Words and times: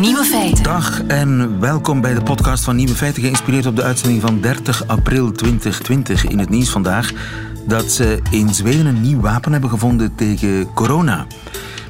Nieuwe 0.00 0.24
feiten. 0.24 0.62
Dag 0.62 1.02
en 1.06 1.60
welkom 1.60 2.00
bij 2.00 2.14
de 2.14 2.22
podcast 2.22 2.64
van 2.64 2.76
Nieuwe 2.76 2.94
Feiten, 2.94 3.22
geïnspireerd 3.22 3.66
op 3.66 3.76
de 3.76 3.82
uitzending 3.82 4.20
van 4.20 4.40
30 4.40 4.86
april 4.86 5.32
2020. 5.32 6.26
In 6.26 6.38
het 6.38 6.48
nieuws 6.48 6.68
vandaag 6.68 7.12
dat 7.66 7.84
ze 7.84 8.22
in 8.30 8.54
Zweden 8.54 8.86
een 8.86 9.00
nieuw 9.00 9.20
wapen 9.20 9.52
hebben 9.52 9.70
gevonden 9.70 10.14
tegen 10.14 10.72
corona. 10.74 11.26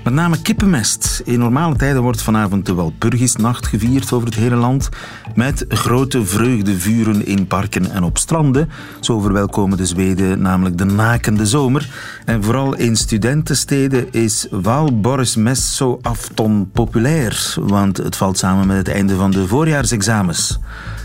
Met 0.07 0.14
name 0.14 0.43
kippenmest. 0.43 1.23
In 1.25 1.38
normale 1.38 1.77
tijden 1.77 2.02
wordt 2.02 2.23
vanavond 2.23 2.66
de 2.66 2.75
Walpurgisnacht 2.75 3.66
gevierd 3.66 4.12
over 4.12 4.27
het 4.27 4.36
hele 4.36 4.55
land. 4.55 4.88
Met 5.34 5.64
grote 5.68 6.25
vreugdevuren 6.25 7.27
in 7.27 7.46
parken 7.46 7.91
en 7.91 8.02
op 8.02 8.19
stranden. 8.19 8.70
Zo 9.00 9.20
verwelkomen 9.20 9.77
de 9.77 9.87
Zweden 9.87 10.41
namelijk 10.41 10.79
de 10.79 10.84
nakende 10.84 11.46
zomer. 11.46 11.91
En 12.24 12.42
vooral 12.42 12.74
in 12.74 12.97
studentensteden 12.97 14.12
is 14.12 14.47
Valborgsmässoafton 14.50 16.70
populair. 16.73 17.55
Want 17.61 17.97
het 17.97 18.16
valt 18.16 18.38
samen 18.38 18.66
met 18.66 18.77
het 18.77 18.88
einde 18.88 19.16
van 19.16 19.30
de 19.30 19.47
voorjaarsexamens. 19.47 20.59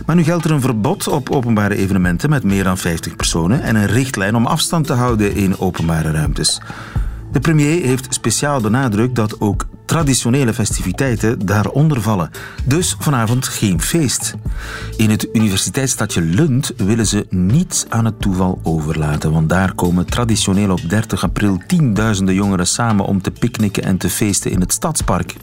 Maar 0.06 0.16
nu 0.16 0.24
geldt 0.24 0.46
er 0.46 0.52
een 0.52 0.62
verbod 0.62 1.08
op 1.08 1.30
openbare 1.30 1.76
evenementen 1.76 2.30
met 2.30 2.44
meer 2.44 2.64
dan 2.64 2.78
50 2.78 3.16
personen. 3.16 3.62
En 3.62 3.76
een 3.76 3.88
richtlijn 3.88 4.36
om 4.36 4.46
afstand 4.46 4.88
te 4.88 4.94
houden 4.94 5.36
in 5.36 5.60
openbare 5.60 6.12
ruimtes. 6.12 6.62
De 7.32 7.40
premier 7.40 7.86
heeft 7.86 8.14
speciaal 8.14 8.62
benadrukt 8.62 9.16
dat 9.16 9.42
ook 9.42 9.66
traditionele 9.86 10.54
festiviteiten 10.54 11.46
daaronder 11.46 12.02
vallen. 12.02 12.30
Dus 12.66 12.96
vanavond 13.00 13.48
geen 13.48 13.82
feest. 13.82 14.36
In 14.98 15.10
het 15.10 15.28
universiteitsstadje 15.34 16.22
Lund 16.22 16.74
willen 16.78 17.08
ze 17.08 17.26
niets 17.30 17.86
aan 17.90 18.06
het 18.06 18.22
toeval 18.22 18.60
overlaten, 18.64 19.32
want 19.32 19.50
daar 19.50 19.74
komen 19.74 20.06
traditioneel 20.06 20.72
op 20.72 20.90
30 20.90 21.24
april 21.24 21.62
tienduizenden 21.68 22.36
jongeren 22.36 22.68
samen 22.68 23.06
om 23.06 23.22
te 23.22 23.32
picknicken 23.32 23.84
en 23.84 23.98
te 23.98 24.10
feesten 24.10 24.52
in 24.52 24.60
het 24.60 24.74
stadspark. 24.74 25.36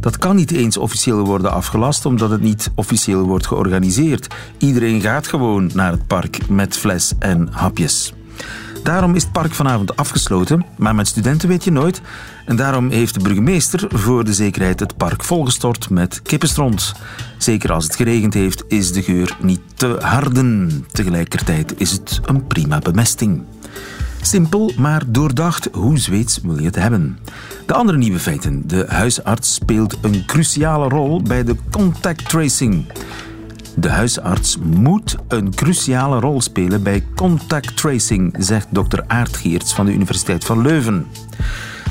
Dat 0.00 0.18
kan 0.18 0.36
niet 0.36 0.50
eens 0.50 0.76
officieel 0.76 1.24
worden 1.24 1.52
afgelast, 1.52 2.06
omdat 2.06 2.30
het 2.30 2.40
niet 2.40 2.70
officieel 2.74 3.22
wordt 3.22 3.46
georganiseerd. 3.46 4.34
Iedereen 4.58 5.00
gaat 5.00 5.26
gewoon 5.26 5.70
naar 5.74 5.90
het 5.90 6.06
park 6.06 6.48
met 6.48 6.76
fles 6.76 7.12
en 7.18 7.48
hapjes. 7.50 8.12
Daarom 8.82 9.14
is 9.14 9.22
het 9.22 9.32
park 9.32 9.54
vanavond 9.54 9.96
afgesloten, 9.96 10.64
maar 10.76 10.94
met 10.94 11.08
studenten 11.08 11.48
weet 11.48 11.64
je 11.64 11.70
nooit. 11.70 12.00
En 12.44 12.56
daarom 12.56 12.90
heeft 12.90 13.14
de 13.14 13.20
burgemeester 13.20 13.86
voor 13.88 14.24
de 14.24 14.34
zekerheid 14.34 14.80
het 14.80 14.96
park 14.96 15.24
volgestort 15.24 15.90
met 15.90 16.22
kippenstront. 16.22 16.92
Zeker 17.38 17.72
als 17.72 17.84
het 17.84 17.96
geregend 17.96 18.34
heeft, 18.34 18.64
is 18.68 18.92
de 18.92 19.02
geur 19.02 19.36
niet 19.40 19.60
te 19.74 19.96
harden. 20.00 20.84
Tegelijkertijd 20.92 21.80
is 21.80 21.90
het 21.90 22.20
een 22.24 22.46
prima 22.46 22.78
bemesting. 22.78 23.42
Simpel, 24.20 24.72
maar 24.76 25.02
doordacht. 25.06 25.68
Hoe 25.72 25.98
Zweeds 25.98 26.38
wil 26.42 26.58
je 26.58 26.66
het 26.66 26.76
hebben? 26.76 27.18
De 27.66 27.74
andere 27.74 27.98
nieuwe 27.98 28.18
feiten. 28.18 28.62
De 28.66 28.84
huisarts 28.88 29.54
speelt 29.54 29.98
een 30.00 30.26
cruciale 30.26 30.88
rol 30.88 31.22
bij 31.22 31.44
de 31.44 31.56
contact 31.70 32.28
tracing. 32.28 32.84
De 33.76 33.88
huisarts 33.88 34.58
moet 34.58 35.16
een 35.28 35.54
cruciale 35.54 36.20
rol 36.20 36.40
spelen 36.40 36.82
bij 36.82 37.04
contact 37.16 37.76
tracing, 37.76 38.34
zegt 38.38 38.66
dokter 38.70 39.04
Aart 39.06 39.36
Geerts 39.36 39.74
van 39.74 39.86
de 39.86 39.92
Universiteit 39.92 40.44
van 40.44 40.62
Leuven. 40.62 41.06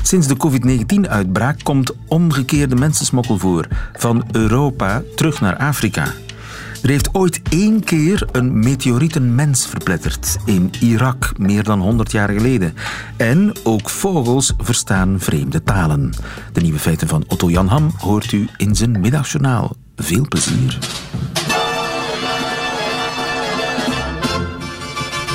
Sinds 0.02 0.26
de 0.26 0.36
COVID-19-uitbraak 0.36 1.60
komt 1.62 1.92
omgekeerde 2.06 2.74
mensensmokkel 2.74 3.38
voor, 3.38 3.68
van 3.92 4.24
Europa 4.32 5.02
terug 5.16 5.40
naar 5.40 5.56
Afrika. 5.56 6.04
Er 6.82 6.88
heeft 6.88 7.14
ooit 7.14 7.40
één 7.50 7.84
keer 7.84 8.28
een 8.32 8.58
meteoriet 8.58 9.16
een 9.16 9.34
mens 9.34 9.66
verpletterd 9.66 10.36
in 10.44 10.70
Irak, 10.80 11.32
meer 11.38 11.62
dan 11.64 11.80
100 11.80 12.12
jaar 12.12 12.28
geleden. 12.28 12.74
En 13.16 13.52
ook 13.62 13.90
vogels 13.90 14.52
verstaan 14.58 15.20
vreemde 15.20 15.62
talen. 15.62 16.12
De 16.52 16.60
nieuwe 16.60 16.78
feiten 16.78 17.08
van 17.08 17.24
Otto 17.28 17.50
Jan 17.50 17.68
Ham 17.68 17.90
hoort 17.98 18.32
u 18.32 18.48
in 18.56 18.76
zijn 18.76 19.00
middagjournaal. 19.00 19.76
Veel 19.96 20.28
plezier. 20.28 20.78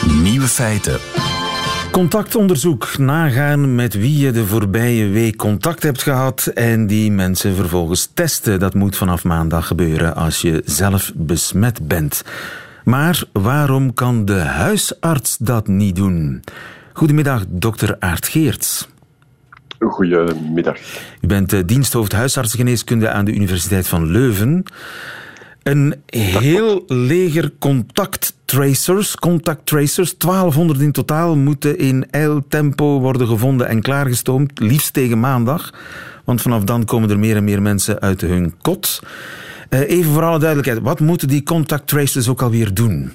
Nieuwe 0.07 0.47
feiten. 0.47 0.99
Contactonderzoek. 1.91 2.97
Nagaan 2.97 3.75
met 3.75 3.93
wie 3.93 4.17
je 4.17 4.31
de 4.31 4.45
voorbije 4.45 5.07
week 5.07 5.35
contact 5.35 5.83
hebt 5.83 6.01
gehad 6.01 6.45
en 6.45 6.87
die 6.87 7.11
mensen 7.11 7.55
vervolgens 7.55 8.09
testen. 8.13 8.59
Dat 8.59 8.73
moet 8.73 8.95
vanaf 8.95 9.23
maandag 9.23 9.67
gebeuren 9.67 10.15
als 10.15 10.41
je 10.41 10.61
zelf 10.65 11.11
besmet 11.15 11.87
bent. 11.87 12.23
Maar 12.83 13.23
waarom 13.31 13.93
kan 13.93 14.25
de 14.25 14.39
huisarts 14.39 15.37
dat 15.37 15.67
niet 15.67 15.95
doen? 15.95 16.43
Goedemiddag, 16.93 17.43
dokter 17.47 17.95
Aart 17.99 18.27
Geerts. 18.27 18.87
Goedemiddag. 19.79 20.77
U 21.21 21.27
bent 21.27 21.53
eh, 21.53 21.59
diensthoofd 21.65 22.11
huisartsengeneeskunde 22.11 23.09
aan 23.09 23.25
de 23.25 23.33
Universiteit 23.33 23.87
van 23.87 24.11
Leuven. 24.11 24.63
Een 25.63 25.95
heel 26.05 26.83
leger 26.87 27.51
contacttracers, 28.47 29.15
contact 29.15 29.65
tracers, 29.65 30.17
1200 30.17 30.79
in 30.79 30.91
totaal, 30.91 31.35
moeten 31.35 31.77
in 31.77 32.05
tempo 32.49 32.99
worden 32.99 33.27
gevonden 33.27 33.67
en 33.67 33.81
klaargestoomd, 33.81 34.59
liefst 34.59 34.93
tegen 34.93 35.19
maandag. 35.19 35.73
Want 36.23 36.41
vanaf 36.41 36.63
dan 36.63 36.85
komen 36.85 37.09
er 37.09 37.19
meer 37.19 37.35
en 37.35 37.43
meer 37.43 37.61
mensen 37.61 37.99
uit 37.99 38.21
hun 38.21 38.53
kot. 38.61 39.03
Eh, 39.69 39.89
even 39.89 40.11
voor 40.11 40.23
alle 40.23 40.39
duidelijkheid, 40.39 40.81
wat 40.81 40.99
moeten 40.99 41.27
die 41.27 41.43
contact 41.43 41.87
tracers 41.87 42.27
ook 42.27 42.41
alweer 42.41 42.73
doen? 42.73 43.11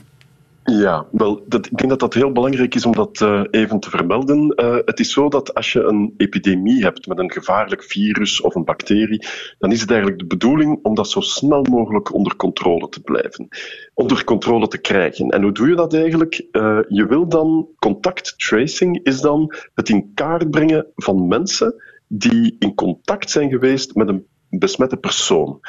Ja, 0.65 1.07
dat, 1.13 1.67
ik 1.67 1.77
denk 1.77 1.91
dat 1.91 2.01
dat 2.01 2.15
heel 2.15 2.33
belangrijk 2.33 2.75
is 2.75 2.87
om 2.87 2.93
dat 2.93 3.21
uh, 3.21 3.43
even 3.51 3.81
te 3.81 3.91
vermelden. 3.91 4.61
Uh, 4.61 4.77
het 4.85 5.01
is 5.01 5.13
zo 5.13 5.29
dat 5.29 5.55
als 5.55 5.73
je 5.73 5.83
een 5.83 6.15
epidemie 6.17 6.83
hebt 6.83 7.07
met 7.07 7.19
een 7.19 7.33
gevaarlijk 7.33 7.83
virus 7.83 8.41
of 8.41 8.55
een 8.55 8.65
bacterie, 8.65 9.27
dan 9.59 9.73
is 9.73 9.81
het 9.81 9.91
eigenlijk 9.91 10.21
de 10.21 10.27
bedoeling 10.27 10.79
om 10.83 10.95
dat 10.95 11.09
zo 11.09 11.21
snel 11.21 11.63
mogelijk 11.63 12.15
onder 12.15 12.37
controle 12.37 12.89
te 12.89 13.01
blijven, 13.01 13.49
onder 13.95 14.25
controle 14.25 14.69
te 14.69 14.79
krijgen. 14.79 15.29
En 15.29 15.43
hoe 15.43 15.53
doe 15.53 15.69
je 15.69 15.75
dat 15.75 15.95
eigenlijk? 15.95 16.47
Uh, 16.53 16.79
je 16.89 17.07
wil 17.07 17.29
dan 17.29 17.69
contact 17.79 18.35
tracing 18.39 19.01
is 19.03 19.21
dan 19.21 19.55
het 19.75 19.89
in 19.89 20.11
kaart 20.15 20.51
brengen 20.51 20.87
van 20.95 21.29
mensen 21.29 21.75
die 22.07 22.57
in 22.59 22.75
contact 22.75 23.31
zijn 23.31 23.51
geweest 23.51 23.95
met 23.95 24.09
een 24.09 24.27
besmette 24.49 24.97
persoon. 24.97 25.61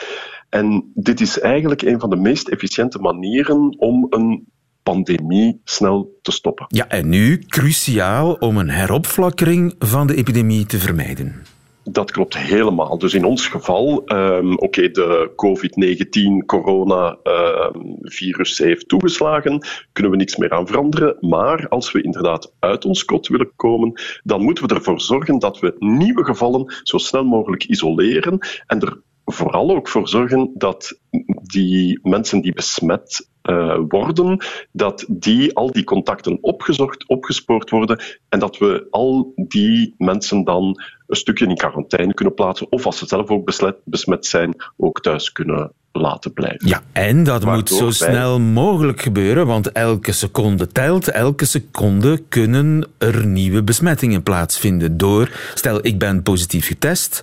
En 0.49 0.91
dit 0.93 1.21
is 1.21 1.39
eigenlijk 1.39 1.81
een 1.81 1.99
van 1.99 2.09
de 2.09 2.15
meest 2.15 2.47
efficiënte 2.47 2.99
manieren 2.99 3.75
om 3.79 4.07
een 4.09 4.51
pandemie 4.83 5.61
snel 5.63 6.19
te 6.21 6.31
stoppen. 6.31 6.65
Ja, 6.67 6.87
en 6.87 7.09
nu 7.09 7.43
cruciaal 7.47 8.33
om 8.33 8.57
een 8.57 8.69
heropflakkering 8.69 9.75
van 9.79 10.07
de 10.07 10.15
epidemie 10.15 10.65
te 10.65 10.79
vermijden. 10.79 11.43
Dat 11.83 12.11
klopt 12.11 12.37
helemaal. 12.37 12.97
Dus 12.97 13.13
in 13.13 13.25
ons 13.25 13.47
geval, 13.47 14.03
um, 14.05 14.53
oké, 14.53 14.63
okay, 14.63 14.91
de 14.91 15.31
COVID-19 15.35 16.45
coronavirus 16.45 18.59
um, 18.59 18.67
heeft 18.67 18.87
toegeslagen, 18.87 19.65
kunnen 19.91 20.11
we 20.11 20.17
niks 20.17 20.37
meer 20.37 20.51
aan 20.51 20.67
veranderen. 20.67 21.17
Maar 21.19 21.67
als 21.67 21.91
we 21.91 22.01
inderdaad 22.01 22.53
uit 22.59 22.85
ons 22.85 23.05
kot 23.05 23.27
willen 23.27 23.51
komen, 23.55 24.01
dan 24.23 24.41
moeten 24.41 24.67
we 24.67 24.75
ervoor 24.75 25.01
zorgen 25.01 25.39
dat 25.39 25.59
we 25.59 25.75
nieuwe 25.79 26.25
gevallen 26.25 26.75
zo 26.83 26.97
snel 26.97 27.23
mogelijk 27.23 27.63
isoleren 27.63 28.47
en 28.65 28.79
er 28.79 29.01
vooral 29.33 29.69
ook 29.69 29.87
voor 29.87 30.07
zorgen 30.07 30.51
dat 30.53 30.99
die 31.43 31.99
mensen 32.03 32.41
die 32.41 32.53
besmet 32.53 33.27
uh, 33.43 33.79
worden, 33.87 34.45
dat 34.71 35.05
die, 35.07 35.55
al 35.55 35.71
die 35.71 35.83
contacten 35.83 36.37
opgezocht, 36.41 37.07
opgespoord 37.07 37.69
worden 37.69 38.01
en 38.29 38.39
dat 38.39 38.57
we 38.57 38.87
al 38.89 39.33
die 39.35 39.95
mensen 39.97 40.43
dan 40.43 40.81
een 41.07 41.15
stukje 41.15 41.45
in 41.45 41.55
quarantaine 41.55 42.13
kunnen 42.13 42.33
plaatsen 42.33 42.71
of 42.71 42.85
als 42.85 42.97
ze 42.97 43.05
zelf 43.05 43.29
ook 43.29 43.45
besmet, 43.45 43.75
besmet 43.83 44.25
zijn, 44.25 44.55
ook 44.77 45.01
thuis 45.01 45.31
kunnen 45.31 45.71
laten 45.91 46.33
blijven. 46.33 46.67
Ja, 46.67 46.81
en 46.91 47.23
dat 47.23 47.45
moet 47.45 47.69
zo 47.69 47.89
snel 47.89 48.39
mogelijk 48.39 49.01
gebeuren, 49.01 49.47
want 49.47 49.71
elke 49.71 50.11
seconde 50.11 50.67
telt. 50.67 51.07
Elke 51.07 51.45
seconde 51.45 52.21
kunnen 52.29 52.87
er 52.97 53.25
nieuwe 53.25 53.63
besmettingen 53.63 54.23
plaatsvinden 54.23 54.97
door, 54.97 55.29
stel 55.53 55.85
ik 55.85 55.99
ben 55.99 56.23
positief 56.23 56.67
getest, 56.67 57.21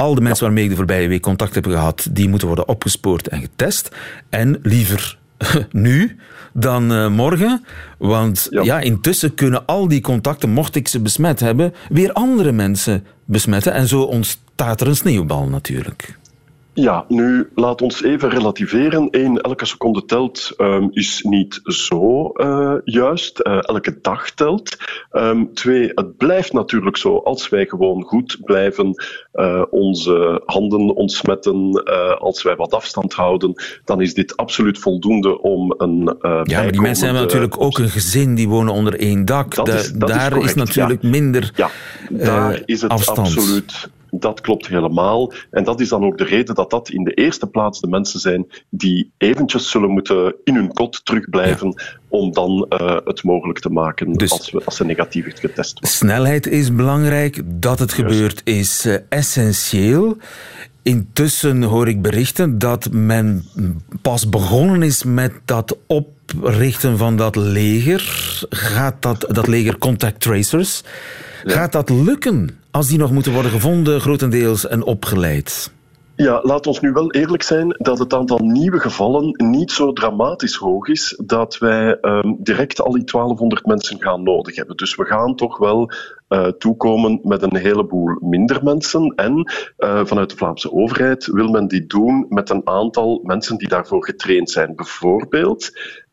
al 0.00 0.14
de 0.14 0.20
mensen 0.20 0.44
waarmee 0.44 0.64
ik 0.64 0.70
de 0.70 0.76
voorbije 0.76 1.08
week 1.08 1.22
contact 1.22 1.54
heb 1.54 1.66
gehad, 1.66 2.08
die 2.10 2.28
moeten 2.28 2.46
worden 2.46 2.68
opgespoord 2.68 3.28
en 3.28 3.40
getest. 3.40 3.96
En 4.28 4.58
liever 4.62 5.18
nu 5.70 6.16
dan 6.52 6.92
uh, 6.92 7.08
morgen. 7.08 7.64
Want 7.98 8.46
ja. 8.50 8.62
ja. 8.62 8.80
intussen 8.80 9.34
kunnen 9.34 9.66
al 9.66 9.88
die 9.88 10.00
contacten, 10.00 10.50
mocht 10.50 10.74
ik 10.74 10.88
ze 10.88 11.00
besmet 11.00 11.40
hebben, 11.40 11.74
weer 11.88 12.12
andere 12.12 12.52
mensen 12.52 13.04
besmetten. 13.24 13.72
En 13.72 13.88
zo 13.88 14.02
ontstaat 14.02 14.80
er 14.80 14.86
een 14.86 14.96
sneeuwbal 14.96 15.48
natuurlijk. 15.48 16.18
Ja, 16.72 17.04
nu 17.08 17.50
laat 17.54 17.82
ons 17.82 18.02
even 18.02 18.30
relativeren. 18.30 19.08
Eén, 19.10 19.40
elke 19.40 19.64
seconde 19.64 20.04
telt 20.04 20.54
um, 20.58 20.88
is 20.92 21.22
niet 21.22 21.60
zo 21.62 22.30
uh, 22.34 22.74
juist. 22.84 23.40
Uh, 23.46 23.58
elke 23.60 23.98
dag 24.00 24.30
telt. 24.30 24.76
Um, 25.12 25.54
twee, 25.54 25.90
het 25.94 26.16
blijft 26.16 26.52
natuurlijk 26.52 26.96
zo. 26.96 27.16
Als 27.16 27.48
wij 27.48 27.66
gewoon 27.66 28.02
goed 28.02 28.38
blijven 28.44 29.02
uh, 29.34 29.62
onze 29.70 30.42
handen 30.44 30.94
ontsmetten, 30.96 31.84
als 32.18 32.42
wij 32.42 32.56
wat 32.56 32.74
afstand 32.74 33.12
houden, 33.12 33.62
dan 33.84 34.00
is 34.00 34.14
dit 34.14 34.36
absoluut 34.36 34.78
voldoende 34.78 35.40
om 35.40 35.74
een. 35.76 36.16
ja, 36.44 36.62
maar 36.62 36.72
die 36.72 36.80
mensen 36.80 37.04
hebben 37.04 37.22
natuurlijk 37.22 37.60
ook 37.60 37.78
een 37.78 37.90
gezin, 37.90 38.34
die 38.34 38.48
wonen 38.48 38.72
onder 38.72 38.98
één 38.98 39.24
dak. 39.24 39.54
Dat 39.54 39.68
is, 39.68 39.92
dat 39.92 40.08
daar 40.08 40.36
is, 40.36 40.44
is, 40.44 40.54
natuurlijk 40.54 41.02
ja. 41.02 41.08
minder 41.08 41.52
ja, 41.54 41.70
daar 42.08 42.62
is 42.64 42.82
het 42.82 42.90
afstand. 42.90 43.18
absoluut 43.18 43.88
dat 44.10 44.40
klopt 44.40 44.66
helemaal. 44.66 45.32
En 45.50 45.64
dat 45.64 45.80
is 45.80 45.88
dan 45.88 46.04
ook 46.04 46.18
de 46.18 46.24
reden 46.24 46.54
dat 46.54 46.70
dat 46.70 46.90
in 46.90 47.04
de 47.04 47.14
eerste 47.14 47.46
plaats 47.46 47.80
de 47.80 47.88
mensen 47.88 48.20
zijn 48.20 48.46
die 48.68 49.12
eventjes 49.18 49.70
zullen 49.70 49.90
moeten 49.90 50.34
in 50.44 50.54
hun 50.54 50.72
kot 50.72 51.04
terugblijven 51.04 51.74
om 52.08 52.32
dan 52.32 52.66
uh, 52.68 52.96
het 53.04 53.22
mogelijk 53.22 53.58
te 53.58 53.70
maken 53.70 54.12
dus 54.12 54.30
als, 54.30 54.50
we, 54.50 54.64
als 54.64 54.76
ze 54.76 54.84
negatief 54.84 55.24
getest 55.24 55.72
worden. 55.72 55.90
Snelheid 55.90 56.46
is 56.46 56.74
belangrijk, 56.74 57.42
dat 57.44 57.78
het 57.78 57.92
gebeurt 57.92 58.40
is 58.44 58.86
uh, 58.86 58.96
essentieel. 59.08 60.16
Intussen 60.82 61.62
hoor 61.62 61.88
ik 61.88 62.02
berichten 62.02 62.58
dat 62.58 62.88
men 62.90 63.44
pas 64.02 64.28
begonnen 64.28 64.82
is 64.82 65.04
met 65.04 65.32
dat 65.44 65.76
oprichten 65.86 66.98
van 66.98 67.16
dat 67.16 67.36
leger. 67.36 68.02
Gaat 68.50 69.02
dat, 69.02 69.26
dat 69.28 69.46
leger 69.46 69.78
contact 69.78 70.20
tracers? 70.20 70.82
Gaat 71.44 71.72
dat 71.72 71.90
lukken 71.90 72.59
als 72.70 72.88
die 72.88 72.98
nog 72.98 73.12
moeten 73.12 73.32
worden 73.32 73.50
gevonden, 73.50 74.00
grotendeels 74.00 74.66
en 74.66 74.82
opgeleid? 74.82 75.72
Ja, 76.16 76.40
laat 76.42 76.66
ons 76.66 76.80
nu 76.80 76.92
wel 76.92 77.12
eerlijk 77.12 77.42
zijn 77.42 77.74
dat 77.78 77.98
het 77.98 78.14
aantal 78.14 78.38
nieuwe 78.38 78.80
gevallen 78.80 79.34
niet 79.36 79.72
zo 79.72 79.92
dramatisch 79.92 80.54
hoog 80.54 80.88
is 80.88 81.20
dat 81.24 81.58
wij 81.58 81.98
um, 82.02 82.36
direct 82.38 82.80
al 82.80 82.92
die 82.92 83.04
1200 83.04 83.66
mensen 83.66 84.02
gaan 84.02 84.22
nodig 84.22 84.56
hebben. 84.56 84.76
Dus 84.76 84.94
we 84.94 85.04
gaan 85.04 85.34
toch 85.34 85.58
wel 85.58 85.90
uh, 86.28 86.46
toekomen 86.46 87.20
met 87.22 87.42
een 87.42 87.56
heleboel 87.56 88.16
minder 88.20 88.64
mensen. 88.64 89.12
En 89.16 89.50
uh, 89.78 90.04
vanuit 90.04 90.30
de 90.30 90.36
Vlaamse 90.36 90.72
overheid 90.72 91.26
wil 91.26 91.48
men 91.48 91.68
dit 91.68 91.90
doen 91.90 92.26
met 92.28 92.50
een 92.50 92.66
aantal 92.66 93.20
mensen 93.24 93.58
die 93.58 93.68
daarvoor 93.68 94.04
getraind 94.04 94.50
zijn. 94.50 94.76
Bijvoorbeeld 94.76 95.70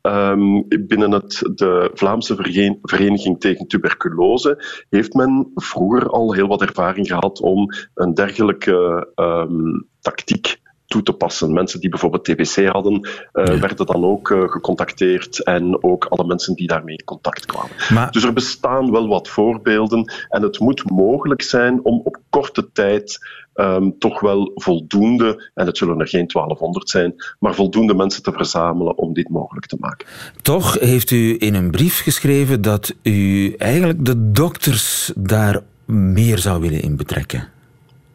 Um, 0.08 0.68
binnen 0.68 1.12
het, 1.12 1.50
de 1.56 1.92
Vlaamse 1.94 2.36
Vereniging 2.82 3.40
tegen 3.40 3.68
Tuberculose 3.68 4.64
heeft 4.90 5.14
men 5.14 5.52
vroeger 5.56 6.10
al 6.10 6.34
heel 6.34 6.48
wat 6.48 6.62
ervaring 6.62 7.08
gehad 7.08 7.42
om 7.42 7.74
een 7.94 8.14
dergelijke 8.14 9.08
um, 9.16 9.88
tactiek 10.02 10.60
toe 10.88 11.04
te 11.04 11.14
passen. 11.14 11.54
Mensen 11.54 11.80
die 11.80 11.90
bijvoorbeeld 11.90 12.24
TBC 12.24 12.66
hadden, 12.66 12.94
uh, 13.34 13.44
werden 13.46 13.86
dan 13.86 14.06
ook 14.06 14.30
uh, 14.30 14.50
gecontacteerd 14.50 15.44
en 15.44 15.84
ook 15.84 16.06
alle 16.06 16.28
mensen 16.28 16.56
die 16.56 16.68
daarmee 16.68 16.96
in 16.98 17.06
contact 17.06 17.46
kwamen. 17.46 17.72
Maar... 17.94 18.12
Dus 18.12 18.24
er 18.24 18.34
bestaan 18.34 18.92
wel 18.92 19.08
wat 19.08 19.28
voorbeelden 19.28 20.14
en 20.30 20.42
het 20.42 20.60
moet 20.60 20.90
mogelijk 20.90 21.42
zijn 21.42 21.80
om 21.84 22.02
op 22.04 22.18
korte 22.30 22.72
tijd 22.72 23.20
um, 23.58 23.96
toch 24.00 24.20
wel 24.20 24.52
voldoende, 24.56 25.52
en 25.54 25.66
het 25.66 25.78
zullen 25.78 26.00
er 26.00 26.08
geen 26.08 26.28
1200 26.28 26.90
zijn, 26.90 27.16
maar 27.40 27.56
voldoende 27.56 27.94
mensen 27.94 28.24
te 28.24 28.32
verzamelen 28.32 28.98
om 28.98 29.14
dit 29.14 29.30
mogelijk 29.30 29.66
te 29.66 29.78
maken. 29.80 30.08
Toch 30.42 30.80
heeft 30.80 31.12
u 31.12 31.36
in 31.40 31.54
een 31.54 31.72
brief 31.72 32.02
geschreven 32.02 32.62
dat 32.62 32.94
u 33.04 33.54
eigenlijk 33.58 34.06
de 34.06 34.32
dokters 34.32 35.12
daar 35.16 35.62
meer 35.86 36.38
zou 36.38 36.62
willen 36.62 36.82
in 36.82 36.96
betrekken. 36.96 37.50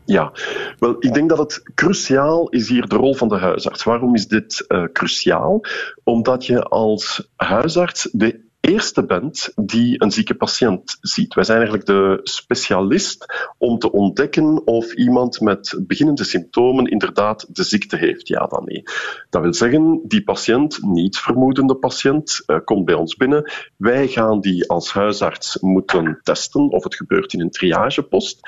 Ja, 0.05 0.33
wel, 0.79 0.97
ik 0.99 1.15
denk 1.15 1.29
dat 1.29 1.39
het 1.39 1.63
cruciaal 1.75 2.49
is 2.49 2.69
hier 2.69 2.89
de 2.89 2.97
rol 2.97 3.15
van 3.15 3.29
de 3.29 3.39
huisarts. 3.39 3.83
Waarom 3.83 4.15
is 4.15 4.29
dit 4.29 4.65
uh, 4.69 4.85
cruciaal? 4.93 5.61
Omdat 6.05 6.47
je 6.47 6.63
als 6.63 7.29
huisarts 7.37 8.09
de 8.13 8.41
eerste 8.63 9.05
bent 9.05 9.53
die 9.55 10.03
een 10.03 10.11
zieke 10.11 10.35
patiënt 10.35 10.99
ziet. 11.01 11.35
Wij 11.35 11.45
zijn 11.45 11.59
eigenlijk 11.59 11.89
de 11.89 12.21
specialist 12.23 13.53
om 13.59 13.79
te 13.79 13.93
ontdekken 13.93 14.67
of 14.67 14.93
iemand 14.93 15.41
met 15.41 15.81
beginnende 15.87 16.25
symptomen 16.25 16.87
inderdaad 16.87 17.47
de 17.55 17.63
ziekte 17.63 17.97
heeft, 17.97 18.29
ja 18.29 18.47
dan 18.47 18.65
nee. 18.65 18.83
Dat 19.31 19.43
wil 19.43 19.55
zeggen, 19.55 20.01
die 20.05 20.23
patiënt, 20.23 20.79
niet 20.83 21.19
vermoedende 21.19 21.75
patiënt, 21.75 22.43
uh, 22.47 22.57
komt 22.65 22.85
bij 22.85 22.95
ons 22.95 23.17
binnen. 23.17 23.53
Wij 23.77 24.09
gaan 24.09 24.41
die 24.41 24.69
als 24.69 24.93
huisarts 24.93 25.59
moeten 25.61 26.21
testen 26.23 26.69
of 26.71 26.85
het 26.85 26.95
gebeurt 26.95 27.33
in 27.33 27.41
een 27.41 27.51
triagepost. 27.51 28.41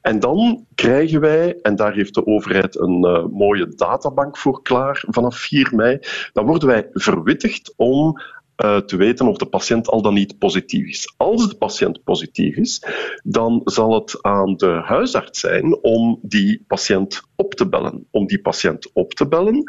En 0.00 0.20
dan 0.20 0.66
krijgen 0.74 1.20
wij, 1.20 1.58
en 1.62 1.76
daar 1.76 1.92
heeft 1.92 2.14
de 2.14 2.26
overheid 2.26 2.78
een 2.78 3.04
uh, 3.06 3.26
mooie 3.26 3.68
databank 3.68 4.36
voor 4.36 4.62
klaar 4.62 5.04
vanaf 5.08 5.36
4 5.36 5.74
mei, 5.74 5.98
dan 6.32 6.46
worden 6.46 6.68
wij 6.68 6.88
verwittigd 6.92 7.72
om 7.76 8.20
uh, 8.64 8.76
te 8.76 8.96
weten 8.96 9.26
of 9.26 9.36
de 9.36 9.46
patiënt 9.46 9.88
al 9.88 10.02
dan 10.02 10.14
niet 10.14 10.38
positief 10.38 10.88
is. 10.88 11.14
Als 11.16 11.48
de 11.48 11.56
patiënt 11.56 12.04
positief 12.04 12.56
is, 12.56 12.82
dan 13.22 13.60
zal 13.64 13.94
het 13.94 14.22
aan 14.22 14.56
de 14.56 14.80
huisarts 14.84 15.40
zijn 15.40 15.82
om 15.82 16.18
die 16.22 16.64
patiënt 16.66 17.22
op 17.36 17.54
te 17.54 17.68
bellen. 17.68 18.06
Om 18.10 18.26
die 18.26 18.40
patiënt 18.40 18.90
op 18.92 19.14
te 19.14 19.28
bellen, 19.28 19.62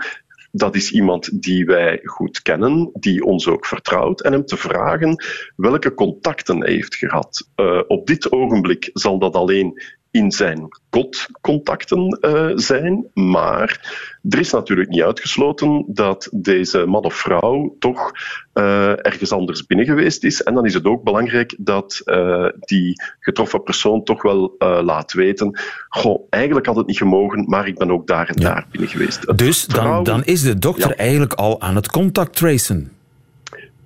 dat 0.51 0.75
is 0.75 0.91
iemand 0.91 1.41
die 1.41 1.65
wij 1.65 1.99
goed 2.03 2.41
kennen, 2.41 2.89
die 2.93 3.23
ons 3.25 3.47
ook 3.47 3.65
vertrouwt, 3.65 4.21
en 4.21 4.31
hem 4.31 4.45
te 4.45 4.57
vragen 4.57 5.23
welke 5.55 5.93
contacten 5.93 6.59
hij 6.61 6.73
heeft 6.73 6.95
gehad. 6.95 7.49
Uh, 7.55 7.81
op 7.87 8.07
dit 8.07 8.31
ogenblik 8.31 8.89
zal 8.93 9.19
dat 9.19 9.35
alleen 9.35 9.81
in 10.11 10.31
zijn 10.31 10.67
kotcontacten 10.89 12.19
uh, 12.21 12.51
zijn. 12.55 13.05
Maar 13.13 13.95
er 14.29 14.39
is 14.39 14.51
natuurlijk 14.51 14.89
niet 14.89 15.01
uitgesloten 15.01 15.85
dat 15.87 16.29
deze 16.31 16.85
man 16.85 17.03
of 17.03 17.13
vrouw 17.13 17.75
toch 17.79 18.11
uh, 18.53 19.05
ergens 19.05 19.31
anders 19.31 19.65
binnen 19.65 19.85
geweest 19.85 20.23
is. 20.23 20.43
En 20.43 20.53
dan 20.53 20.65
is 20.65 20.73
het 20.73 20.85
ook 20.85 21.03
belangrijk 21.03 21.55
dat 21.57 22.01
uh, 22.05 22.47
die 22.59 23.03
getroffen 23.19 23.63
persoon 23.63 24.03
toch 24.03 24.21
wel 24.21 24.55
laat 24.59 25.13
weten: 25.13 25.59
Goh, 25.89 26.27
eigenlijk 26.29 26.65
had 26.65 26.75
het 26.75 26.87
niet 26.87 26.97
gemogen, 26.97 27.45
maar 27.47 27.67
ik 27.67 27.77
ben 27.77 27.91
ook 27.91 28.07
daar 28.07 28.29
en 28.29 28.35
daar 28.35 28.67
binnen 28.71 28.89
geweest. 28.89 29.37
dus 29.37 29.65
dan, 29.65 30.03
dan 30.03 30.23
is 30.23 30.41
de 30.41 30.59
dokter 30.59 30.95
eigenlijk 30.95 31.33
al 31.33 31.61
aan 31.61 31.75
het 31.75 31.91
contact 31.91 32.35
tracen. 32.35 32.91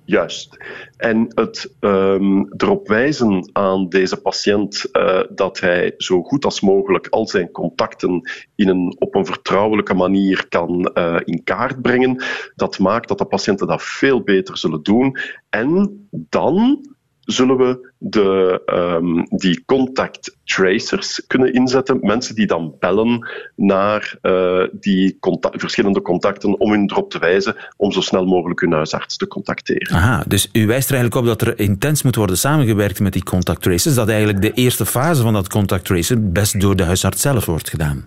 Juist. 0.06 0.56
En 0.96 1.26
het 1.34 1.74
um, 1.80 2.52
erop 2.56 2.88
wijzen 2.88 3.50
aan 3.52 3.88
deze 3.88 4.20
patiënt 4.20 4.88
uh, 4.92 5.20
dat 5.30 5.60
hij 5.60 5.94
zo 5.96 6.22
goed 6.22 6.44
als 6.44 6.60
mogelijk 6.60 7.08
al 7.08 7.26
zijn 7.26 7.50
contacten 7.50 8.30
in 8.54 8.68
een, 8.68 8.96
op 8.98 9.14
een 9.14 9.26
vertrouwelijke 9.26 9.94
manier 9.94 10.48
kan 10.48 10.90
uh, 10.94 11.16
in 11.24 11.44
kaart 11.44 11.82
brengen, 11.82 12.24
dat 12.54 12.78
maakt 12.78 13.08
dat 13.08 13.18
de 13.18 13.24
patiënten 13.24 13.66
dat 13.66 13.82
veel 13.82 14.22
beter 14.22 14.58
zullen 14.58 14.82
doen. 14.82 15.18
En 15.48 16.08
dan 16.10 16.86
zullen 17.26 17.56
we 17.56 17.92
de, 17.98 18.62
um, 18.66 19.26
die 19.28 19.62
contact 19.66 20.36
tracers 20.44 21.26
kunnen 21.26 21.52
inzetten. 21.52 21.98
Mensen 22.00 22.34
die 22.34 22.46
dan 22.46 22.74
bellen 22.78 23.28
naar 23.56 24.18
uh, 24.22 24.62
die 24.72 25.18
verschillende 25.40 26.02
contacten 26.02 26.60
om 26.60 26.70
hun 26.70 26.90
erop 26.90 27.10
te 27.10 27.18
wijzen 27.18 27.56
om 27.76 27.92
zo 27.92 28.00
snel 28.00 28.24
mogelijk 28.24 28.60
hun 28.60 28.72
huisarts 28.72 29.16
te 29.16 29.26
contacteren. 29.26 29.96
Aha, 29.96 30.24
dus 30.26 30.48
u 30.52 30.66
wijst 30.66 30.88
er 30.88 30.94
eigenlijk 30.94 31.26
op 31.26 31.38
dat 31.38 31.48
er 31.48 31.58
intens 31.58 32.02
moet 32.02 32.16
worden 32.16 32.38
samengewerkt 32.38 33.00
met 33.00 33.12
die 33.12 33.24
contact 33.24 33.62
tracers. 33.62 33.94
Dat 33.94 34.08
eigenlijk 34.08 34.42
de 34.42 34.52
eerste 34.52 34.86
fase 34.86 35.22
van 35.22 35.32
dat 35.32 35.48
contact 35.48 35.84
tracer 35.84 36.32
best 36.32 36.60
door 36.60 36.76
de 36.76 36.84
huisarts 36.84 37.22
zelf 37.22 37.46
wordt 37.46 37.70
gedaan. 37.70 38.06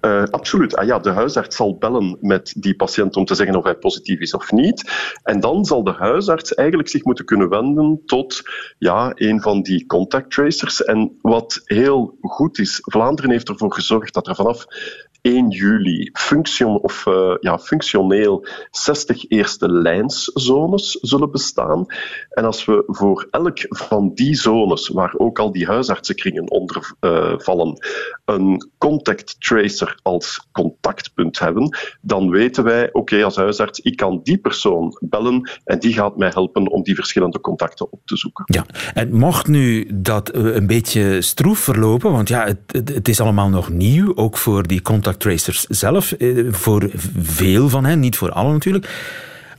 Uh, 0.00 0.22
absoluut. 0.22 0.76
Ah 0.76 0.86
ja, 0.86 0.98
de 0.98 1.10
huisarts 1.10 1.56
zal 1.56 1.78
bellen 1.78 2.16
met 2.20 2.54
die 2.56 2.76
patiënt 2.76 3.16
om 3.16 3.24
te 3.24 3.34
zeggen 3.34 3.56
of 3.56 3.64
hij 3.64 3.74
positief 3.74 4.20
is 4.20 4.34
of 4.34 4.52
niet. 4.52 4.90
En 5.22 5.40
dan 5.40 5.64
zal 5.64 5.84
de 5.84 5.92
huisarts 5.92 6.54
eigenlijk 6.54 6.88
zich 6.88 7.04
moeten 7.04 7.24
kunnen 7.24 7.48
wenden 7.48 8.02
tot 8.06 8.42
ja, 8.78 9.12
een 9.14 9.40
van 9.40 9.62
die 9.62 9.86
contact 9.86 10.30
tracers. 10.30 10.84
En 10.84 11.18
wat 11.20 11.60
heel 11.64 12.16
goed 12.20 12.58
is, 12.58 12.78
Vlaanderen 12.82 13.30
heeft 13.30 13.48
ervoor 13.48 13.72
gezorgd 13.72 14.14
dat 14.14 14.28
er 14.28 14.34
vanaf 14.34 14.66
1 15.22 15.50
juli 15.50 16.10
of, 16.80 17.06
uh, 17.06 17.36
ja, 17.40 17.58
functioneel 17.58 18.46
60 18.70 19.28
eerste 19.28 19.72
lijnszones 19.72 20.92
zullen 20.92 21.30
bestaan. 21.30 21.86
En 22.30 22.44
als 22.44 22.64
we 22.64 22.82
voor 22.86 23.26
elk 23.30 23.58
van 23.68 24.14
die 24.14 24.34
zones, 24.34 24.88
waar 24.88 25.14
ook 25.16 25.38
al 25.38 25.52
die 25.52 25.66
huisartsenkringen 25.66 26.50
onder 26.50 26.94
uh, 27.00 27.34
vallen, 27.36 27.86
een 28.24 28.70
contact 28.78 29.40
tracer 29.40 29.89
als 30.02 30.48
contactpunt 30.52 31.38
hebben, 31.38 31.78
dan 32.00 32.30
weten 32.30 32.64
wij, 32.64 32.92
oké, 32.92 33.24
als 33.24 33.36
huisarts, 33.36 33.78
ik 33.78 33.96
kan 33.96 34.20
die 34.22 34.38
persoon 34.38 34.98
bellen 35.00 35.50
en 35.64 35.78
die 35.78 35.92
gaat 35.92 36.16
mij 36.16 36.30
helpen 36.34 36.70
om 36.70 36.82
die 36.82 36.94
verschillende 36.94 37.40
contacten 37.40 37.92
op 37.92 38.00
te 38.04 38.16
zoeken. 38.16 38.44
Ja, 38.46 38.66
en 38.94 39.12
mocht 39.12 39.46
nu 39.48 39.88
dat 39.94 40.34
een 40.34 40.66
beetje 40.66 41.22
stroef 41.22 41.58
verlopen, 41.58 42.12
want 42.12 42.28
ja, 42.28 42.46
het, 42.46 42.88
het 42.94 43.08
is 43.08 43.20
allemaal 43.20 43.48
nog 43.48 43.70
nieuw, 43.70 44.16
ook 44.16 44.36
voor 44.36 44.66
die 44.66 44.82
contact 44.82 45.20
tracers 45.20 45.64
zelf, 45.64 46.12
eh, 46.12 46.46
voor 46.50 46.90
veel 47.18 47.68
van 47.68 47.84
hen, 47.84 48.00
niet 48.00 48.16
voor 48.16 48.30
allen 48.30 48.52
natuurlijk. 48.52 48.88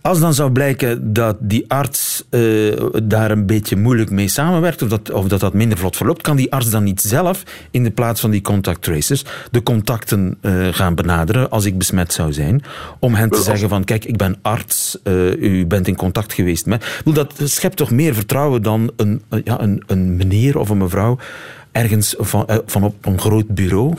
Als 0.02 0.20
dan 0.20 0.34
zou 0.34 0.52
blijken 0.52 1.14
dat 1.14 1.38
die 1.40 1.66
arts 1.68 2.24
uh, 2.30 2.74
daar 3.04 3.32
een 3.32 3.46
beetje 3.46 3.76
moeilijk 3.76 4.10
mee 4.10 4.28
samenwerkt, 4.28 4.82
of 4.82 4.90
dat, 4.90 5.12
of 5.12 5.28
dat 5.28 5.40
dat 5.40 5.54
minder 5.54 5.78
vlot 5.78 5.96
verloopt, 5.96 6.22
kan 6.22 6.36
die 6.36 6.52
arts 6.52 6.70
dan 6.70 6.84
niet 6.84 7.02
zelf 7.02 7.44
in 7.72 7.84
de 7.84 7.92
plaats 7.92 8.22
van 8.22 8.32
die 8.32 8.42
contact 8.42 8.82
tracers 8.82 9.24
de 9.52 9.64
contacten 9.64 10.38
uh, 10.42 10.68
gaan 10.72 10.96
benaderen 10.96 11.50
als 11.50 11.66
ik 11.66 11.78
besmet 11.78 12.14
zou 12.14 12.34
zijn, 12.34 12.64
om 13.00 13.14
hen 13.14 13.30
te 13.30 13.42
zeggen 13.42 13.70
van 13.70 13.84
kijk, 13.84 14.06
ik 14.06 14.18
ben 14.18 14.36
arts, 14.42 14.98
uh, 15.04 15.42
u 15.42 15.66
bent 15.66 15.88
in 15.88 15.96
contact 15.96 16.34
geweest 16.34 16.66
met. 16.66 17.02
Dat 17.04 17.34
schept 17.44 17.78
toch 17.78 17.92
meer 17.92 18.14
vertrouwen 18.14 18.64
dan 18.64 18.92
een, 18.96 19.22
ja, 19.44 19.62
een, 19.62 19.84
een 19.88 20.16
meneer 20.16 20.58
of 20.58 20.70
een 20.70 20.78
mevrouw 20.78 21.18
ergens 21.72 22.16
van, 22.18 22.62
van 22.66 22.84
op 22.84 23.06
een 23.06 23.20
groot 23.20 23.48
bureau? 23.48 23.94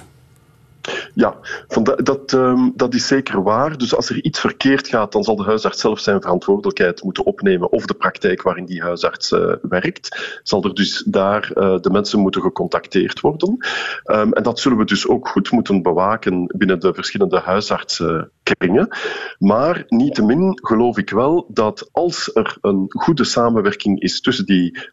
Ja, 1.14 1.36
dat, 2.02 2.32
ehm, 2.32 2.70
dat, 2.74 2.94
is 2.94 3.06
zeker 3.06 3.42
waar. 3.42 3.78
Dus 3.78 3.94
als 3.96 4.10
er 4.10 4.22
iets 4.22 4.40
verkeerd 4.40 4.88
gaat, 4.88 5.12
dan 5.12 5.22
zal 5.22 5.36
de 5.36 5.42
huisarts 5.42 5.80
zelf 5.80 6.00
zijn 6.00 6.20
verantwoordelijkheid 6.20 7.02
moeten 7.02 7.24
opnemen 7.24 7.72
of 7.72 7.86
de 7.86 7.94
praktijk 7.94 8.42
waarin 8.42 8.64
die 8.64 8.82
huisarts 8.82 9.30
uh, 9.30 9.54
werkt. 9.62 10.40
Zal 10.42 10.64
er 10.64 10.74
dus 10.74 11.04
daar 11.06 11.50
uh, 11.54 11.80
de 11.80 11.90
mensen 11.90 12.20
moeten 12.20 12.42
gecontacteerd 12.42 13.20
worden. 13.20 13.66
Um, 14.04 14.32
en 14.32 14.42
dat 14.42 14.60
zullen 14.60 14.78
we 14.78 14.84
dus 14.84 15.08
ook 15.08 15.28
goed 15.28 15.50
moeten 15.50 15.82
bewaken 15.82 16.54
binnen 16.56 16.80
de 16.80 16.94
verschillende 16.94 17.38
huisartsenkringen. 17.38 18.88
Maar 19.38 19.84
niettemin 19.88 20.58
geloof 20.62 20.98
ik 20.98 21.10
wel 21.10 21.46
dat 21.48 21.88
als 21.92 22.30
er 22.34 22.56
een 22.60 22.84
goede 22.88 23.24
samenwerking 23.24 24.00
is 24.00 24.20
tussen 24.20 24.46
die 24.46 24.90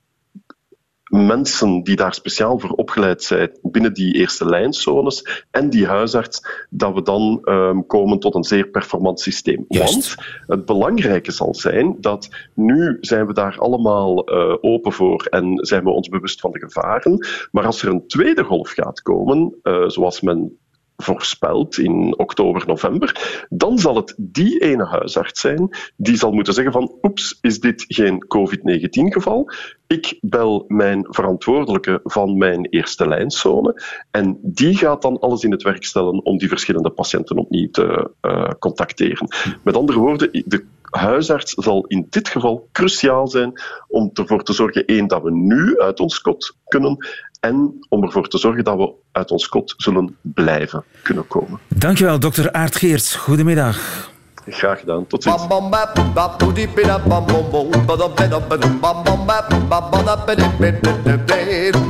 mensen 1.10 1.84
die 1.84 1.96
daar 1.96 2.14
speciaal 2.14 2.60
voor 2.60 2.70
opgeleid 2.70 3.24
zijn 3.24 3.52
binnen 3.62 3.94
die 3.94 4.14
eerste 4.14 4.46
lijnzones 4.46 5.46
en 5.52 5.70
die 5.70 5.88
huisarts, 5.88 6.42
dat 6.70 6.94
we 6.94 7.02
dan 7.02 7.42
um, 7.44 7.86
komen 7.86 8.20
tot 8.20 8.36
een 8.36 8.44
zeer 8.44 8.68
performant 8.68 9.20
systeem. 9.20 9.66
Juist. 9.68 10.16
Want 10.16 10.16
het 10.48 10.66
belangrijke 10.66 11.32
zal 11.32 11.56
zijn 11.56 11.96
dat 12.00 12.30
nu 12.54 12.98
zijn 13.02 13.28
we 13.28 13.34
daar 13.34 13.58
allemaal 13.60 14.34
uh, 14.34 14.56
open 14.62 14.92
voor 14.92 15.26
en 15.30 15.66
zijn 15.66 15.84
we 15.84 15.90
ons 15.90 16.10
bewust 16.10 16.40
van 16.40 16.52
de 16.52 16.60
gevaren. 16.60 17.28
Maar 17.52 17.66
als 17.66 17.82
er 17.82 17.90
een 17.90 18.08
tweede 18.08 18.44
golf 18.44 18.70
gaat 18.70 19.02
komen, 19.02 19.56
uh, 19.64 19.88
zoals 19.88 20.22
men 20.22 20.59
voorspeld 21.04 21.78
in 21.78 22.18
oktober, 22.18 22.64
november, 22.68 23.46
dan 23.50 23.80
zal 23.80 23.96
het 23.96 24.14
die 24.18 24.60
ene 24.60 24.86
huisarts 24.86 25.42
zijn 25.42 25.70
die 25.96 26.18
zal 26.18 26.32
moeten 26.32 26.54
zeggen 26.54 26.74
van 26.74 26.98
oeps, 27.02 27.38
is 27.42 27.60
dit 27.60 27.86
geen 27.88 28.26
COVID-19 28.26 28.90
geval? 28.90 29.52
Ik 29.88 30.18
bel 30.22 30.66
mijn 30.68 31.06
verantwoordelijke 31.10 32.00
van 32.04 32.38
mijn 32.38 32.66
eerste 32.70 33.08
lijnzone 33.08 33.84
en 34.12 34.40
die 34.42 34.78
gaat 34.78 35.02
dan 35.02 35.20
alles 35.20 35.44
in 35.44 35.52
het 35.52 35.64
werk 35.64 35.84
stellen 35.84 36.26
om 36.26 36.38
die 36.38 36.48
verschillende 36.50 36.90
patiënten 36.90 37.38
opnieuw 37.38 37.70
te 37.70 38.12
uh, 38.22 38.50
contacteren. 38.60 39.28
Met 39.64 39.76
andere 39.76 40.00
woorden, 40.00 40.30
de 40.46 40.66
huisarts 40.90 41.54
zal 41.54 41.86
in 41.88 42.08
dit 42.10 42.28
geval 42.28 42.68
cruciaal 42.72 43.28
zijn 43.28 43.62
om 43.88 44.10
ervoor 44.14 44.44
te 44.44 44.54
zorgen, 44.54 44.86
één, 44.86 45.08
dat 45.08 45.24
we 45.24 45.32
nu 45.32 45.80
uit 45.80 46.00
ons 46.00 46.22
kot 46.22 46.56
kunnen 46.68 47.08
en 47.40 47.86
om 47.90 48.04
ervoor 48.04 48.28
te 48.28 48.38
zorgen 48.38 48.64
dat 48.64 48.78
we 48.78 48.94
uit 49.12 49.32
ons 49.32 49.48
kot 49.48 49.74
zullen 49.78 50.18
blijven 50.22 50.84
kunnen 51.02 51.28
komen. 51.28 51.60
Dankjewel, 51.68 52.20
dokter 52.20 52.52
Aart 52.52 52.76
Geerts. 52.76 53.16
Goedemiddag. 53.16 54.10
Graag 54.52 54.80
gedaan. 54.80 55.08
Tot 55.08 55.24
ziens. 55.24 55.48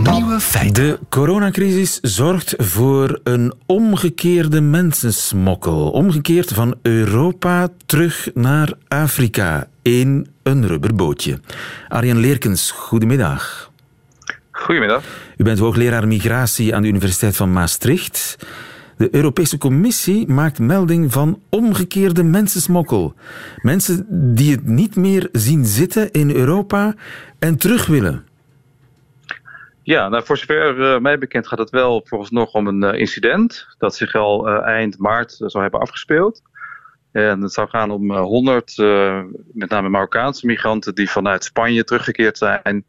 Nieuwe 0.03 0.39
feiten. 0.39 0.73
De 0.73 0.99
coronacrisis 1.09 1.99
zorgt 2.01 2.53
voor 2.57 3.19
een 3.23 3.53
omgekeerde 3.65 4.61
mensensmokkel. 4.61 5.89
Omgekeerd 5.91 6.53
van 6.53 6.75
Europa 6.81 7.67
terug 7.85 8.29
naar 8.33 8.73
Afrika 8.87 9.67
in 9.81 10.27
een 10.43 10.67
rubberbootje. 10.67 11.39
Arjen 11.87 12.17
Leerkens, 12.17 12.71
goedemiddag. 12.71 13.71
Goedemiddag. 14.51 15.03
U 15.37 15.43
bent 15.43 15.59
hoogleraar 15.59 16.07
migratie 16.07 16.75
aan 16.75 16.81
de 16.81 16.87
Universiteit 16.87 17.35
van 17.35 17.53
Maastricht. 17.53 18.37
De 18.99 19.15
Europese 19.15 19.57
Commissie 19.57 20.27
maakt 20.27 20.59
melding 20.59 21.11
van 21.11 21.41
omgekeerde 21.49 22.23
mensensmokkel. 22.23 23.13
Mensen 23.61 24.05
die 24.35 24.51
het 24.51 24.65
niet 24.65 24.95
meer 24.95 25.29
zien 25.31 25.65
zitten 25.65 26.11
in 26.11 26.35
Europa 26.35 26.95
en 27.39 27.57
terug 27.57 27.85
willen. 27.85 28.25
Ja, 29.83 30.09
nou, 30.09 30.25
voor 30.25 30.37
zover 30.37 30.79
uh, 30.79 30.99
mij 30.99 31.17
bekend 31.17 31.47
gaat 31.47 31.59
het 31.59 31.69
wel 31.69 32.01
volgens 32.05 32.29
nog 32.29 32.53
om 32.53 32.67
een 32.67 32.83
uh, 32.83 32.99
incident 32.99 33.67
dat 33.77 33.95
zich 33.95 34.15
al 34.15 34.47
uh, 34.47 34.61
eind 34.61 34.97
maart 34.97 35.31
zou 35.31 35.61
hebben 35.61 35.79
afgespeeld. 35.79 36.41
En 37.11 37.41
het 37.41 37.53
zou 37.53 37.69
gaan 37.69 37.91
om 37.91 38.11
100, 38.11 38.77
met 39.53 39.69
name 39.69 39.89
Marokkaanse 39.89 40.45
migranten, 40.45 40.95
die 40.95 41.09
vanuit 41.09 41.43
Spanje 41.43 41.83
teruggekeerd 41.83 42.37
zijn 42.37 42.85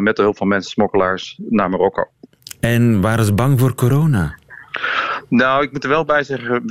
met 0.00 0.16
de 0.16 0.22
hulp 0.22 0.36
van 0.36 0.48
mensensmokkelaars 0.48 1.38
naar 1.48 1.70
Marokko. 1.70 2.08
En 2.60 3.00
waren 3.00 3.24
ze 3.24 3.34
bang 3.34 3.60
voor 3.60 3.74
corona? 3.74 4.40
Nou, 5.32 5.62
ik 5.62 5.72
moet 5.72 5.84
er 5.84 5.90
wel 5.90 6.04
bij 6.04 6.22
zeggen, 6.22 6.62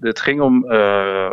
het 0.00 0.20
ging 0.20 0.40
om 0.40 0.64
uh, 0.72 1.30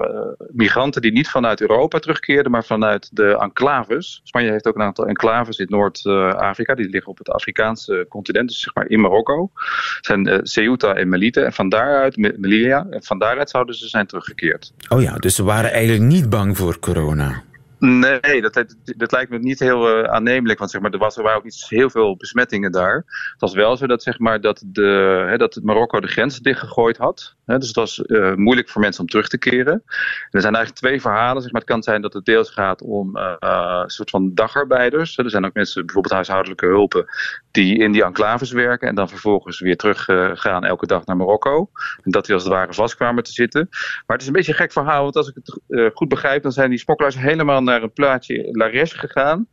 migranten 0.51 1.01
die 1.01 1.11
niet 1.11 1.29
vanuit 1.29 1.61
Europa 1.61 1.99
terugkeerden, 1.99 2.51
maar 2.51 2.65
vanuit 2.65 3.09
de 3.11 3.37
enclaves. 3.37 4.21
Spanje 4.23 4.51
heeft 4.51 4.67
ook 4.67 4.75
een 4.75 4.81
aantal 4.81 5.07
enclaves 5.07 5.57
in 5.57 5.65
Noord-Afrika, 5.69 6.75
die 6.75 6.89
liggen 6.89 7.11
op 7.11 7.17
het 7.17 7.29
Afrikaanse 7.29 8.05
continent, 8.09 8.47
dus 8.47 8.61
zeg 8.61 8.75
maar 8.75 8.89
in 8.89 8.99
Marokko. 8.99 9.49
Het 9.95 10.05
zijn 10.05 10.27
uh, 10.27 10.37
Ceuta 10.41 10.93
en 10.93 11.09
Melilla, 11.09 11.41
en 11.41 11.53
van 11.53 11.69
daaruit, 11.69 12.17
Melilla, 12.17 12.87
en 12.89 13.03
van 13.03 13.19
daaruit 13.19 13.49
zouden 13.49 13.75
ze 13.75 13.87
zijn 13.87 14.07
teruggekeerd. 14.07 14.73
Oh 14.89 15.01
ja, 15.01 15.15
dus 15.15 15.35
ze 15.35 15.43
waren 15.43 15.71
eigenlijk 15.71 16.03
niet 16.03 16.29
bang 16.29 16.57
voor 16.57 16.79
corona. 16.79 17.43
Nee, 17.79 18.41
dat, 18.41 18.65
dat 18.83 19.11
lijkt 19.11 19.31
me 19.31 19.39
niet 19.39 19.59
heel 19.59 19.99
uh, 19.99 20.03
aannemelijk. 20.03 20.59
Want 20.59 20.71
zeg 20.71 20.81
maar, 20.81 20.91
er, 20.91 20.97
was, 20.97 21.17
er 21.17 21.23
waren 21.23 21.37
ook 21.37 21.43
niet 21.43 21.65
heel 21.67 21.89
veel 21.89 22.17
besmettingen 22.17 22.71
daar. 22.71 22.95
Het 23.31 23.41
was 23.41 23.53
wel 23.53 23.77
zo 23.77 23.87
dat, 23.87 24.03
zeg 24.03 24.19
maar, 24.19 24.41
dat, 24.41 24.63
de, 24.65 25.25
hè, 25.29 25.37
dat 25.37 25.59
Marokko 25.63 25.99
de 25.99 26.07
grenzen 26.07 26.43
dichtgegooid 26.43 26.97
had. 26.97 27.35
Hè, 27.45 27.57
dus 27.57 27.67
het 27.67 27.75
was 27.75 27.99
uh, 28.05 28.33
moeilijk 28.33 28.69
voor 28.69 28.81
mensen 28.81 29.01
om 29.01 29.07
terug 29.07 29.27
te 29.27 29.37
keren. 29.37 29.73
En 29.73 29.81
er 30.29 30.41
zijn 30.41 30.55
eigenlijk 30.55 30.85
twee 30.85 31.01
verhalen. 31.01 31.41
Zeg 31.41 31.51
maar. 31.51 31.61
Het 31.61 31.69
kan 31.69 31.83
zijn 31.83 32.01
dat 32.01 32.13
het 32.13 32.25
deels 32.25 32.49
gaat 32.49 32.81
om 32.81 33.17
uh, 33.17 33.33
een 33.39 33.89
soort 33.89 34.09
van 34.09 34.33
dagarbeiders. 34.33 35.17
Er 35.17 35.29
zijn 35.29 35.45
ook 35.45 35.53
mensen, 35.53 35.85
bijvoorbeeld 35.85 36.13
huishoudelijke 36.13 36.65
hulpen, 36.65 37.05
die 37.51 37.77
in 37.77 37.91
die 37.91 38.03
enclaves 38.03 38.51
werken. 38.51 38.87
En 38.87 38.95
dan 38.95 39.09
vervolgens 39.09 39.59
weer 39.59 39.77
teruggaan 39.77 40.65
elke 40.65 40.85
dag 40.85 41.05
naar 41.05 41.17
Marokko. 41.17 41.69
En 42.03 42.11
dat 42.11 42.25
die 42.25 42.33
als 42.33 42.43
het 42.43 42.53
ware 42.53 42.73
vast 42.73 42.95
kwamen 42.95 43.23
te 43.23 43.31
zitten. 43.31 43.67
Maar 43.69 44.03
het 44.05 44.21
is 44.21 44.27
een 44.27 44.33
beetje 44.33 44.51
een 44.51 44.57
gek 44.57 44.71
verhaal. 44.71 45.03
Want 45.03 45.15
als 45.15 45.27
ik 45.29 45.35
het 45.35 45.59
goed 45.93 46.09
begrijp, 46.09 46.43
dan 46.43 46.51
zijn 46.51 46.69
die 46.69 46.79
smokkelaars 46.79 47.17
helemaal 47.17 47.61
naar 47.69 47.83
een 47.83 47.93
plaatsje 47.93 48.49
Lares 48.51 48.93
gegaan. 48.93 49.47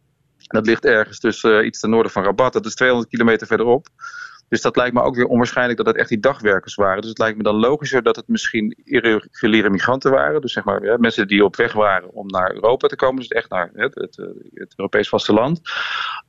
Dat 0.46 0.66
ligt 0.66 0.84
ergens 0.84 1.18
tussen 1.18 1.60
uh, 1.60 1.66
iets 1.66 1.80
ten 1.80 1.90
noorden 1.90 2.12
van 2.12 2.24
Rabat. 2.24 2.52
Dat 2.52 2.66
is 2.66 2.74
200 2.74 3.10
kilometer 3.10 3.46
verderop. 3.46 3.88
Dus 4.48 4.60
dat 4.60 4.76
lijkt 4.76 4.94
me 4.94 5.02
ook 5.02 5.16
weer 5.16 5.26
onwaarschijnlijk 5.26 5.78
dat 5.78 5.86
het 5.86 5.96
echt 5.96 6.08
die 6.08 6.20
dagwerkers 6.20 6.74
waren. 6.74 7.00
Dus 7.00 7.10
het 7.10 7.18
lijkt 7.18 7.36
me 7.36 7.42
dan 7.42 7.54
logischer 7.54 8.02
dat 8.02 8.16
het 8.16 8.28
misschien 8.28 8.76
irreguliere 8.84 9.70
migranten 9.70 10.10
waren. 10.10 10.40
Dus 10.40 10.52
zeg 10.52 10.64
maar 10.64 11.00
mensen 11.00 11.28
die 11.28 11.44
op 11.44 11.56
weg 11.56 11.72
waren 11.72 12.12
om 12.12 12.26
naar 12.26 12.54
Europa 12.54 12.88
te 12.88 12.96
komen. 12.96 13.16
Dus 13.16 13.28
echt 13.28 13.50
naar 13.50 13.70
het, 13.74 13.94
het, 13.94 14.16
het 14.54 14.72
Europees 14.76 15.08
vasteland. 15.08 15.60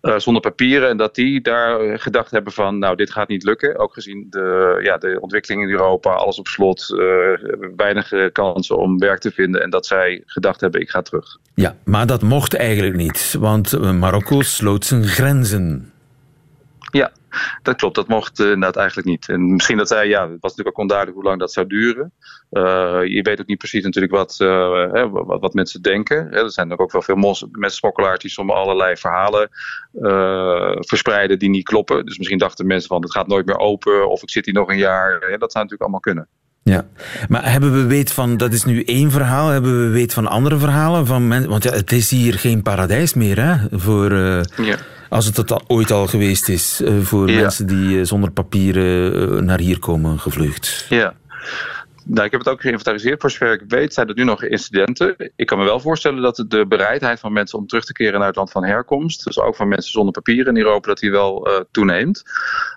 Uh, 0.01 0.17
zonder 0.17 0.41
papieren. 0.41 0.89
En 0.89 0.97
dat 0.97 1.15
die 1.15 1.41
daar 1.41 1.99
gedacht 1.99 2.31
hebben 2.31 2.53
van 2.53 2.79
nou 2.79 2.95
dit 2.95 3.11
gaat 3.11 3.27
niet 3.27 3.43
lukken. 3.43 3.79
Ook 3.79 3.93
gezien 3.93 4.27
de, 4.29 4.79
ja, 4.83 4.97
de 4.97 5.17
ontwikkeling 5.21 5.61
in 5.61 5.69
Europa. 5.69 6.13
Alles 6.13 6.39
op 6.39 6.47
slot. 6.47 6.89
Uh, 6.89 6.99
weinig 7.75 8.31
kansen 8.31 8.77
om 8.77 8.99
werk 8.99 9.19
te 9.19 9.31
vinden. 9.31 9.61
En 9.61 9.69
dat 9.69 9.85
zij 9.85 10.21
gedacht 10.25 10.61
hebben 10.61 10.81
ik 10.81 10.89
ga 10.89 11.01
terug. 11.01 11.37
Ja, 11.53 11.75
maar 11.85 12.07
dat 12.07 12.21
mocht 12.21 12.55
eigenlijk 12.55 12.95
niet. 12.95 13.35
Want 13.39 13.93
Marokko 13.93 14.41
sloot 14.41 14.85
zijn 14.85 15.03
grenzen. 15.03 15.91
Ja, 16.97 17.11
dat 17.61 17.75
klopt. 17.75 17.95
Dat 17.95 18.07
mocht 18.07 18.39
uh, 18.39 18.45
inderdaad 18.45 18.75
eigenlijk 18.75 19.07
niet. 19.07 19.29
En 19.29 19.53
misschien 19.53 19.77
dat 19.77 19.87
zij, 19.87 20.07
ja, 20.07 20.21
het 20.21 20.41
was 20.41 20.51
natuurlijk 20.55 20.77
ook 20.77 20.81
onduidelijk 20.81 21.17
hoe 21.17 21.27
lang 21.27 21.39
dat 21.39 21.51
zou 21.51 21.67
duren. 21.67 22.11
Uh, 22.51 22.61
je 23.05 23.21
weet 23.21 23.39
ook 23.41 23.47
niet 23.47 23.57
precies 23.57 23.83
natuurlijk 23.83 24.13
wat, 24.13 24.37
uh, 24.41 24.91
hè, 24.91 25.09
wat, 25.09 25.39
wat, 25.39 25.53
mensen 25.53 25.81
denken. 25.81 26.27
Hè, 26.29 26.43
er 26.43 26.51
zijn 26.51 26.77
ook 26.77 26.91
wel 26.91 27.01
veel 27.01 27.15
mensensmokkelaars 27.15 28.19
die 28.19 28.31
soms 28.31 28.51
allerlei 28.51 28.97
verhalen 28.97 29.49
verspreiden 30.79 31.39
die 31.39 31.49
niet 31.49 31.63
kloppen. 31.63 32.05
Dus 32.05 32.17
misschien 32.17 32.37
dachten 32.37 32.67
mensen 32.67 32.87
van 32.87 33.01
het 33.01 33.11
gaat 33.11 33.27
nooit 33.27 33.45
meer 33.45 33.57
open 33.57 34.09
of 34.09 34.21
ik 34.21 34.29
zit 34.29 34.45
hier 34.45 34.53
nog 34.53 34.69
een 34.69 34.77
jaar. 34.77 35.11
Hè, 35.11 35.37
dat 35.37 35.51
zou 35.51 35.63
natuurlijk 35.63 35.81
allemaal 35.81 35.99
kunnen. 35.99 36.27
Ja, 36.63 36.85
maar 37.27 37.51
hebben 37.51 37.73
we 37.73 37.85
weet 37.85 38.11
van, 38.11 38.37
dat 38.37 38.53
is 38.53 38.63
nu 38.65 38.83
één 38.83 39.11
verhaal, 39.11 39.47
hebben 39.47 39.85
we 39.85 39.89
weet 39.89 40.13
van 40.13 40.27
andere 40.27 40.57
verhalen? 40.57 41.05
Van 41.05 41.27
mensen, 41.27 41.49
want 41.49 41.63
ja, 41.63 41.71
het 41.71 41.91
is 41.91 42.09
hier 42.09 42.33
geen 42.33 42.61
paradijs 42.61 43.13
meer, 43.13 43.43
hè? 43.43 43.77
Voor, 43.79 44.11
ja. 44.11 44.77
Als 45.09 45.25
het 45.25 45.51
al, 45.51 45.61
ooit 45.67 45.91
al 45.91 46.07
geweest 46.07 46.49
is, 46.49 46.81
uh, 46.81 46.99
voor 47.01 47.29
ja. 47.29 47.41
mensen 47.41 47.67
die 47.67 47.97
uh, 47.97 48.05
zonder 48.05 48.31
papieren 48.31 49.45
naar 49.45 49.59
hier 49.59 49.79
komen 49.79 50.19
gevlucht. 50.19 50.85
Ja. 50.89 51.13
Nou, 52.09 52.25
ik 52.25 52.31
heb 52.31 52.39
het 52.39 52.49
ook 52.49 52.61
geïnventariseerd. 52.61 53.21
Voor 53.21 53.31
zover 53.31 53.53
ik 53.53 53.63
weet 53.67 53.93
zijn 53.93 54.07
er 54.07 54.15
nu 54.15 54.23
nog 54.23 54.43
incidenten. 54.43 55.15
Ik 55.35 55.45
kan 55.45 55.57
me 55.57 55.63
wel 55.63 55.79
voorstellen 55.79 56.21
dat 56.21 56.45
de 56.47 56.65
bereidheid 56.67 57.19
van 57.19 57.33
mensen 57.33 57.59
om 57.59 57.67
terug 57.67 57.85
te 57.85 57.93
keren 57.93 58.19
naar 58.19 58.27
het 58.27 58.35
land 58.35 58.51
van 58.51 58.63
herkomst, 58.63 59.23
dus 59.23 59.39
ook 59.39 59.55
van 59.55 59.67
mensen 59.67 59.91
zonder 59.91 60.13
papieren 60.13 60.55
in 60.55 60.63
Europa, 60.63 60.87
dat 60.87 60.99
die 60.99 61.11
wel 61.11 61.49
uh, 61.49 61.59
toeneemt. 61.71 62.23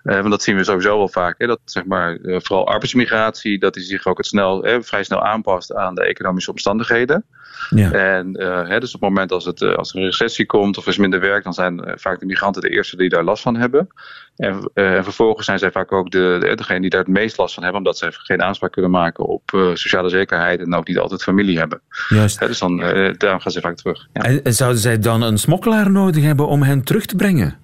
Uh, 0.04 0.14
want 0.14 0.30
dat 0.30 0.42
zien 0.42 0.56
we 0.56 0.64
sowieso 0.64 0.96
wel 0.96 1.08
vaak. 1.08 1.34
Hè, 1.38 1.46
dat 1.46 1.60
zeg 1.64 1.84
maar, 1.84 2.18
uh, 2.18 2.37
vooral 2.40 2.66
arbeidsmigratie, 2.66 3.58
dat 3.58 3.75
die 3.75 3.82
zich 3.82 4.06
ook 4.06 4.16
het 4.16 4.26
snel, 4.26 4.80
vrij 4.80 5.04
snel 5.04 5.25
aanpast 5.25 5.75
aan 5.75 5.94
de 5.94 6.04
economische 6.04 6.50
omstandigheden. 6.50 7.25
Ja. 7.71 7.92
En 7.92 8.40
hè, 8.69 8.80
dus 8.80 8.95
op 8.95 9.00
het 9.00 9.09
moment 9.09 9.33
als, 9.33 9.45
het, 9.45 9.62
als 9.62 9.92
er 9.92 9.99
een 9.99 10.04
recessie 10.04 10.47
komt 10.47 10.78
of 10.78 10.85
er 10.85 10.90
is 10.90 10.99
minder 10.99 11.21
werk, 11.21 11.45
dan 11.45 11.52
zijn 11.52 11.92
vaak 11.95 12.21
de 12.21 12.26
migranten 12.26 12.62
de 12.62 12.69
eerste 12.69 12.97
die 12.97 13.09
daar 13.09 13.25
last 13.25 13.42
van 13.42 13.57
hebben. 13.57 13.88
En, 14.37 14.71
en 14.75 15.04
vervolgens 15.04 15.47
zijn 15.47 15.59
zij 15.59 15.71
vaak 15.71 15.92
ook 15.92 16.11
de, 16.11 16.37
de, 16.40 16.54
degene 16.54 16.80
die 16.80 16.90
daar 16.90 17.00
het 17.00 17.09
meest 17.09 17.38
last 17.38 17.54
van 17.54 17.62
hebben, 17.62 17.80
omdat 17.80 17.99
ze 17.99 18.09
geen 18.11 18.42
aanspraak 18.42 18.73
kunnen 18.73 18.90
maken 18.90 19.25
op 19.25 19.42
sociale 19.75 20.09
zekerheid 20.09 20.61
en 20.61 20.75
ook 20.75 20.88
niet 20.88 20.99
altijd 20.99 21.23
familie 21.23 21.59
hebben. 21.59 21.80
Juist. 22.09 22.40
He, 22.40 22.47
dus 22.47 22.59
dan, 22.59 22.76
daarom 23.16 23.40
gaan 23.40 23.52
ze 23.52 23.61
vaak 23.61 23.76
terug. 23.76 24.07
Ja. 24.12 24.23
En, 24.23 24.54
zouden 24.54 24.80
zij 24.80 24.99
dan 24.99 25.23
een 25.23 25.38
smokkelaar 25.38 25.90
nodig 25.90 26.25
hebben 26.25 26.47
om 26.47 26.62
hen 26.62 26.85
terug 26.85 27.07
te 27.07 27.16
brengen? 27.16 27.59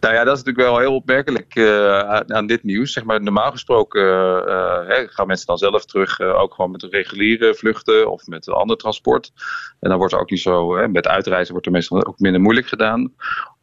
Nou 0.00 0.14
ja, 0.14 0.24
dat 0.24 0.36
is 0.36 0.42
natuurlijk 0.44 0.68
wel 0.68 0.78
heel 0.78 0.94
opmerkelijk 0.94 1.54
uh, 1.54 1.98
aan, 2.26 2.46
dit 2.46 2.62
nieuws. 2.62 2.92
Zeg 2.92 3.04
maar, 3.04 3.22
normaal 3.22 3.50
gesproken 3.50 4.02
uh, 4.02 5.02
gaan 5.06 5.26
mensen 5.26 5.46
dan 5.46 5.58
zelf 5.58 5.84
terug, 5.84 6.20
ook 6.20 6.54
gewoon 6.54 6.70
met 6.70 6.82
reguliere 6.82 7.54
vluchten 7.54 8.10
of 8.10 8.26
met 8.26 8.48
ander 8.48 8.76
transport. 8.76 9.32
En 9.80 9.88
dan 9.88 9.98
wordt 9.98 10.12
er 10.12 10.20
ook 10.20 10.30
niet 10.30 10.40
zo, 10.40 10.88
met 10.88 11.06
uitreizen 11.06 11.52
wordt 11.52 11.66
er 11.66 11.72
meestal 11.72 12.06
ook 12.06 12.18
minder 12.18 12.40
moeilijk 12.40 12.66
gedaan. 12.66 13.12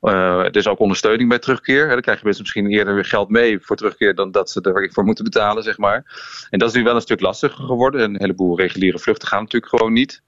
Er 0.01 0.55
is 0.55 0.67
ook 0.67 0.79
ondersteuning 0.79 1.29
bij 1.29 1.39
terugkeer. 1.39 1.88
Dan 1.88 2.01
krijgen 2.01 2.24
mensen 2.24 2.43
misschien 2.43 2.72
eerder 2.72 2.93
weer 2.93 3.05
geld 3.05 3.29
mee 3.29 3.60
voor 3.60 3.75
terugkeer 3.75 4.15
dan 4.15 4.31
dat 4.31 4.50
ze 4.50 4.62
er 4.62 4.89
voor 4.91 5.03
moeten 5.03 5.24
betalen, 5.24 5.63
zeg 5.63 5.77
maar. 5.77 6.03
En 6.50 6.60
dat 6.60 6.70
is 6.70 6.75
nu 6.75 6.84
wel 6.84 6.96
een 6.96 7.01
stuk 7.01 7.20
lastiger 7.20 7.65
geworden. 7.65 8.01
Een 8.01 8.20
heleboel 8.20 8.58
reguliere 8.58 9.00
vluchten 9.00 9.27
gaan 9.27 9.41
natuurlijk 9.41 9.72
gewoon 9.72 9.93
niet. 9.93 10.22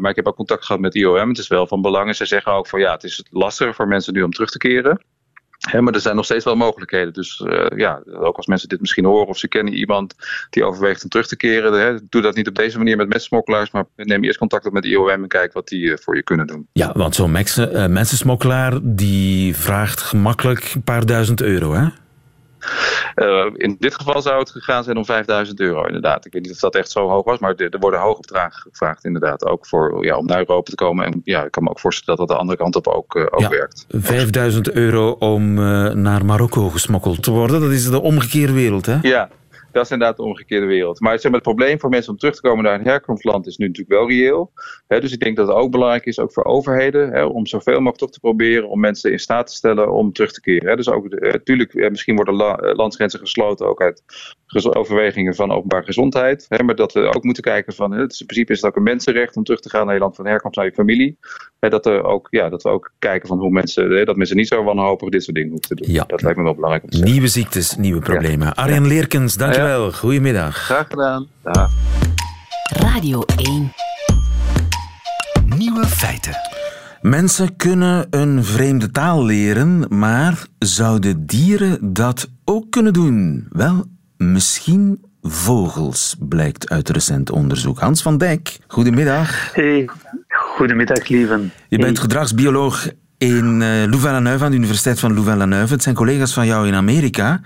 maar 0.00 0.10
ik 0.10 0.16
heb 0.16 0.26
ook 0.26 0.36
contact 0.36 0.64
gehad 0.64 0.80
met 0.80 0.94
IOM. 0.94 1.28
Het 1.28 1.38
is 1.38 1.48
wel 1.48 1.66
van 1.66 1.82
belang. 1.82 2.08
En 2.08 2.14
ze 2.14 2.26
zeggen 2.26 2.52
ook 2.52 2.66
van 2.66 2.80
ja, 2.80 2.92
het 2.92 3.04
is 3.04 3.24
lastiger 3.30 3.74
voor 3.74 3.88
mensen 3.88 4.12
nu 4.12 4.22
om 4.22 4.32
terug 4.32 4.50
te 4.50 4.58
keren 4.58 5.00
maar 5.72 5.94
er 5.94 6.00
zijn 6.00 6.16
nog 6.16 6.24
steeds 6.24 6.44
wel 6.44 6.56
mogelijkheden. 6.56 7.12
Dus 7.12 7.42
uh, 7.46 7.66
ja, 7.76 8.02
ook 8.06 8.36
als 8.36 8.46
mensen 8.46 8.68
dit 8.68 8.80
misschien 8.80 9.04
horen 9.04 9.26
of 9.26 9.38
ze 9.38 9.48
kennen 9.48 9.74
iemand 9.74 10.14
die 10.50 10.64
overweegt 10.64 11.02
om 11.02 11.08
terug 11.08 11.26
te 11.26 11.36
keren, 11.36 12.06
doe 12.08 12.22
dat 12.22 12.34
niet 12.34 12.48
op 12.48 12.54
deze 12.54 12.78
manier 12.78 12.96
met 12.96 13.08
mensensmokkelaars, 13.08 13.70
maar 13.70 13.84
neem 13.96 14.24
eerst 14.24 14.38
contact 14.38 14.66
op 14.66 14.72
met 14.72 14.82
de 14.82 14.88
IOM 14.88 15.08
en 15.08 15.28
kijk 15.28 15.52
wat 15.52 15.68
die 15.68 15.82
uh, 15.82 15.96
voor 15.96 16.16
je 16.16 16.22
kunnen 16.22 16.46
doen. 16.46 16.68
Ja, 16.72 16.92
want 16.94 17.14
zo'n 17.14 17.36
uh, 17.36 17.86
mensensmokkelaar 17.86 18.78
die 18.82 19.56
vraagt 19.56 20.00
gemakkelijk 20.00 20.72
een 20.74 20.82
paar 20.82 21.06
duizend 21.06 21.40
euro, 21.40 21.74
hè? 21.74 21.88
Uh, 23.16 23.46
in 23.54 23.76
dit 23.78 23.94
geval 23.94 24.22
zou 24.22 24.38
het 24.38 24.50
gegaan 24.50 24.84
zijn 24.84 24.96
om 24.96 25.04
5000 25.04 25.60
euro, 25.60 25.84
inderdaad. 25.84 26.26
Ik 26.26 26.32
weet 26.32 26.42
niet 26.42 26.52
of 26.52 26.58
dat 26.58 26.74
echt 26.74 26.90
zo 26.90 27.08
hoog 27.08 27.24
was, 27.24 27.38
maar 27.38 27.54
er, 27.54 27.78
worden 27.78 28.00
hoge 28.00 28.20
bedragen 28.20 28.62
gevraagd, 28.70 29.04
inderdaad. 29.04 29.46
Ook 29.46 29.66
voor, 29.66 30.04
ja, 30.04 30.16
om 30.16 30.26
naar 30.26 30.38
Europa 30.38 30.70
te 30.70 30.74
komen. 30.74 31.06
En 31.06 31.20
ja, 31.24 31.44
ik 31.44 31.50
kan 31.50 31.62
me 31.62 31.70
ook 31.70 31.80
voorstellen 31.80 32.18
dat 32.18 32.28
dat 32.28 32.36
de 32.36 32.42
andere 32.42 32.58
kant 32.58 32.76
op 32.76 32.86
ook, 32.86 33.14
uh, 33.14 33.22
ook 33.30 33.40
ja, 33.40 33.48
werkt. 33.48 33.86
5000 33.88 34.70
euro 34.70 35.10
om 35.10 35.58
uh, 35.58 35.90
naar 35.92 36.24
Marokko 36.24 36.68
gesmokkeld 36.68 37.22
te 37.22 37.30
worden, 37.30 37.60
dat 37.60 37.70
is 37.70 37.90
de 37.90 38.00
omgekeerde 38.00 38.52
wereld, 38.52 38.86
hè? 38.86 38.98
Ja, 39.02 39.28
dat 39.76 39.84
is 39.84 39.90
inderdaad 39.90 40.16
de 40.16 40.22
omgekeerde 40.22 40.66
wereld. 40.66 41.00
Maar 41.00 41.12
zeg 41.12 41.30
maar, 41.30 41.40
het 41.40 41.48
probleem 41.48 41.80
voor 41.80 41.90
mensen 41.90 42.12
om 42.12 42.18
terug 42.18 42.34
te 42.34 42.40
komen 42.40 42.64
naar 42.64 42.74
een 42.78 42.86
herkomstland 42.86 43.46
is 43.46 43.56
nu 43.56 43.66
natuurlijk 43.66 43.98
wel 43.98 44.08
reëel. 44.08 44.52
dus 44.86 45.12
ik 45.12 45.20
denk 45.20 45.36
dat 45.36 45.48
het 45.48 45.56
ook 45.56 45.70
belangrijk 45.70 46.06
is, 46.06 46.18
ook 46.18 46.32
voor 46.32 46.44
overheden, 46.44 47.30
om 47.30 47.46
zoveel 47.46 47.72
mogelijk 47.72 47.98
toch 47.98 48.10
te 48.10 48.20
proberen 48.20 48.68
om 48.68 48.80
mensen 48.80 49.12
in 49.12 49.18
staat 49.18 49.46
te 49.46 49.54
stellen 49.54 49.92
om 49.92 50.12
terug 50.12 50.32
te 50.32 50.40
keren. 50.40 50.76
dus 50.76 50.88
ook, 50.88 51.08
natuurlijk, 51.08 51.74
eh, 51.74 51.90
misschien 51.90 52.16
worden 52.16 52.34
la, 52.34 52.56
eh, 52.56 52.74
landsgrenzen 52.74 53.20
gesloten 53.20 53.66
ook 53.66 53.80
uit 53.80 54.02
overwegingen 54.62 55.34
van 55.34 55.50
openbare 55.50 55.84
gezondheid. 55.84 56.46
maar 56.64 56.74
dat 56.74 56.92
we 56.92 57.14
ook 57.14 57.24
moeten 57.24 57.42
kijken 57.42 57.72
van, 57.72 57.92
het 57.92 58.12
is, 58.12 58.20
in 58.20 58.26
principe 58.26 58.52
is 58.52 58.60
het 58.60 58.70
ook 58.70 58.76
een 58.76 58.82
mensenrecht 58.82 59.36
om 59.36 59.44
terug 59.44 59.60
te 59.60 59.70
gaan 59.70 59.84
naar 59.84 59.94
je 59.94 60.00
land 60.00 60.16
van 60.16 60.26
herkomst, 60.26 60.56
naar 60.56 60.66
je 60.66 60.72
familie. 60.72 61.18
dat, 61.58 61.86
er 61.86 62.02
ook, 62.02 62.26
ja, 62.30 62.48
dat 62.48 62.62
we 62.62 62.68
ook 62.68 62.92
kijken 62.98 63.28
van 63.28 63.38
hoe 63.38 63.50
mensen, 63.50 64.06
dat 64.06 64.16
mensen 64.16 64.36
niet 64.36 64.48
zo 64.48 64.62
wanhopig 64.62 65.08
dit 65.08 65.22
soort 65.22 65.36
dingen 65.36 65.50
hoeven 65.50 65.76
te 65.76 65.82
doen. 65.82 65.94
Ja. 65.94 66.04
Dat 66.06 66.22
lijkt 66.22 66.38
me 66.38 66.44
wel 66.44 66.54
belangrijk 66.54 66.84
om 66.84 66.90
te 66.90 66.96
zeggen. 66.96 67.14
Nieuwe 67.14 67.30
ziektes, 67.30 67.76
nieuwe 67.76 68.00
problemen. 68.00 68.54
Arjen 68.54 68.86
Leerkens, 68.86 69.36
dankjewel. 69.36 69.65
Dankjewel, 69.66 69.92
goedemiddag. 69.92 70.56
Graag 70.56 70.86
gedaan. 70.88 71.26
Dag. 71.42 71.70
Radio 72.62 73.22
1. 73.36 73.72
Nieuwe 75.56 75.86
feiten. 75.86 76.32
Mensen 77.00 77.56
kunnen 77.56 78.06
een 78.10 78.44
vreemde 78.44 78.90
taal 78.90 79.24
leren, 79.24 79.86
maar 79.88 80.46
zouden 80.58 81.26
dieren 81.26 81.92
dat 81.92 82.28
ook 82.44 82.70
kunnen 82.70 82.92
doen? 82.92 83.46
Wel, 83.50 83.84
misschien 84.16 85.04
vogels, 85.22 86.16
blijkt 86.18 86.70
uit 86.70 86.88
recent 86.88 87.30
onderzoek. 87.30 87.78
Hans 87.78 88.02
van 88.02 88.18
Dijk, 88.18 88.58
goedemiddag. 88.66 89.54
Hey, 89.54 89.88
goedemiddag, 90.28 91.08
lieven. 91.08 91.52
Je 91.68 91.78
bent 91.78 91.98
gedragsbioloog 91.98 92.88
in 93.18 93.60
uh, 93.60 93.84
Louvain-la-Neuve 93.90 94.44
aan 94.44 94.50
de 94.50 94.56
Universiteit 94.56 95.00
van 95.00 95.14
Louvain-la-Neuve. 95.14 95.72
Het 95.72 95.82
zijn 95.82 95.94
collega's 95.94 96.32
van 96.32 96.46
jou 96.46 96.66
in 96.66 96.74
Amerika 96.74 97.40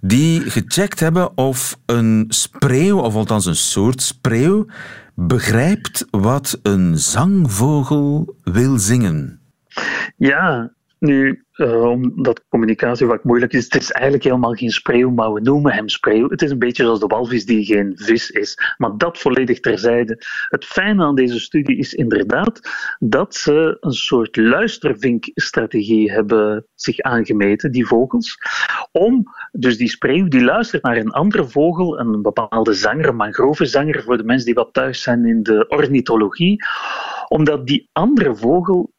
die 0.00 0.40
gecheckt 0.40 1.00
hebben 1.00 1.36
of 1.36 1.78
een 1.86 2.24
spreeuw, 2.28 2.98
of 2.98 3.14
althans 3.14 3.46
een 3.46 3.56
soort 3.56 4.02
spreeuw, 4.02 4.66
begrijpt 5.14 6.06
wat 6.10 6.58
een 6.62 6.98
zangvogel 6.98 8.36
wil 8.42 8.78
zingen. 8.78 9.40
Ja, 10.16 10.72
nu, 10.98 11.44
uh, 11.54 11.90
omdat 11.90 12.44
communicatie 12.48 13.06
wat 13.06 13.24
moeilijk 13.24 13.52
is, 13.52 13.64
het 13.64 13.74
is 13.74 13.90
eigenlijk 13.90 14.24
helemaal 14.24 14.52
geen 14.52 14.70
spreeuw, 14.70 15.10
maar 15.10 15.32
we 15.32 15.40
noemen 15.40 15.72
hem 15.72 15.88
spreeuw. 15.88 16.28
Het 16.28 16.42
is 16.42 16.50
een 16.50 16.58
beetje 16.58 16.82
zoals 16.82 17.00
de 17.00 17.06
walvis 17.06 17.46
die 17.46 17.64
geen 17.64 17.92
vis 17.96 18.30
is. 18.30 18.74
Maar 18.76 18.96
dat 18.96 19.18
volledig 19.18 19.60
terzijde. 19.60 20.22
Het 20.48 20.64
fijne 20.64 21.04
aan 21.04 21.14
deze 21.14 21.40
studie 21.40 21.76
is 21.76 21.94
inderdaad 21.94 22.60
dat 22.98 23.34
ze 23.34 23.76
een 23.80 23.92
soort 23.92 24.36
luistervinkstrategie 24.36 26.12
hebben 26.12 26.66
zich 26.74 27.00
aangemeten, 27.00 27.72
die 27.72 27.86
vogels. 27.86 28.38
Om, 28.92 29.24
dus 29.52 29.76
die 29.76 29.88
spreeuw 29.88 30.28
die 30.28 30.44
luistert 30.44 30.82
naar 30.82 30.96
een 30.96 31.10
andere 31.10 31.48
vogel, 31.48 31.98
een 31.98 32.22
bepaalde 32.22 32.72
zanger, 32.72 33.08
een 33.08 33.16
mangrovenzanger, 33.16 34.02
voor 34.02 34.16
de 34.16 34.24
mensen 34.24 34.46
die 34.46 34.54
wat 34.54 34.72
thuis 34.72 35.02
zijn 35.02 35.26
in 35.26 35.42
de 35.42 35.66
ornithologie, 35.68 36.64
omdat 37.28 37.66
die 37.66 37.88
andere 37.92 38.36
vogel 38.36 38.92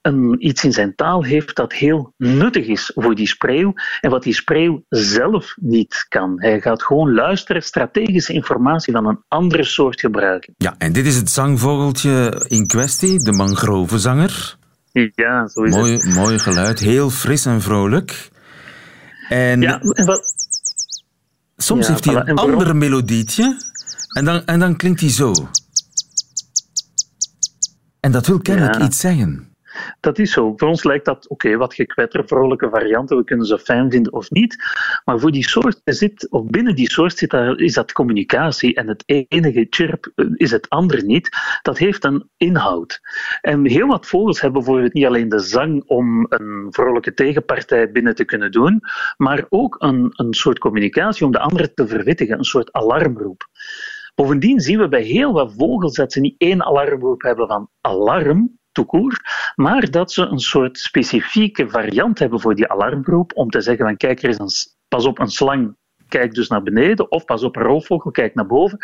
een, 0.00 0.46
iets 0.46 0.64
in 0.64 0.72
zijn 0.72 0.94
taal 0.94 1.24
heeft 1.24 1.56
dat 1.56 1.72
heel 1.72 2.12
nuttig 2.16 2.66
is 2.66 2.92
voor 2.94 3.14
die 3.14 3.26
spreeuw 3.26 3.72
en 4.00 4.10
wat 4.10 4.22
die 4.22 4.34
spreeuw 4.34 4.84
zelf 4.88 5.54
niet 5.60 6.06
kan. 6.08 6.40
Hij 6.40 6.60
gaat 6.60 6.82
gewoon 6.82 7.14
luisteren, 7.14 7.62
strategische 7.62 8.32
informatie 8.32 8.92
van 8.92 9.06
een 9.06 9.22
andere 9.28 9.64
soort 9.64 10.00
gebruiken. 10.00 10.54
Ja, 10.56 10.74
en 10.78 10.92
dit 10.92 11.06
is 11.06 11.16
het 11.16 11.30
zangvogeltje 11.30 12.44
in 12.48 12.66
kwestie, 12.66 13.24
de 13.24 13.32
mangrovenzanger. 13.32 14.56
Ja, 15.14 15.48
zo 15.48 15.62
is 15.62 15.74
mooi, 15.74 15.92
het. 15.92 16.14
Mooi 16.14 16.38
geluid, 16.38 16.78
heel 16.78 17.10
fris 17.10 17.46
en 17.46 17.60
vrolijk. 17.60 18.30
En, 19.28 19.60
ja, 19.60 19.80
wat... 19.82 20.34
Soms 21.56 21.88
heeft 21.88 22.04
hij 22.04 22.14
een 22.14 22.36
ander 22.36 22.76
melodietje 22.76 23.56
en 24.12 24.24
dan, 24.24 24.44
en 24.44 24.58
dan 24.58 24.76
klinkt 24.76 25.00
hij 25.00 25.10
zo. 25.10 25.32
En 28.00 28.12
dat 28.12 28.26
wil 28.26 28.38
kennelijk 28.38 28.82
iets 28.82 28.98
zeggen. 28.98 29.47
Dat 30.00 30.18
is 30.18 30.32
zo. 30.32 30.52
Voor 30.56 30.68
ons 30.68 30.84
lijkt 30.84 31.04
dat, 31.04 31.28
oké, 31.28 31.56
wat 31.56 31.74
gekwetter, 31.74 32.26
vrolijke 32.26 32.68
varianten, 32.70 33.16
we 33.16 33.24
kunnen 33.24 33.46
ze 33.46 33.58
fijn 33.58 33.90
vinden 33.90 34.12
of 34.12 34.30
niet. 34.30 34.56
Maar 35.04 35.18
voor 35.18 35.30
die 35.30 35.48
soort 35.48 35.80
zit, 35.84 36.30
of 36.30 36.46
binnen 36.46 36.74
die 36.74 36.90
soort 36.90 37.18
zit 37.18 37.30
daar, 37.30 37.58
is 37.58 37.74
dat 37.74 37.92
communicatie 37.92 38.74
en 38.74 38.88
het 38.88 39.02
enige 39.06 39.66
chirp 39.70 40.12
eh, 40.14 40.26
is 40.34 40.50
het 40.50 40.68
andere 40.68 41.02
niet. 41.02 41.28
Dat 41.62 41.78
heeft 41.78 42.04
een 42.04 42.28
inhoud. 42.36 43.00
En 43.40 43.66
heel 43.66 43.86
wat 43.86 44.06
vogels 44.06 44.40
hebben 44.40 44.62
bijvoorbeeld 44.62 44.92
niet 44.92 45.06
alleen 45.06 45.28
de 45.28 45.38
zang 45.38 45.82
om 45.86 46.26
een 46.28 46.66
vrolijke 46.70 47.14
tegenpartij 47.14 47.90
binnen 47.90 48.14
te 48.14 48.24
kunnen 48.24 48.50
doen, 48.50 48.80
maar 49.16 49.46
ook 49.48 49.76
een, 49.78 50.12
een 50.16 50.34
soort 50.34 50.58
communicatie 50.58 51.26
om 51.26 51.32
de 51.32 51.38
andere 51.38 51.74
te 51.74 51.86
verwittigen, 51.86 52.38
een 52.38 52.44
soort 52.44 52.72
alarmroep. 52.72 53.48
Bovendien 54.14 54.60
zien 54.60 54.78
we 54.78 54.88
bij 54.88 55.02
heel 55.02 55.32
wat 55.32 55.54
vogels 55.56 55.94
dat 55.94 56.12
ze 56.12 56.20
niet 56.20 56.34
één 56.38 56.64
alarmroep 56.64 57.22
hebben 57.22 57.46
van 57.46 57.70
alarm, 57.80 58.57
maar 59.54 59.90
dat 59.90 60.12
ze 60.12 60.22
een 60.22 60.38
soort 60.38 60.78
specifieke 60.78 61.68
variant 61.68 62.18
hebben 62.18 62.40
voor 62.40 62.54
die 62.54 62.68
alarmroep 62.68 63.32
om 63.34 63.50
te 63.50 63.60
zeggen 63.60 63.84
van 63.84 63.96
kijk, 63.96 64.22
er 64.22 64.28
is 64.28 64.38
een, 64.38 64.74
pas 64.88 65.06
op 65.06 65.18
een 65.18 65.30
slang, 65.30 65.76
kijk 66.08 66.34
dus 66.34 66.48
naar 66.48 66.62
beneden, 66.62 67.10
of 67.10 67.24
pas 67.24 67.42
op 67.42 67.56
een 67.56 67.62
roofvogel, 67.62 68.10
kijk 68.10 68.34
naar 68.34 68.46
boven. 68.46 68.78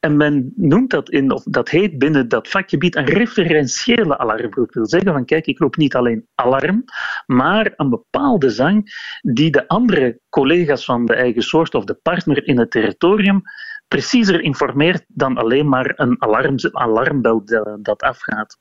En 0.00 0.16
men 0.16 0.52
noemt 0.56 0.90
dat 0.90 1.10
in, 1.10 1.32
of 1.32 1.42
dat 1.42 1.68
heet 1.68 1.98
binnen 1.98 2.28
dat 2.28 2.48
vakgebied 2.48 2.96
een 2.96 3.04
referentiële 3.04 4.18
alarmroep. 4.18 4.54
Dat 4.54 4.74
wil 4.74 4.86
zeggen 4.86 5.12
van 5.12 5.24
kijk, 5.24 5.46
ik 5.46 5.58
roep 5.58 5.76
niet 5.76 5.94
alleen 5.94 6.26
alarm, 6.34 6.84
maar 7.26 7.72
een 7.76 7.90
bepaalde 7.90 8.50
zang 8.50 8.92
die 9.20 9.50
de 9.50 9.68
andere 9.68 10.20
collega's 10.28 10.84
van 10.84 11.06
de 11.06 11.14
eigen 11.14 11.42
soort 11.42 11.74
of 11.74 11.84
de 11.84 11.98
partner 12.02 12.46
in 12.46 12.58
het 12.58 12.70
territorium 12.70 13.42
preciezer 13.90 14.40
informeert 14.40 15.04
dan 15.08 15.36
alleen 15.36 15.68
maar 15.68 15.92
een 15.96 16.22
alarm, 16.22 16.54
alarmbel 16.72 17.42
dat 17.82 18.02
afgaat. 18.02 18.58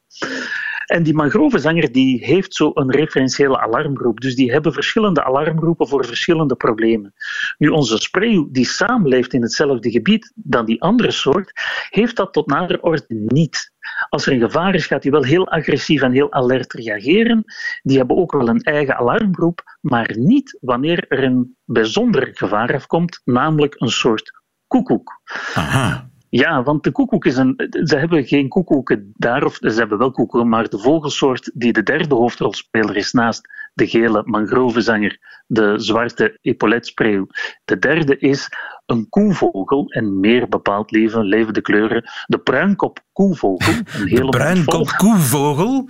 En 0.85 1.03
die 1.03 1.13
mangrovenzanger 1.13 1.91
die 1.91 2.25
heeft 2.25 2.53
zo 2.53 2.71
een 2.73 2.91
referentiële 2.91 3.59
alarmroep. 3.59 4.19
Dus 4.19 4.35
die 4.35 4.51
hebben 4.51 4.73
verschillende 4.73 5.23
alarmroepen 5.23 5.87
voor 5.87 6.05
verschillende 6.05 6.55
problemen. 6.55 7.13
Nu, 7.57 7.67
onze 7.67 7.97
spreeuw 7.97 8.49
die 8.51 8.65
samenleeft 8.65 9.33
in 9.33 9.41
hetzelfde 9.41 9.91
gebied 9.91 10.31
dan 10.35 10.65
die 10.65 10.81
andere 10.81 11.11
soort, 11.11 11.51
heeft 11.89 12.15
dat 12.15 12.33
tot 12.33 12.47
nader 12.47 12.81
orde 12.81 13.05
niet. 13.09 13.71
Als 14.09 14.25
er 14.25 14.33
een 14.33 14.39
gevaar 14.39 14.75
is, 14.75 14.87
gaat 14.87 15.03
hij 15.03 15.11
wel 15.11 15.23
heel 15.23 15.47
agressief 15.47 16.01
en 16.01 16.11
heel 16.11 16.31
alert 16.31 16.73
reageren. 16.73 17.43
Die 17.81 17.97
hebben 17.97 18.17
ook 18.17 18.31
wel 18.31 18.47
een 18.47 18.61
eigen 18.61 18.97
alarmroep, 18.97 19.77
maar 19.81 20.15
niet 20.17 20.57
wanneer 20.61 21.05
er 21.07 21.23
een 21.23 21.57
bijzonder 21.65 22.29
gevaar 22.31 22.73
afkomt, 22.73 23.21
namelijk 23.23 23.75
een 23.77 23.89
soort 23.89 24.37
koekoek. 24.69 25.21
Aha. 25.53 26.09
Ja, 26.29 26.63
want 26.63 26.83
de 26.83 26.91
koekoek 26.91 27.25
is 27.25 27.37
een. 27.37 27.69
Ze 27.83 27.97
hebben 27.97 28.25
geen 28.25 28.47
koekoeken 28.47 29.13
daar, 29.15 29.43
of 29.43 29.55
ze 29.55 29.73
hebben 29.73 29.97
wel 29.97 30.11
koekoeken, 30.11 30.49
maar 30.49 30.69
de 30.69 30.79
vogelsoort 30.79 31.51
die 31.53 31.73
de 31.73 31.83
derde 31.83 32.15
hoofdrolspeler 32.15 32.95
is 32.95 33.11
naast 33.11 33.47
de 33.73 33.87
gele 33.87 34.21
mangrovezanger, 34.25 35.43
de 35.47 35.73
zwarte 35.77 36.37
epauletspreeuw. 36.41 37.27
De 37.65 37.79
derde 37.79 38.17
is 38.17 38.49
een 38.85 39.09
koevogel, 39.09 39.87
en 39.87 40.19
meer 40.19 40.47
bepaald 40.47 40.91
leven, 40.91 41.23
levende 41.23 41.61
kleuren, 41.61 42.03
de 42.25 42.39
bruinkop 42.39 42.99
koevogel. 43.13 43.73
Een 43.73 44.07
hele 44.07 44.31
de 44.31 44.37
bruinkop 44.37 44.87
koevogel? 44.87 45.89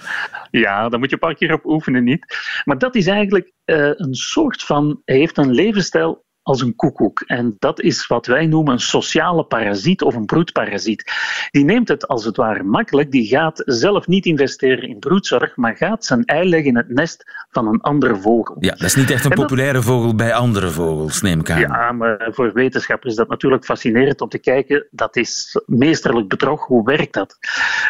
Ja, 0.52 0.90
daar 0.90 1.00
moet 1.00 1.10
je 1.10 1.16
een 1.16 1.28
paar 1.28 1.36
keer 1.36 1.54
op 1.54 1.66
oefenen, 1.66 2.04
niet? 2.04 2.26
Maar 2.64 2.78
dat 2.78 2.96
is 2.96 3.08
eigenlijk 3.08 3.52
uh, 3.66 3.92
een 3.94 4.16
soort 4.16 4.64
van, 4.64 5.02
hij 5.06 5.18
heeft 5.18 5.38
een 5.38 5.52
levensstijl 5.52 6.28
als 6.50 6.62
een 6.62 6.76
koekoek. 6.76 7.24
En 7.26 7.56
dat 7.60 7.82
is 7.82 8.08
wat 8.08 8.26
wij 8.26 8.46
noemen 8.46 8.74
een 8.74 8.80
sociale 8.80 9.44
parasiet 9.44 10.02
of 10.02 10.16
een 10.16 10.26
broedparasiet. 10.26 11.12
Die 11.52 11.64
neemt 11.64 11.88
het 11.88 12.08
als 12.08 12.26
het 12.26 12.38
ware 12.38 12.64
makkelijk, 12.64 13.12
die 13.12 13.28
gaat 13.28 13.62
zelf 13.66 14.08
niet 14.08 14.26
investeren 14.26 14.90
in 14.90 15.00
broedzorg, 15.00 15.56
maar 15.56 15.76
gaat 15.76 16.06
zijn 16.06 16.26
ei 16.26 16.50
leggen 16.50 16.70
in 16.70 16.78
het 16.78 16.90
nest 16.90 17.46
van 17.52 17.68
een 17.68 17.82
andere 17.82 18.16
vogel. 18.16 18.56
Ja, 18.60 18.72
dat 18.72 18.82
is 18.82 18.96
niet 18.96 19.10
echt 19.10 19.26
een 19.26 19.32
populaire 19.32 19.82
vogel 19.82 20.16
bij 20.16 20.34
andere 20.34 20.70
vogels, 20.70 21.22
neem 21.22 21.40
ik 21.40 21.52
aan. 21.52 21.60
Ja, 21.60 21.92
maar 21.92 22.28
voor 22.32 22.54
wetenschappers 22.54 23.12
is 23.12 23.18
dat 23.18 23.30
natuurlijk 23.30 23.66
fascinerend 23.66 24.22
om 24.22 24.30
te 24.30 24.40
kijken. 24.40 24.88
Dat 24.92 25.16
is 25.16 25.62
meesterlijk 25.66 26.28
bedrog, 26.28 26.66
hoe 26.66 26.84
werkt 26.84 27.14
dat? 27.14 27.38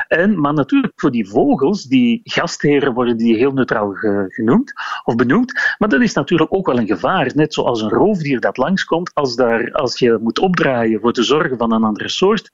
En, 0.08 0.40
maar 0.40 0.54
natuurlijk 0.54 0.94
voor 0.96 1.12
die 1.12 1.30
vogels, 1.30 1.84
die 1.84 2.22
gastheren 2.24 2.94
worden 2.94 3.18
die 3.18 3.36
heel 3.36 3.52
neutraal 3.52 3.94
genoemd 4.28 4.74
of 5.04 5.16
benoemd, 5.16 5.54
maar 5.78 5.90
dat 5.90 6.02
is 6.02 6.14
natuurlijk 6.14 6.54
ook 6.54 6.66
wel 6.66 6.78
een 6.78 6.88
gevaar. 6.88 7.32
Net 7.36 7.54
zoals 7.54 7.82
een 7.82 7.90
roofdier 7.90 8.40
dat 8.50 8.66
langskomt, 8.66 9.12
als, 9.14 9.36
daar, 9.36 9.72
als 9.72 10.00
je 10.00 10.20
moet 10.22 10.40
opdraaien 10.40 11.00
voor 11.00 11.14
te 11.14 11.24
zorgen 11.24 11.58
van 11.58 11.74
een 11.74 11.84
andere 11.84 12.10
soort, 12.10 12.50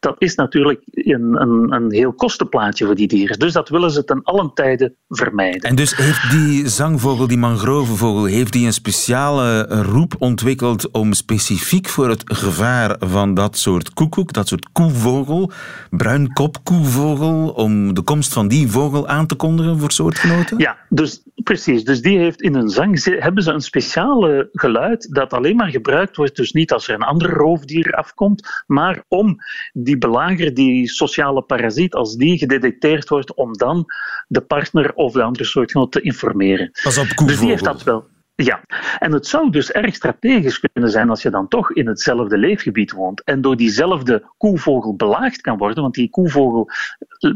dat 0.00 0.14
is 0.18 0.34
natuurlijk 0.34 0.80
een, 0.90 1.40
een, 1.40 1.72
een 1.72 1.92
heel 1.92 2.12
kostenplaatje 2.12 2.86
voor 2.86 2.94
die 2.94 3.08
dieren. 3.08 3.38
Dus 3.38 3.52
dat 3.52 3.68
willen 3.68 3.90
ze 3.90 4.04
ten 4.04 4.22
allen 4.22 4.50
tijde 4.54 4.94
vermijden. 5.08 5.60
En 5.60 5.74
dus 5.74 5.96
heeft 5.96 6.30
die 6.30 6.68
zangvogel, 6.68 7.26
die 7.26 7.38
mangrovevogel, 7.38 8.24
heeft 8.24 8.52
die 8.52 8.66
een 8.66 8.72
speciale 8.72 9.62
roep 9.62 10.14
ontwikkeld 10.18 10.90
om 10.90 11.12
specifiek 11.12 11.88
voor 11.88 12.08
het 12.08 12.22
gevaar 12.24 12.96
van 12.98 13.34
dat 13.34 13.56
soort 13.56 13.92
koekoek, 13.92 14.32
dat 14.32 14.48
soort 14.48 14.68
koevogel, 14.72 15.50
bruinkopkoevogel, 15.90 17.48
om 17.48 17.94
de 17.94 18.02
komst 18.02 18.32
van 18.32 18.48
die 18.48 18.68
vogel 18.68 19.08
aan 19.08 19.26
te 19.26 19.34
kondigen 19.34 19.78
voor 19.78 19.92
soortgenoten? 19.92 20.58
Ja, 20.58 20.76
dus 20.88 21.22
precies. 21.44 21.84
Dus 21.84 22.02
die 22.02 22.18
heeft 22.18 22.42
in 22.42 22.54
een 22.54 22.68
zang, 22.68 23.04
hebben 23.04 23.42
ze 23.42 23.52
een 23.52 23.60
speciale 23.60 24.48
geluid 24.52 25.14
dat 25.14 25.32
alleen 25.32 25.56
maar 25.56 25.68
gebruikt 25.68 26.16
wordt, 26.16 26.36
dus 26.36 26.52
niet 26.52 26.72
als 26.72 26.88
er 26.88 26.94
een 26.94 27.02
ander 27.02 27.30
roofdier 27.30 27.92
afkomt, 27.92 28.64
maar 28.66 29.04
om 29.08 29.36
die 29.72 29.98
belager, 29.98 30.54
die 30.54 30.88
sociale 30.88 31.42
parasiet, 31.42 31.94
als 31.94 32.16
die 32.16 32.38
gedetecteerd 32.38 33.08
wordt, 33.08 33.34
om 33.34 33.52
dan 33.52 33.84
de 34.28 34.40
partner 34.40 34.94
of 34.94 35.12
de 35.12 35.22
andere 35.22 35.44
soortgenoot 35.44 35.92
te 35.92 36.00
informeren. 36.00 36.70
Pas 36.82 36.98
op, 36.98 37.06
dus 37.26 37.38
die 37.38 37.48
heeft 37.48 37.64
dat 37.64 37.82
wel. 37.82 38.12
Ja, 38.36 38.60
en 38.98 39.12
het 39.12 39.26
zou 39.26 39.50
dus 39.50 39.72
erg 39.72 39.94
strategisch 39.94 40.60
kunnen 40.60 40.90
zijn 40.90 41.10
als 41.10 41.22
je 41.22 41.30
dan 41.30 41.48
toch 41.48 41.72
in 41.72 41.86
hetzelfde 41.86 42.38
leefgebied 42.38 42.92
woont 42.92 43.22
en 43.24 43.40
door 43.40 43.56
diezelfde 43.56 44.30
koevogel 44.36 44.96
belaagd 44.96 45.40
kan 45.40 45.58
worden, 45.58 45.82
want 45.82 45.94
die 45.94 46.10
koevogel 46.10 46.70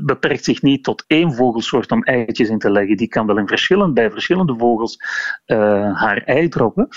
beperkt 0.04 0.44
zich 0.44 0.62
niet 0.62 0.84
tot 0.84 1.04
één 1.06 1.34
vogelsoort 1.34 1.90
om 1.90 2.02
eitjes 2.02 2.48
in 2.48 2.58
te 2.58 2.70
leggen, 2.70 2.96
die 2.96 3.08
kan 3.08 3.26
wel 3.26 3.38
in 3.38 3.48
verschillend, 3.48 3.94
bij 3.94 4.10
verschillende 4.10 4.54
vogels 4.58 4.98
uh, 5.46 5.58
haar 5.98 6.22
ei 6.24 6.48
droppen. 6.48 6.88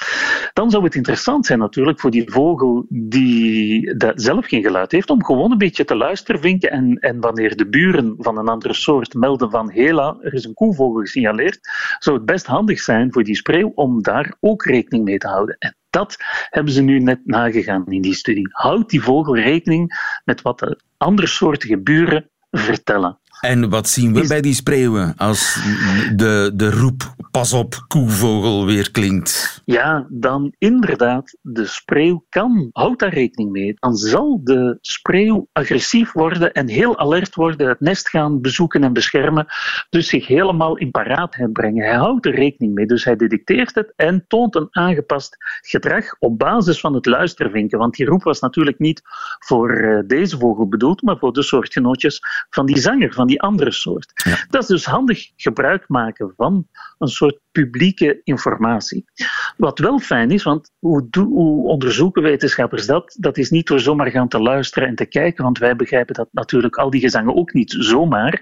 Dan 0.53 0.71
zou 0.71 0.83
het 0.83 0.95
interessant 0.95 1.45
zijn 1.45 1.59
natuurlijk 1.59 1.99
voor 1.99 2.11
die 2.11 2.31
vogel 2.31 2.85
die 2.89 3.95
dat 3.95 4.21
zelf 4.21 4.45
geen 4.45 4.63
geluid 4.63 4.91
heeft, 4.91 5.09
om 5.09 5.25
gewoon 5.25 5.51
een 5.51 5.57
beetje 5.57 5.85
te 5.85 5.95
luisteren, 5.95 6.41
vinken 6.41 6.71
en, 6.71 6.97
en 6.99 7.19
wanneer 7.19 7.55
de 7.55 7.69
buren 7.69 8.15
van 8.17 8.37
een 8.37 8.47
andere 8.47 8.73
soort 8.73 9.13
melden 9.13 9.49
van 9.49 9.71
hela, 9.71 10.17
er 10.21 10.33
is 10.33 10.45
een 10.45 10.53
koevogel 10.53 11.01
gesignaleerd, 11.01 11.59
zou 11.99 12.17
het 12.17 12.25
best 12.25 12.45
handig 12.45 12.79
zijn 12.79 13.11
voor 13.11 13.23
die 13.23 13.35
spreeuw 13.35 13.71
om 13.75 13.90
om 13.91 14.01
daar 14.01 14.35
ook 14.39 14.65
rekening 14.65 15.03
mee 15.03 15.17
te 15.17 15.27
houden. 15.27 15.55
En 15.59 15.75
dat 15.89 16.17
hebben 16.49 16.73
ze 16.73 16.81
nu 16.81 16.99
net 16.99 17.19
nagegaan 17.23 17.85
in 17.87 18.01
die 18.01 18.13
studie. 18.13 18.47
Houdt 18.51 18.89
die 18.89 19.01
vogel 19.01 19.37
rekening 19.37 20.19
met 20.25 20.41
wat 20.41 20.59
de 20.59 20.79
andere 20.97 21.27
soortige 21.27 21.77
buren 21.77 22.29
vertellen? 22.51 23.19
En 23.41 23.69
wat 23.69 23.89
zien 23.89 24.13
we 24.13 24.27
bij 24.27 24.41
die 24.41 24.53
spreeuwen 24.53 25.13
als 25.17 25.59
de, 26.15 26.51
de 26.55 26.71
roep 26.71 27.15
pas 27.31 27.53
op 27.53 27.85
koevogel 27.87 28.65
weer 28.65 28.91
klinkt? 28.91 29.61
Ja, 29.65 30.07
dan 30.09 30.53
inderdaad, 30.57 31.37
de 31.41 31.65
spreeuw 31.65 32.25
kan, 32.29 32.69
houd 32.71 32.99
daar 32.99 33.13
rekening 33.13 33.51
mee. 33.51 33.73
Dan 33.79 33.95
zal 33.95 34.39
de 34.43 34.77
spreeuw 34.81 35.47
agressief 35.51 36.11
worden 36.11 36.53
en 36.53 36.67
heel 36.67 36.97
alert 36.99 37.35
worden, 37.35 37.67
het 37.67 37.79
nest 37.79 38.09
gaan 38.09 38.41
bezoeken 38.41 38.83
en 38.83 38.93
beschermen, 38.93 39.45
dus 39.89 40.07
zich 40.07 40.27
helemaal 40.27 40.77
in 40.77 40.91
paraatheid 40.91 41.53
brengen. 41.53 41.85
Hij 41.85 41.97
houdt 41.97 42.25
er 42.25 42.35
rekening 42.35 42.73
mee, 42.73 42.85
dus 42.85 43.03
hij 43.03 43.15
detecteert 43.15 43.75
het 43.75 43.93
en 43.95 44.25
toont 44.27 44.55
een 44.55 44.67
aangepast 44.71 45.37
gedrag 45.61 46.15
op 46.19 46.37
basis 46.37 46.79
van 46.79 46.93
het 46.93 47.05
luistervinken. 47.05 47.79
Want 47.79 47.95
die 47.95 48.05
roep 48.05 48.23
was 48.23 48.39
natuurlijk 48.39 48.79
niet 48.79 49.01
voor 49.39 49.71
eh, 49.71 49.99
deze 50.07 50.37
vogel 50.37 50.67
bedoeld, 50.67 51.01
maar 51.01 51.17
voor 51.17 51.33
de 51.33 51.43
soortgenootjes 51.43 52.19
van 52.49 52.65
die 52.65 52.79
zanger, 52.79 53.13
van 53.13 53.27
die 53.31 53.41
andere 53.41 53.71
soort. 53.71 54.11
Dat 54.49 54.61
is 54.61 54.67
dus 54.67 54.85
handig 54.85 55.31
gebruik 55.35 55.83
maken 55.87 56.33
van 56.37 56.67
een 56.97 57.07
soort 57.07 57.39
publieke 57.51 58.21
informatie. 58.23 59.05
Wat 59.57 59.79
wel 59.79 59.99
fijn 59.99 60.31
is, 60.31 60.43
want 60.43 60.71
hoe, 60.79 61.07
hoe, 61.11 61.67
onderzoeken 61.67 62.23
wetenschappers 62.23 62.85
dat? 62.85 63.15
Dat 63.19 63.37
is 63.37 63.49
niet 63.49 63.67
door 63.67 63.79
zomaar 63.79 64.11
gaan 64.11 64.27
te 64.27 64.39
luisteren 64.39 64.87
en 64.87 64.95
te 64.95 65.05
kijken, 65.05 65.43
want 65.43 65.57
wij 65.57 65.75
begrijpen 65.75 66.13
dat 66.13 66.27
natuurlijk 66.31 66.75
al 66.75 66.89
die 66.89 67.01
gezangen 67.01 67.35
ook 67.35 67.53
niet 67.53 67.75
zomaar. 67.79 68.33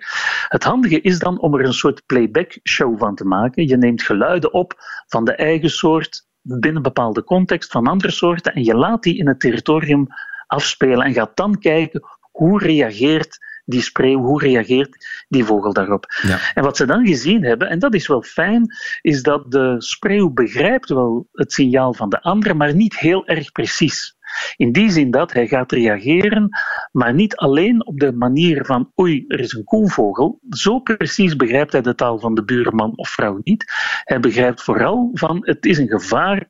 Het 0.48 0.64
handige 0.64 1.02
is 1.02 1.20
dan 1.20 1.40
om 1.40 1.54
er 1.54 1.66
een 1.66 1.74
soort 1.74 2.06
playback 2.06 2.60
show 2.64 3.00
van 3.00 3.16
te 3.16 3.26
maken. 3.26 3.68
Je 3.68 3.78
neemt 3.78 4.02
geluiden 4.02 4.54
op 4.54 4.74
van 5.08 5.26
de 5.26 5.36
eigen 5.36 5.70
soort 5.70 6.28
binnen 6.42 6.76
een 6.76 6.82
bepaalde 6.82 7.24
context 7.24 7.72
van 7.72 7.88
andere 7.88 8.12
soorten 8.12 8.54
en 8.54 8.64
je 8.64 8.76
laat 8.76 9.04
die 9.04 9.18
in 9.18 9.28
het 9.28 9.40
territorium 9.40 10.08
afspelen 10.48 11.06
en 11.06 11.14
gaat 11.14 11.36
dan 11.36 11.60
kijken 11.60 12.02
hoe 12.32 12.60
reageert 12.60 13.38
die 13.70 13.82
spreeuw, 13.82 14.20
hoe 14.20 14.42
reageert 14.42 15.26
die 15.28 15.44
vogel 15.44 15.74
daarop? 15.74 16.06
Ja. 16.22 16.40
En 16.54 16.64
wat 16.64 16.78
ze 16.78 16.86
dan 16.86 17.08
gezien 17.08 17.44
hebben, 17.44 17.70
en 17.70 17.80
dat 17.80 17.94
is 17.94 18.08
wel 18.08 18.22
fijn, 18.22 18.76
is 19.02 19.24
dat 19.24 19.52
de 19.52 19.76
spreeuw 19.78 20.30
begrijpt 20.30 20.90
wel 20.90 21.28
het 21.32 21.54
signaal 21.54 21.94
van 21.94 22.10
de 22.10 22.22
andere, 22.22 22.54
maar 22.54 22.76
niet 22.76 23.00
heel 23.00 23.28
erg 23.28 23.52
precies. 23.52 24.18
In 24.56 24.72
die 24.72 24.92
zin 24.92 25.12
dat 25.12 25.34
hij 25.34 25.48
gaat 25.48 25.72
reageren, 25.72 26.50
maar 26.92 27.14
niet 27.14 27.36
alleen 27.36 27.86
op 27.86 28.00
de 28.00 28.12
manier 28.12 28.66
van 28.66 28.92
oei, 29.00 29.26
er 29.28 29.40
is 29.40 29.54
een 29.54 29.64
koevogel. 29.64 30.40
Zo 30.50 30.80
precies 30.80 31.36
begrijpt 31.36 31.72
hij 31.72 31.82
de 31.82 31.96
taal 31.96 32.20
van 32.20 32.36
de 32.36 32.44
buurman 32.44 32.98
of 32.98 33.10
vrouw 33.10 33.40
niet. 33.44 33.74
Hij 34.04 34.20
begrijpt 34.20 34.64
vooral 34.64 35.10
van 35.14 35.38
het 35.42 35.66
is 35.66 35.78
een 35.78 35.88
gevaar 35.88 36.50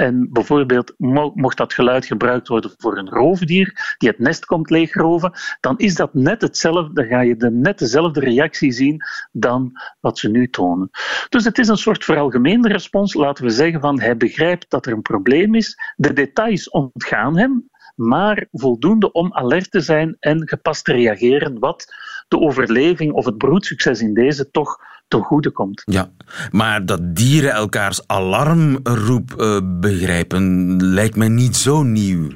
en 0.00 0.28
bijvoorbeeld, 0.32 0.94
mocht 1.34 1.56
dat 1.56 1.74
geluid 1.74 2.06
gebruikt 2.06 2.48
worden 2.48 2.74
voor 2.76 2.98
een 2.98 3.08
roofdier 3.08 3.94
die 3.98 4.08
het 4.08 4.18
nest 4.18 4.44
komt 4.44 4.70
leegroven, 4.70 5.32
dan 5.60 5.78
is 5.78 5.94
dat 5.94 6.14
net 6.14 6.42
hetzelfde, 6.42 6.92
dan 6.92 7.06
ga 7.06 7.20
je 7.20 7.36
de, 7.36 7.50
net 7.50 7.78
dezelfde 7.78 8.20
reactie 8.20 8.72
zien 8.72 9.02
dan 9.32 9.72
wat 10.00 10.18
ze 10.18 10.28
nu 10.28 10.48
tonen. 10.48 10.90
Dus 11.28 11.44
het 11.44 11.58
is 11.58 11.68
een 11.68 11.76
soort 11.76 12.04
veralgemeende 12.04 12.68
respons, 12.68 13.14
laten 13.14 13.44
we 13.44 13.50
zeggen 13.50 13.80
van 13.80 14.00
hij 14.00 14.16
begrijpt 14.16 14.70
dat 14.70 14.86
er 14.86 14.92
een 14.92 15.02
probleem 15.02 15.54
is, 15.54 15.78
de 15.96 16.12
details 16.12 16.70
ontgaan 16.70 17.38
hem, 17.38 17.70
maar 17.94 18.46
voldoende 18.52 19.12
om 19.12 19.34
alert 19.34 19.70
te 19.70 19.80
zijn 19.80 20.16
en 20.20 20.48
gepast 20.48 20.84
te 20.84 20.92
reageren, 20.92 21.58
wat 21.58 21.94
de 22.28 22.38
overleving 22.38 23.12
of 23.12 23.24
het 23.24 23.38
broedsucces 23.38 24.00
in 24.00 24.14
deze 24.14 24.50
toch 24.50 24.78
ten 25.10 25.22
goede 25.22 25.50
komt. 25.50 25.82
Ja, 25.84 26.10
maar 26.50 26.86
dat 26.86 27.16
dieren 27.16 27.52
elkaars 27.52 28.06
alarmroep 28.06 29.34
uh, 29.36 29.58
begrijpen 29.64 30.76
lijkt 30.82 31.16
mij 31.16 31.28
niet 31.28 31.56
zo 31.56 31.82
nieuw. 31.82 32.28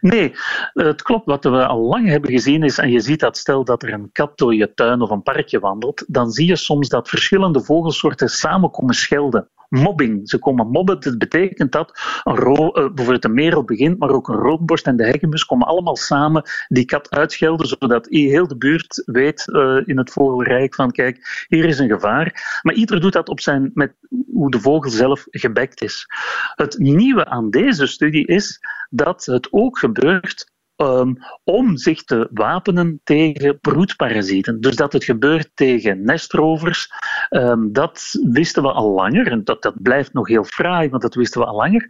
Nee, 0.00 0.32
het 0.72 1.02
klopt. 1.02 1.26
Wat 1.26 1.44
we 1.44 1.66
al 1.66 1.80
lang 1.80 2.08
hebben 2.08 2.30
gezien 2.30 2.62
is, 2.62 2.78
en 2.78 2.90
je 2.90 3.00
ziet 3.00 3.20
dat 3.20 3.36
stel 3.36 3.64
dat 3.64 3.82
er 3.82 3.92
een 3.92 4.08
kat 4.12 4.38
door 4.38 4.54
je 4.54 4.74
tuin 4.74 5.00
of 5.00 5.10
een 5.10 5.22
parkje 5.22 5.58
wandelt, 5.58 6.04
dan 6.08 6.30
zie 6.30 6.46
je 6.46 6.56
soms 6.56 6.88
dat 6.88 7.08
verschillende 7.08 7.64
vogelsoorten 7.64 8.28
samen 8.28 8.70
komen 8.70 8.94
schelden 8.94 9.48
mobbing. 9.74 10.28
Ze 10.28 10.38
komen 10.38 10.70
mobben. 10.70 11.00
Dat 11.00 11.18
betekent 11.18 11.72
dat 11.72 12.00
een 12.24 12.38
uh, 12.38 12.72
bijvoorbeeld 12.72 13.24
een 13.24 13.34
merel 13.34 13.64
begint, 13.64 13.98
maar 13.98 14.10
ook 14.10 14.28
een 14.28 14.34
roodborst 14.34 14.86
en 14.86 14.96
de 14.96 15.04
heggemus 15.04 15.44
komen 15.44 15.66
allemaal 15.66 15.96
samen 15.96 16.42
die 16.68 16.84
kat 16.84 17.10
uitschelden, 17.10 17.66
zodat 17.66 18.06
heel 18.10 18.48
de 18.48 18.56
buurt 18.56 19.02
weet 19.06 19.46
uh, 19.46 19.80
in 19.84 19.98
het 19.98 20.10
vogelrijk 20.10 20.74
van 20.74 20.90
kijk, 20.90 21.44
hier 21.48 21.64
is 21.64 21.78
een 21.78 21.88
gevaar. 21.88 22.58
Maar 22.62 22.74
ieder 22.74 23.00
doet 23.00 23.12
dat 23.12 23.28
op 23.28 23.40
zijn, 23.40 23.70
met 23.74 23.94
hoe 24.32 24.50
de 24.50 24.60
vogel 24.60 24.90
zelf 24.90 25.26
gebekt 25.30 25.82
is. 25.82 26.06
Het 26.54 26.78
nieuwe 26.78 27.26
aan 27.26 27.50
deze 27.50 27.86
studie 27.86 28.26
is 28.26 28.60
dat 28.90 29.24
het 29.24 29.48
ook 29.50 29.78
gebeurt 29.78 30.52
Um, 30.76 31.16
om 31.44 31.76
zich 31.76 32.04
te 32.04 32.28
wapenen 32.32 33.00
tegen 33.04 33.60
broedparasieten. 33.60 34.60
Dus 34.60 34.76
dat 34.76 34.92
het 34.92 35.04
gebeurt 35.04 35.50
tegen 35.54 36.04
nestrovers, 36.04 36.88
um, 37.30 37.72
dat 37.72 38.18
wisten 38.22 38.62
we 38.62 38.72
al 38.72 38.90
langer. 38.90 39.30
En 39.30 39.44
dat, 39.44 39.62
dat 39.62 39.82
blijft 39.82 40.12
nog 40.12 40.28
heel 40.28 40.44
fraai, 40.44 40.88
want 40.88 41.02
dat 41.02 41.14
wisten 41.14 41.40
we 41.40 41.46
al 41.46 41.56
langer. 41.56 41.86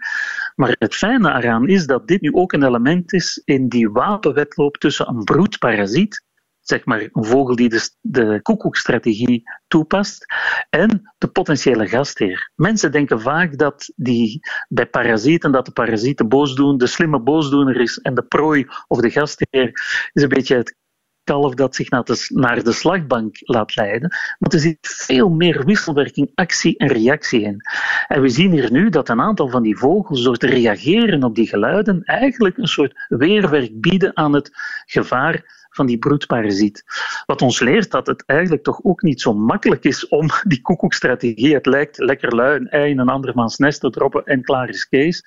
Maar 0.55 0.77
het 0.79 0.95
fijne 0.95 1.29
eraan 1.29 1.69
is 1.69 1.87
dat 1.87 2.07
dit 2.07 2.21
nu 2.21 2.33
ook 2.33 2.53
een 2.53 2.65
element 2.65 3.13
is 3.13 3.43
in 3.45 3.69
die 3.69 3.91
wapenwetloop 3.91 4.77
tussen 4.77 5.09
een 5.09 5.25
broedparasiet 5.25 6.25
zeg 6.65 6.85
maar, 6.85 7.01
een 7.01 7.25
vogel 7.25 7.57
die 7.57 7.69
de, 7.69 7.91
de 8.01 8.41
koekoekstrategie 8.43 9.43
toepast, 9.67 10.25
en 10.71 11.13
de 11.19 11.29
potentiële 11.29 11.89
gastheer. 11.89 12.51
Mensen 12.55 12.93
denken 12.93 13.21
vaak 13.21 13.59
dat 13.59 13.93
die, 13.97 14.41
bij 14.69 14.87
parasieten 14.87 15.53
dat 15.53 15.67
de 15.67 15.73
parasiet 15.73 16.19
de 16.19 16.27
boosdoen, 16.27 16.79
de 16.79 16.87
slimme 16.87 17.21
boosdoener 17.21 17.81
is 17.81 17.99
en 17.99 18.15
de 18.15 18.23
prooi 18.23 18.67
of 18.89 19.01
de 19.01 19.11
gastheer 19.11 19.71
is 20.13 20.23
een 20.23 20.29
beetje 20.29 20.57
het 20.57 20.77
kalf 21.25 21.55
dat 21.55 21.75
zich 21.75 21.91
naar 21.91 22.05
de, 22.05 22.27
naar 22.29 22.63
de 22.63 22.73
slagbank 22.73 23.37
laat 23.41 23.77
leiden. 23.77 24.09
Maar 24.39 24.53
er 24.53 24.59
zit 24.59 24.79
veel 24.81 25.29
meer 25.29 25.65
wisselwerking, 25.65 26.31
actie 26.35 26.77
en 26.77 26.89
reactie 26.89 27.41
in. 27.41 27.61
En 28.07 28.23
we 28.23 28.29
zien 28.29 28.53
hier 28.53 28.73
nu 28.73 28.89
dat 28.89 29.09
een 29.09 29.21
aantal 29.21 29.49
van 29.49 29.63
die 29.63 29.77
vogels, 29.77 30.23
door 30.23 30.37
te 30.37 30.47
reageren 30.47 31.23
op 31.23 31.35
die 31.35 31.49
geluiden, 31.49 32.03
eigenlijk 32.03 32.57
een 32.57 32.67
soort 32.67 33.05
weerwerk 33.09 33.81
bieden 33.81 34.17
aan 34.17 34.33
het 34.33 34.51
gevaar 34.87 35.64
van 35.75 35.87
die 35.87 35.99
broedparasiet. 35.99 36.85
Wat 37.27 37.43
ons 37.43 37.61
leert 37.61 37.91
dat 37.91 38.07
het 38.07 38.23
eigenlijk 38.27 38.63
toch 38.63 38.81
ook 38.83 39.03
niet 39.03 39.21
zo 39.21 39.35
makkelijk 39.35 39.85
is 39.85 40.09
om 40.09 40.29
die 40.43 40.61
koekoekstrategie, 40.61 41.55
het 41.55 41.67
lijkt 41.67 41.99
lekker 41.99 42.35
lui 42.35 42.57
een 42.57 42.69
ei 42.69 42.91
in 42.91 42.99
een 42.99 43.09
andermans 43.09 43.57
nest 43.57 43.81
te 43.81 43.91
droppen 43.91 44.25
en 44.25 44.43
klaar 44.43 44.69
is 44.69 44.89
Kees 44.89 45.23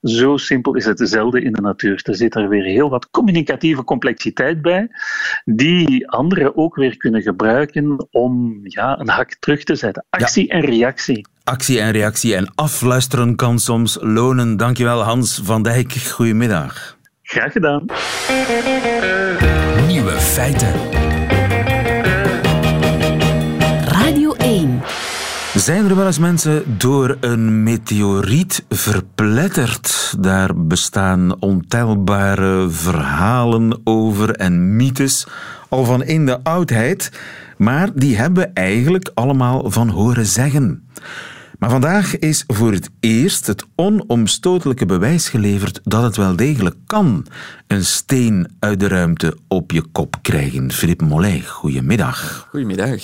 zo 0.00 0.36
simpel 0.36 0.74
is 0.74 0.84
het 0.84 1.00
zelden 1.02 1.42
in 1.42 1.52
de 1.52 1.60
natuur. 1.60 2.00
Er 2.04 2.14
zit 2.14 2.34
er 2.34 2.48
weer 2.48 2.64
heel 2.64 2.90
wat 2.90 3.10
communicatieve 3.10 3.84
complexiteit 3.84 4.62
bij, 4.62 4.88
die 5.44 6.08
anderen 6.08 6.56
ook 6.56 6.76
weer 6.76 6.96
kunnen 6.96 7.22
gebruiken 7.22 8.08
om 8.10 8.60
ja, 8.62 8.98
een 8.98 9.08
hak 9.08 9.36
terug 9.38 9.64
te 9.64 9.74
zetten. 9.74 10.04
Actie 10.10 10.48
en 10.48 10.60
reactie. 10.60 11.26
Actie 11.44 11.80
en 11.80 11.90
reactie 11.90 12.34
en 12.34 12.52
afluisteren 12.54 13.36
kan 13.36 13.58
soms 13.58 13.98
lonen. 14.00 14.56
Dankjewel 14.56 15.02
Hans 15.02 15.40
van 15.44 15.62
Dijk. 15.62 15.92
Goedemiddag. 15.92 16.97
Graag 17.30 17.52
gedaan. 17.52 17.84
Nieuwe 19.86 20.10
feiten. 20.10 20.72
Radio 23.84 24.34
1. 24.34 24.82
Zijn 25.54 25.84
er 25.88 25.96
wel 25.96 26.06
eens 26.06 26.18
mensen 26.18 26.78
door 26.78 27.16
een 27.20 27.62
meteoriet 27.62 28.64
verpletterd? 28.68 30.14
Daar 30.20 30.66
bestaan 30.66 31.40
ontelbare 31.40 32.70
verhalen 32.70 33.80
over 33.84 34.30
en 34.30 34.76
mythes, 34.76 35.26
al 35.68 35.84
van 35.84 36.02
in 36.02 36.26
de 36.26 36.42
oudheid, 36.42 37.12
maar 37.56 37.88
die 37.94 38.16
hebben 38.16 38.42
we 38.42 38.50
eigenlijk 38.54 39.10
allemaal 39.14 39.70
van 39.70 39.88
horen 39.88 40.26
zeggen. 40.26 40.88
Maar 41.58 41.70
vandaag 41.70 42.18
is 42.18 42.44
voor 42.46 42.72
het 42.72 42.90
eerst 43.00 43.46
het 43.46 43.64
onomstotelijke 43.74 44.86
bewijs 44.86 45.28
geleverd 45.28 45.80
dat 45.84 46.02
het 46.02 46.16
wel 46.16 46.36
degelijk 46.36 46.76
kan. 46.86 47.26
Een 47.66 47.84
steen 47.84 48.50
uit 48.58 48.80
de 48.80 48.88
ruimte 48.88 49.36
op 49.48 49.70
je 49.70 49.82
kop 49.92 50.16
krijgen. 50.22 50.72
Philippe 50.72 51.04
Mollet, 51.04 51.46
goedemiddag. 51.46 52.46
Goedemiddag. 52.50 53.00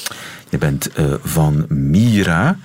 Je 0.49 0.59
bent 0.59 0.91
uh, 0.99 1.15
van 1.23 1.65
Mira. 1.69 2.59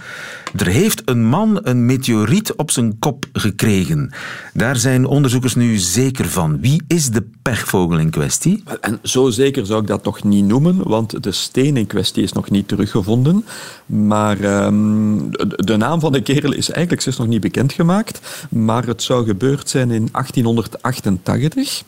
Er 0.55 0.67
heeft 0.67 1.01
een 1.05 1.25
man 1.25 1.59
een 1.63 1.85
meteoriet 1.85 2.55
op 2.55 2.71
zijn 2.71 2.99
kop 2.99 3.25
gekregen. 3.33 4.11
Daar 4.53 4.75
zijn 4.75 5.05
onderzoekers 5.05 5.55
nu 5.55 5.77
zeker 5.77 6.29
van. 6.29 6.59
Wie 6.61 6.83
is 6.87 7.09
de 7.09 7.23
pechvogel 7.41 7.97
in 7.97 8.09
kwestie? 8.09 8.63
En 8.81 8.99
zo 9.03 9.29
zeker 9.29 9.65
zou 9.65 9.81
ik 9.81 9.87
dat 9.87 10.03
nog 10.03 10.23
niet 10.23 10.45
noemen, 10.45 10.87
want 10.87 11.23
de 11.23 11.31
steen 11.31 11.77
in 11.77 11.87
kwestie 11.87 12.23
is 12.23 12.33
nog 12.33 12.49
niet 12.49 12.67
teruggevonden. 12.67 13.45
Maar 13.85 14.65
um, 14.65 15.29
de 15.55 15.77
naam 15.77 15.99
van 15.99 16.11
de 16.11 16.21
kerel 16.21 16.53
is 16.53 16.69
eigenlijk 16.69 17.01
zelfs 17.01 17.17
nog 17.17 17.27
niet 17.27 17.41
bekendgemaakt. 17.41 18.47
Maar 18.49 18.85
het 18.87 19.03
zou 19.03 19.25
gebeurd 19.25 19.69
zijn 19.69 19.91
in 19.91 20.09
1888. 20.11 21.81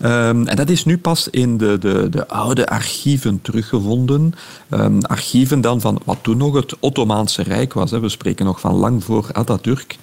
Um, 0.00 0.10
ehm, 0.10 0.46
en 0.46 0.56
dat 0.56 0.68
is 0.68 0.84
nu 0.84 0.98
pas 0.98 1.28
in 1.30 1.56
de, 1.56 1.78
de, 1.78 2.08
de 2.10 2.28
oude 2.28 2.68
archieven 2.68 3.42
teruggevonden. 3.42 4.34
Um, 4.70 5.02
archieven 5.02 5.60
dan 5.60 5.80
van 5.80 6.00
wat 6.04 6.18
toen 6.22 6.36
nog 6.36 6.54
het 6.54 6.76
Ottomaanse 6.80 7.42
Rijk 7.42 7.72
was. 7.72 7.92
We 8.06 8.12
spreken 8.12 8.44
nog 8.44 8.60
van 8.60 8.74
lang 8.74 9.04
voor 9.04 9.28
Atatürk. 9.32 9.96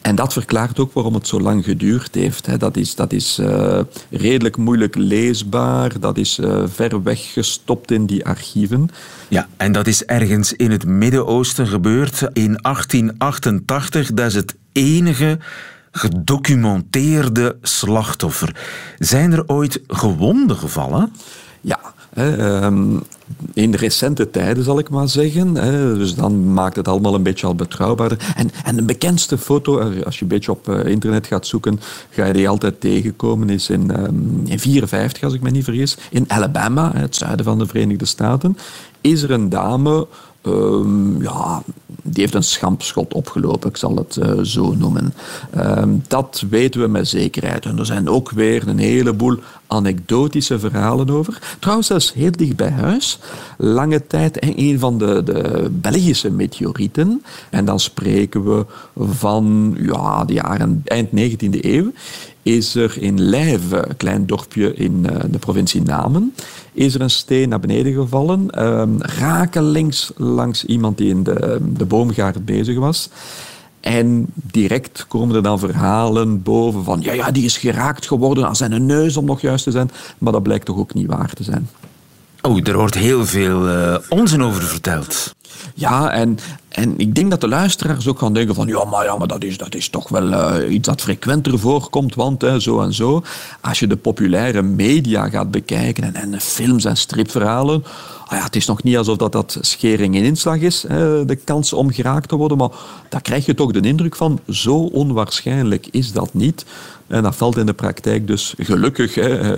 En 0.00 0.14
dat 0.14 0.32
verklaart 0.32 0.78
ook 0.78 0.92
waarom 0.92 1.14
het 1.14 1.26
zo 1.26 1.40
lang 1.40 1.64
geduurd 1.64 2.14
heeft. 2.14 2.60
Dat 2.60 2.76
is, 2.76 2.94
dat 2.94 3.12
is 3.12 3.38
uh, 3.38 3.80
redelijk 4.10 4.56
moeilijk 4.56 4.94
leesbaar, 4.94 6.00
dat 6.00 6.16
is 6.16 6.38
uh, 6.38 6.62
ver 6.66 7.02
weggestopt 7.02 7.90
in 7.90 8.06
die 8.06 8.26
archieven. 8.26 8.88
Ja, 9.28 9.48
en 9.56 9.72
dat 9.72 9.86
is 9.86 10.04
ergens 10.04 10.52
in 10.52 10.70
het 10.70 10.84
Midden-Oosten 10.84 11.66
gebeurd 11.66 12.20
in 12.32 12.58
1888. 12.62 14.12
Dat 14.12 14.26
is 14.26 14.34
het 14.34 14.54
enige 14.72 15.38
gedocumenteerde 15.90 17.56
slachtoffer. 17.62 18.56
Zijn 18.98 19.32
er 19.32 19.42
ooit 19.46 19.80
gewonden 19.86 20.56
gevallen? 20.56 21.12
Ja, 21.60 21.80
in 23.54 23.70
de 23.70 23.76
recente 23.76 24.30
tijden, 24.30 24.64
zal 24.64 24.78
ik 24.78 24.90
maar 24.90 25.08
zeggen. 25.08 25.54
Dus 25.98 26.14
dan 26.14 26.52
maakt 26.52 26.76
het 26.76 26.88
allemaal 26.88 27.14
een 27.14 27.22
beetje 27.22 27.46
al 27.46 27.54
betrouwbaarder. 27.54 28.32
En, 28.36 28.50
en 28.64 28.76
de 28.76 28.82
bekendste 28.82 29.38
foto, 29.38 29.78
eh, 29.78 30.02
als 30.02 30.16
je 30.16 30.22
een 30.22 30.28
beetje 30.28 30.50
op 30.50 30.68
eh, 30.68 30.84
internet 30.84 31.26
gaat 31.26 31.46
zoeken, 31.46 31.80
ga 32.10 32.24
je 32.24 32.32
die 32.32 32.48
altijd 32.48 32.80
tegenkomen, 32.80 33.50
is 33.50 33.70
in 33.70 33.86
1954, 33.86 35.22
als 35.22 35.34
ik 35.34 35.40
me 35.40 35.50
niet 35.50 35.64
vergis, 35.64 35.96
in 36.10 36.24
Alabama, 36.28 36.92
het 36.94 37.16
zuiden 37.16 37.44
van 37.44 37.58
de 37.58 37.66
Verenigde 37.66 38.04
Staten, 38.04 38.58
is 39.00 39.22
er 39.22 39.30
een 39.30 39.48
dame 39.48 40.06
Um, 40.46 41.22
ja, 41.22 41.62
die 42.02 42.22
heeft 42.22 42.34
een 42.34 42.42
schampschot 42.42 43.14
opgelopen, 43.14 43.68
ik 43.68 43.76
zal 43.76 43.96
het 43.96 44.16
uh, 44.16 44.40
zo 44.42 44.74
noemen. 44.74 45.14
Um, 45.56 46.02
dat 46.08 46.44
weten 46.50 46.80
we 46.80 46.86
met 46.86 47.08
zekerheid. 47.08 47.64
En 47.64 47.78
er 47.78 47.86
zijn 47.86 48.08
ook 48.08 48.30
weer 48.30 48.68
een 48.68 48.78
heleboel 48.78 49.38
anekdotische 49.66 50.58
verhalen 50.58 51.10
over. 51.10 51.56
Trouwens, 51.58 51.86
zelfs 51.86 52.12
heel 52.12 52.30
dicht 52.30 52.56
bij 52.56 52.70
huis. 52.70 53.18
Lange 53.58 54.06
tijd 54.06 54.38
een 54.58 54.78
van 54.78 54.98
de, 54.98 55.22
de 55.22 55.68
Belgische 55.72 56.30
meteorieten. 56.30 57.22
En 57.50 57.64
dan 57.64 57.80
spreken 57.80 58.44
we 58.44 58.66
van 58.96 59.76
ja, 59.80 60.24
de 60.24 60.32
jaren 60.32 60.82
eind 60.84 61.08
19e 61.08 61.60
eeuw 61.60 61.92
is 62.46 62.74
er 62.74 63.02
in 63.02 63.20
Lijve, 63.20 63.88
een 63.88 63.96
klein 63.96 64.26
dorpje 64.26 64.74
in 64.74 65.06
uh, 65.10 65.16
de 65.30 65.38
provincie 65.38 65.82
Namen, 65.82 66.34
is 66.72 66.94
er 66.94 67.00
een 67.00 67.10
steen 67.10 67.48
naar 67.48 67.60
beneden 67.60 67.92
gevallen, 67.92 68.64
um, 68.66 68.96
rakelings 69.00 70.12
langs 70.16 70.64
iemand 70.64 70.98
die 70.98 71.08
in 71.08 71.22
de, 71.22 71.60
de 71.76 71.84
boomgaard 71.84 72.44
bezig 72.44 72.78
was. 72.78 73.10
En 73.80 74.26
direct 74.32 75.06
komen 75.08 75.36
er 75.36 75.42
dan 75.42 75.58
verhalen 75.58 76.42
boven 76.42 76.84
van 76.84 77.00
ja, 77.00 77.12
ja, 77.12 77.30
die 77.30 77.44
is 77.44 77.58
geraakt 77.58 78.06
geworden 78.06 78.46
aan 78.46 78.56
zijn 78.56 78.86
neus 78.86 79.16
om 79.16 79.24
nog 79.24 79.40
juist 79.40 79.64
te 79.64 79.70
zijn. 79.70 79.90
Maar 80.18 80.32
dat 80.32 80.42
blijkt 80.42 80.64
toch 80.64 80.78
ook 80.78 80.94
niet 80.94 81.06
waar 81.06 81.32
te 81.32 81.42
zijn. 81.42 81.68
Er 82.54 82.76
wordt 82.76 82.94
heel 82.94 83.26
veel 83.26 83.68
uh, 83.68 83.96
onzin 84.08 84.42
over 84.42 84.62
verteld. 84.62 85.34
Ja, 85.74 86.10
en, 86.10 86.38
en 86.68 86.98
ik 86.98 87.14
denk 87.14 87.30
dat 87.30 87.40
de 87.40 87.48
luisteraars 87.48 88.08
ook 88.08 88.18
gaan 88.18 88.32
denken 88.32 88.54
van 88.54 88.66
ja, 88.66 88.84
maar, 88.84 89.04
ja, 89.04 89.16
maar 89.16 89.26
dat, 89.26 89.44
is, 89.44 89.58
dat 89.58 89.74
is 89.74 89.88
toch 89.88 90.08
wel 90.08 90.30
uh, 90.32 90.72
iets 90.72 90.88
dat 90.88 91.00
frequenter 91.00 91.58
voorkomt, 91.58 92.14
want 92.14 92.44
zo 92.58 92.80
en 92.80 92.94
zo. 92.94 93.22
Als 93.60 93.78
je 93.78 93.86
de 93.86 93.96
populaire 93.96 94.62
media 94.62 95.28
gaat 95.28 95.50
bekijken 95.50 96.14
en, 96.14 96.14
en 96.32 96.40
films 96.40 96.84
en 96.84 96.96
stripverhalen, 96.96 97.84
ah 98.26 98.38
ja, 98.38 98.44
het 98.44 98.56
is 98.56 98.66
nog 98.66 98.82
niet 98.82 98.96
alsof 98.96 99.16
dat, 99.16 99.32
dat 99.32 99.58
schering 99.60 100.16
in 100.16 100.24
inslag 100.24 100.58
is, 100.58 100.80
de 101.26 101.38
kans 101.44 101.72
om 101.72 101.90
geraakt 101.90 102.28
te 102.28 102.36
worden, 102.36 102.58
maar 102.58 102.70
daar 103.08 103.22
krijg 103.22 103.46
je 103.46 103.54
toch 103.54 103.72
de 103.72 103.80
indruk 103.80 104.16
van 104.16 104.40
zo 104.48 104.76
onwaarschijnlijk 104.76 105.88
is 105.90 106.12
dat 106.12 106.34
niet. 106.34 106.64
En 107.06 107.22
dat 107.22 107.36
valt 107.36 107.56
in 107.56 107.66
de 107.66 107.72
praktijk 107.72 108.26
dus 108.26 108.54
gelukkig 108.58 109.16
eh, 109.16 109.50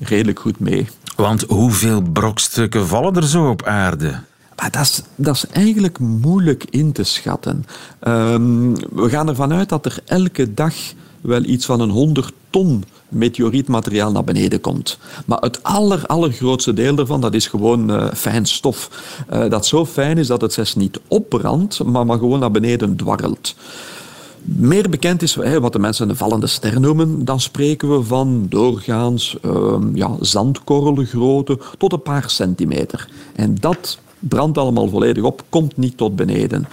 redelijk 0.00 0.38
goed 0.38 0.60
mee. 0.60 0.86
Want 1.18 1.44
hoeveel 1.48 2.02
brokstukken 2.02 2.86
vallen 2.86 3.14
er 3.14 3.26
zo 3.26 3.48
op 3.48 3.62
aarde? 3.62 4.20
Maar 4.56 4.70
dat 4.70 4.82
is, 4.82 5.02
dat 5.14 5.34
is 5.34 5.46
eigenlijk 5.46 5.98
moeilijk 5.98 6.64
in 6.70 6.92
te 6.92 7.02
schatten. 7.02 7.64
Um, 8.08 8.74
we 8.74 9.08
gaan 9.08 9.28
ervan 9.28 9.52
uit 9.52 9.68
dat 9.68 9.84
er 9.84 9.98
elke 10.04 10.54
dag 10.54 10.74
wel 11.20 11.44
iets 11.44 11.66
van 11.66 11.80
een 11.80 11.90
100 11.90 12.32
ton 12.50 12.84
meteorietmateriaal 13.08 14.12
naar 14.12 14.24
beneden 14.24 14.60
komt. 14.60 14.98
Maar 15.26 15.38
het 15.38 15.62
aller, 15.62 16.06
allergrootste 16.06 16.72
deel 16.72 16.94
daarvan, 16.94 17.20
dat 17.20 17.34
is 17.34 17.46
gewoon 17.46 17.90
uh, 17.90 18.12
fijn 18.14 18.46
stof. 18.46 18.90
Uh, 19.32 19.50
dat 19.50 19.66
zo 19.66 19.86
fijn 19.86 20.18
is 20.18 20.26
dat 20.26 20.40
het 20.40 20.52
zelfs 20.52 20.74
niet 20.74 21.00
opbrandt, 21.08 21.84
maar, 21.84 22.06
maar 22.06 22.18
gewoon 22.18 22.40
naar 22.40 22.50
beneden 22.50 22.96
dwarrelt. 22.96 23.54
Meer 24.42 24.90
bekend 24.90 25.22
is 25.22 25.34
wat 25.34 25.72
de 25.72 25.78
mensen 25.78 26.08
een 26.08 26.16
vallende 26.16 26.46
ster 26.46 26.80
noemen. 26.80 27.24
Dan 27.24 27.40
spreken 27.40 27.90
we 27.90 28.02
van 28.02 28.46
doorgaans 28.48 29.36
uh, 29.44 29.76
ja, 29.94 30.16
zandkorrelgrootte 30.20 31.58
tot 31.78 31.92
een 31.92 32.02
paar 32.02 32.30
centimeter. 32.30 33.08
En 33.34 33.54
dat 33.60 33.98
brandt 34.18 34.58
allemaal 34.58 34.88
volledig 34.88 35.22
op, 35.22 35.42
komt 35.48 35.76
niet 35.76 35.96
tot 35.96 36.16
beneden. 36.16 36.68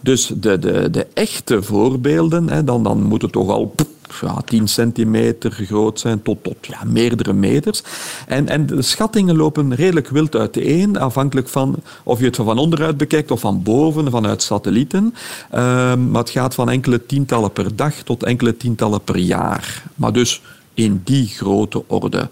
Dus 0.00 0.32
de, 0.34 0.58
de, 0.58 0.90
de 0.90 1.06
echte 1.14 1.62
voorbeelden, 1.62 2.48
hè, 2.48 2.64
dan, 2.64 2.82
dan 2.82 3.02
moet 3.02 3.22
het 3.22 3.32
toch 3.32 3.48
al 3.48 3.74
ja, 4.20 4.40
10 4.44 4.68
centimeter 4.68 5.50
groot 5.50 6.00
zijn 6.00 6.22
tot, 6.22 6.44
tot 6.44 6.56
ja, 6.60 6.78
meerdere 6.84 7.32
meters. 7.32 7.82
En, 8.26 8.48
en 8.48 8.66
de 8.66 8.82
schattingen 8.82 9.36
lopen 9.36 9.74
redelijk 9.74 10.08
wild 10.08 10.36
uiteen, 10.36 10.98
afhankelijk 10.98 11.48
van 11.48 11.76
of 12.02 12.18
je 12.18 12.24
het 12.24 12.36
van 12.36 12.58
onderuit 12.58 12.96
bekijkt 12.96 13.30
of 13.30 13.40
van 13.40 13.62
boven, 13.62 14.10
vanuit 14.10 14.42
satellieten. 14.42 15.14
Um, 15.54 16.10
maar 16.10 16.20
het 16.20 16.30
gaat 16.30 16.54
van 16.54 16.70
enkele 16.70 17.06
tientallen 17.06 17.52
per 17.52 17.76
dag 17.76 17.94
tot 17.94 18.22
enkele 18.22 18.56
tientallen 18.56 19.00
per 19.00 19.16
jaar. 19.16 19.82
Maar 19.94 20.12
dus 20.12 20.42
in 20.74 21.00
die 21.04 21.26
grote 21.26 21.82
orde. 21.86 22.28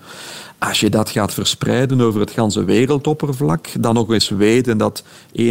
Als 0.58 0.80
je 0.80 0.90
dat 0.90 1.10
gaat 1.10 1.34
verspreiden 1.34 2.00
over 2.00 2.20
het 2.20 2.30
ganse 2.30 2.64
wereldoppervlak, 2.64 3.68
dan 3.80 3.94
nog 3.94 4.12
eens 4.12 4.28
weten 4.28 4.78
dat 4.78 5.02
71% 5.32 5.42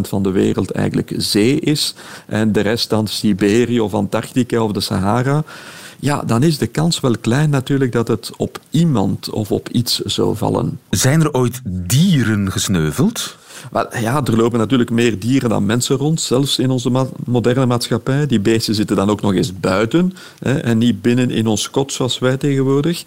van 0.00 0.22
de 0.22 0.30
wereld 0.30 0.70
eigenlijk 0.70 1.12
zee 1.16 1.60
is 1.60 1.94
en 2.26 2.52
de 2.52 2.60
rest 2.60 2.90
dan 2.90 3.06
Siberië 3.06 3.80
of 3.80 3.94
Antarctica 3.94 4.62
of 4.62 4.72
de 4.72 4.80
Sahara 4.80 5.44
ja, 6.02 6.22
dan 6.22 6.42
is 6.42 6.58
de 6.58 6.66
kans 6.66 7.00
wel 7.00 7.18
klein 7.20 7.50
natuurlijk 7.50 7.92
dat 7.92 8.08
het 8.08 8.30
op 8.36 8.58
iemand 8.70 9.30
of 9.30 9.50
op 9.50 9.68
iets 9.68 9.98
zou 9.98 10.36
vallen. 10.36 10.80
Zijn 10.90 11.20
er 11.20 11.32
ooit 11.32 11.60
dieren 11.64 12.52
gesneuveld? 12.52 13.36
Ja, 14.00 14.24
er 14.24 14.36
lopen 14.36 14.58
natuurlijk 14.58 14.90
meer 14.90 15.18
dieren 15.18 15.48
dan 15.48 15.66
mensen 15.66 15.96
rond, 15.96 16.20
zelfs 16.20 16.58
in 16.58 16.70
onze 16.70 17.06
moderne 17.24 17.66
maatschappij. 17.66 18.26
Die 18.26 18.40
beesten 18.40 18.74
zitten 18.74 18.96
dan 18.96 19.10
ook 19.10 19.20
nog 19.20 19.34
eens 19.34 19.60
buiten 19.60 20.14
hè, 20.38 20.58
en 20.58 20.78
niet 20.78 21.02
binnen 21.02 21.30
in 21.30 21.46
ons 21.46 21.70
kot 21.70 21.92
zoals 21.92 22.18
wij 22.18 22.36
tegenwoordig. 22.36 23.02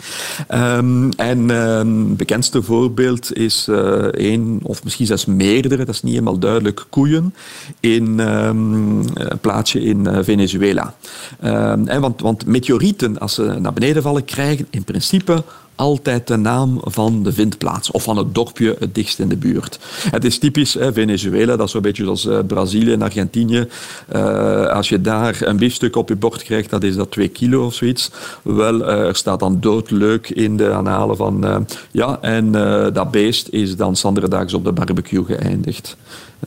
Um, 0.53 1.11
en 1.11 1.49
um, 1.49 2.15
bekendste 2.15 2.63
voorbeeld 2.63 3.37
is 3.37 3.67
één 4.11 4.59
of 4.63 4.83
misschien 4.83 5.05
zelfs 5.05 5.25
meerdere, 5.25 5.85
dat 5.85 5.95
is 5.95 6.03
niet 6.03 6.13
helemaal 6.13 6.39
duidelijk, 6.39 6.85
koeien 6.89 7.33
in 7.79 8.19
um, 8.19 8.99
een 9.13 9.39
plaatsje 9.41 9.81
in 9.81 9.99
uh, 10.07 10.17
Venezuela. 10.21 10.95
En 11.39 12.01
want, 12.01 12.21
want 12.21 12.45
meteorieten, 12.45 13.19
als 13.19 13.33
ze 13.33 13.43
naar 13.43 13.73
beneden 13.73 14.01
vallen, 14.01 14.25
krijgen 14.25 14.67
in 14.69 14.83
principe 14.83 15.43
altijd 15.75 16.27
de 16.27 16.35
naam 16.35 16.79
van 16.81 17.23
de 17.23 17.33
vindplaats 17.33 17.91
of 17.91 18.03
van 18.03 18.17
het 18.17 18.35
dorpje 18.35 18.75
het 18.79 18.95
dichtst 18.95 19.19
in 19.19 19.29
de 19.29 19.37
buurt. 19.37 19.79
Het 20.11 20.25
is 20.25 20.37
typisch 20.37 20.73
hè, 20.73 20.93
Venezuela, 20.93 21.55
dat 21.55 21.65
is 21.65 21.71
zo'n 21.71 21.81
beetje 21.81 22.03
zoals 22.03 22.25
uh, 22.25 22.39
Brazilië 22.47 22.91
en 22.91 23.01
Argentinië. 23.01 23.67
Uh, 24.15 24.65
als 24.65 24.89
je 24.89 25.01
daar 25.01 25.37
een 25.41 25.57
biefstuk 25.57 25.95
op 25.95 26.09
je 26.09 26.15
bord 26.15 26.43
krijgt, 26.43 26.69
dat 26.69 26.83
is 26.83 26.95
dat 26.95 27.11
twee 27.11 27.27
kilo 27.27 27.65
of 27.65 27.73
zoiets. 27.73 28.11
Wel, 28.41 28.81
uh, 28.81 29.07
er 29.07 29.15
staat 29.15 29.39
dan 29.39 29.59
doodleuk 29.59 30.29
in 30.29 30.57
de 30.57 30.71
aanhalen 30.71 31.17
van 31.17 31.67
ja, 31.91 32.17
en 32.21 32.51
dat 32.93 33.11
beest 33.11 33.47
is 33.47 33.75
dan 33.75 33.95
zanderdaags 33.95 34.53
op 34.53 34.63
de 34.63 34.71
barbecue 34.71 35.25
geëindigd. 35.25 35.97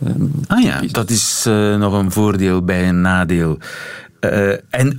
Um, 0.06 0.32
ah 0.46 0.62
ja, 0.62 0.82
dat 0.90 1.10
is 1.10 1.42
nog 1.78 1.92
een 1.92 2.12
voordeel 2.12 2.62
bij 2.62 2.88
een 2.88 3.00
nadeel. 3.00 3.58
en 4.70 4.98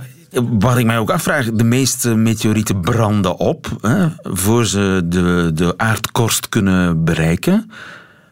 wat 0.58 0.76
ik 0.76 0.84
mij 0.84 0.98
ook 0.98 1.10
afvraag, 1.10 1.50
de 1.52 1.64
meeste 1.64 2.14
meteorieten 2.14 2.80
branden 2.80 3.36
op 3.36 3.76
hè, 3.80 4.06
voor 4.22 4.66
ze 4.66 5.02
de, 5.04 5.50
de 5.54 5.74
aardkorst 5.76 6.48
kunnen 6.48 7.04
bereiken. 7.04 7.70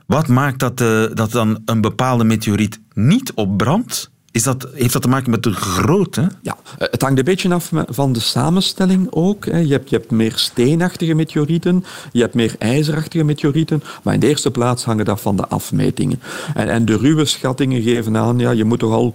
Wat 0.07 0.29
maakt 0.29 0.59
dat, 0.59 0.79
de, 0.79 1.11
dat 1.15 1.31
dan 1.31 1.59
een 1.65 1.81
bepaalde 1.81 2.25
meteoriet 2.25 2.81
niet 2.95 3.33
opbrandt? 3.33 4.11
Is 4.31 4.43
dat, 4.43 4.69
heeft 4.75 4.93
dat 4.93 5.03
te 5.03 5.09
maken 5.09 5.31
met 5.31 5.43
de 5.43 5.53
grootte? 5.53 6.29
Ja, 6.43 6.57
het 6.79 7.03
hangt 7.03 7.19
een 7.19 7.25
beetje 7.25 7.55
af 7.55 7.71
van 7.89 8.13
de 8.13 8.21
samenstelling 8.21 9.07
ook. 9.11 9.45
Je 9.45 9.53
hebt, 9.53 9.91
je 9.91 9.97
hebt 9.97 10.11
meer 10.11 10.33
steenachtige 10.35 11.15
meteorieten, 11.15 11.85
je 12.13 12.21
hebt 12.21 12.35
meer 12.35 12.55
ijzerachtige 12.59 13.25
meteorieten, 13.25 13.83
maar 14.03 14.15
in 14.15 14.21
de 14.21 14.29
eerste 14.29 14.51
plaats 14.51 14.85
hangen 14.85 15.05
dat 15.05 15.21
van 15.21 15.37
de 15.37 15.49
afmetingen. 15.49 16.21
En, 16.55 16.69
en 16.69 16.85
de 16.85 16.97
ruwe 16.97 17.25
schattingen 17.25 17.83
geven 17.83 18.17
aan, 18.17 18.39
ja, 18.39 18.51
je 18.51 18.65
moet 18.65 18.79
toch 18.79 18.93
al 18.93 19.15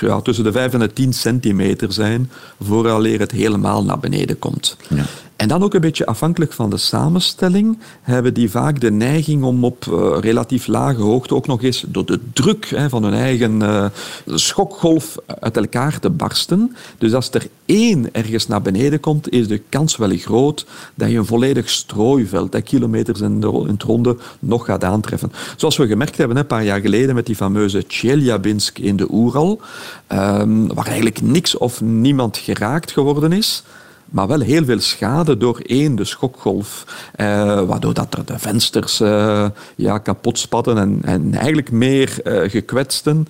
ja, 0.00 0.20
tussen 0.20 0.44
de 0.44 0.52
5 0.52 0.72
en 0.72 0.78
de 0.78 0.92
10 0.92 1.12
centimeter 1.12 1.92
zijn 1.92 2.30
vooraleer 2.60 3.20
het 3.20 3.30
helemaal 3.30 3.84
naar 3.84 3.98
beneden 3.98 4.38
komt. 4.38 4.76
Ja. 4.88 5.04
En 5.40 5.48
dan 5.48 5.62
ook 5.62 5.74
een 5.74 5.80
beetje 5.80 6.06
afhankelijk 6.06 6.52
van 6.52 6.70
de 6.70 6.76
samenstelling 6.76 7.78
hebben 8.02 8.34
die 8.34 8.50
vaak 8.50 8.80
de 8.80 8.90
neiging 8.90 9.42
om 9.42 9.64
op 9.64 9.84
uh, 9.84 10.16
relatief 10.20 10.66
lage 10.66 11.00
hoogte 11.00 11.34
ook 11.34 11.46
nog 11.46 11.62
eens 11.62 11.84
door 11.88 12.04
de 12.04 12.20
druk 12.32 12.66
hè, 12.68 12.88
van 12.88 13.02
hun 13.02 13.14
eigen 13.14 13.60
uh, 13.60 13.84
schokgolf 14.26 15.16
uit 15.26 15.56
elkaar 15.56 15.98
te 15.98 16.10
barsten. 16.10 16.76
Dus 16.98 17.14
als 17.14 17.30
er 17.30 17.46
één 17.64 18.14
ergens 18.14 18.46
naar 18.46 18.62
beneden 18.62 19.00
komt, 19.00 19.30
is 19.30 19.48
de 19.48 19.62
kans 19.68 19.96
wel 19.96 20.16
groot 20.16 20.66
dat 20.94 21.10
je 21.10 21.16
een 21.16 21.26
volledig 21.26 21.70
strooiveld, 21.70 22.52
hè, 22.52 22.60
kilometers 22.60 23.20
in, 23.20 23.40
de, 23.40 23.64
het 23.66 23.82
ronde, 23.82 24.16
nog 24.38 24.64
gaat 24.64 24.84
aantreffen. 24.84 25.32
Zoals 25.56 25.76
we 25.76 25.86
gemerkt 25.86 26.16
hebben 26.16 26.36
een 26.36 26.46
paar 26.46 26.64
jaar 26.64 26.80
geleden 26.80 27.14
met 27.14 27.26
die 27.26 27.36
fameuze 27.36 27.84
Chelyabinsk 27.88 28.78
in 28.78 28.96
de 28.96 29.06
Oeral, 29.10 29.60
um, 30.08 30.74
waar 30.74 30.86
eigenlijk 30.86 31.22
niks 31.22 31.56
of 31.58 31.80
niemand 31.80 32.36
geraakt 32.36 32.90
geworden 32.90 33.32
is 33.32 33.64
maar 34.10 34.26
wel 34.26 34.40
heel 34.40 34.64
veel 34.64 34.80
schade 34.80 35.36
door 35.36 35.60
één, 35.66 35.96
de 35.96 36.04
schokgolf. 36.04 36.84
Eh, 37.14 37.62
waardoor 37.62 37.94
dat 37.94 38.14
er 38.14 38.24
de 38.24 38.38
vensters 38.38 39.00
eh, 39.00 39.46
ja, 39.76 39.98
kapot 39.98 40.38
spatten 40.38 40.78
en, 40.78 40.98
en 41.02 41.34
eigenlijk 41.34 41.70
meer 41.70 42.22
eh, 42.22 42.50
gekwetsten 42.50 43.26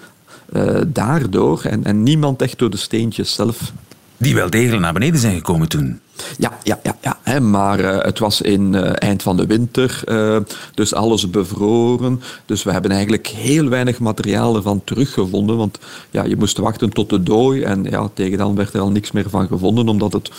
eh, 0.52 0.80
daardoor. 0.86 1.62
En, 1.62 1.84
en 1.84 2.02
niemand 2.02 2.42
echt 2.42 2.58
door 2.58 2.70
de 2.70 2.76
steentjes 2.76 3.34
zelf. 3.34 3.72
Die 4.20 4.35
wel 4.35 4.50
degelijk 4.50 4.83
naar 4.83 4.92
beneden 4.92 5.20
zijn 5.20 5.35
gekomen 5.35 5.68
toen. 5.68 6.00
Ja, 6.38 6.59
ja, 6.62 6.78
ja, 6.83 6.96
ja 7.00 7.18
hè, 7.22 7.40
maar 7.40 7.80
uh, 7.80 7.98
het 7.98 8.18
was 8.18 8.40
in 8.40 8.72
uh, 8.72 8.90
eind 8.94 9.22
van 9.22 9.37
de 9.37 9.46
winter, 9.46 10.02
uh, 10.06 10.37
dus 10.74 10.94
alles 10.94 11.30
bevroren. 11.30 12.22
Dus 12.46 12.62
we 12.62 12.72
hebben 12.72 12.90
eigenlijk 12.90 13.26
heel 13.26 13.68
weinig 13.68 13.98
materiaal 13.98 14.56
ervan 14.56 14.85
teruggevonden, 14.85 15.56
want 15.56 15.78
ja, 16.11 16.24
je 16.24 16.37
moest 16.37 16.59
wachten 16.59 16.90
tot 16.90 17.11
de 17.11 17.22
dooi 17.22 17.62
en 17.62 17.85
ja, 17.85 18.09
tegen 18.14 18.38
dan 18.38 18.54
werd 18.54 18.74
er 18.74 18.80
al 18.80 18.90
niks 18.90 19.11
meer 19.11 19.30
van 19.30 19.46
gevonden, 19.46 19.88
omdat 19.88 20.12
het 20.12 20.30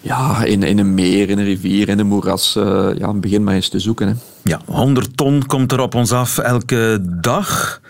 ja, 0.00 0.44
in, 0.44 0.62
in 0.62 0.78
een 0.78 0.94
meer, 0.94 1.30
in 1.30 1.38
een 1.38 1.44
rivier, 1.44 1.88
in 1.88 1.98
een 1.98 2.06
moeras, 2.06 2.52
ja, 2.98 3.12
begin 3.12 3.44
maar 3.44 3.54
eens 3.54 3.68
te 3.68 3.78
zoeken. 3.78 4.08
Hè. 4.08 4.14
Ja, 4.42 4.60
100 4.66 5.16
ton 5.16 5.46
komt 5.46 5.72
er 5.72 5.80
op 5.80 5.94
ons 5.94 6.12
af 6.12 6.38
elke 6.38 6.98
dag. 7.02 7.80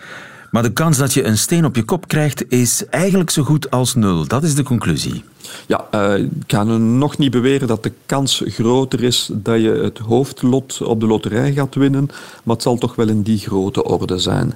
Maar 0.55 0.63
de 0.63 0.73
kans 0.73 0.97
dat 0.97 1.13
je 1.13 1.23
een 1.23 1.37
steen 1.37 1.65
op 1.65 1.75
je 1.75 1.83
kop 1.83 2.07
krijgt 2.07 2.51
is 2.51 2.85
eigenlijk 2.89 3.29
zo 3.29 3.43
goed 3.43 3.71
als 3.71 3.95
nul. 3.95 4.27
Dat 4.27 4.43
is 4.43 4.55
de 4.55 4.63
conclusie. 4.63 5.23
Ja, 5.67 5.87
uh, 5.91 6.17
ik 6.17 6.29
ga 6.47 6.63
nu 6.63 6.77
nog 6.77 7.17
niet 7.17 7.31
beweren 7.31 7.67
dat 7.67 7.83
de 7.83 7.91
kans 8.05 8.43
groter 8.45 9.03
is 9.03 9.29
dat 9.33 9.61
je 9.61 9.69
het 9.69 9.97
hoofdlot 9.97 10.81
op 10.81 10.99
de 10.99 11.07
loterij 11.07 11.53
gaat 11.53 11.75
winnen, 11.75 12.09
maar 12.43 12.55
het 12.55 12.63
zal 12.63 12.77
toch 12.77 12.95
wel 12.95 13.07
in 13.07 13.21
die 13.21 13.39
grote 13.39 13.83
orde 13.83 14.17
zijn. 14.17 14.53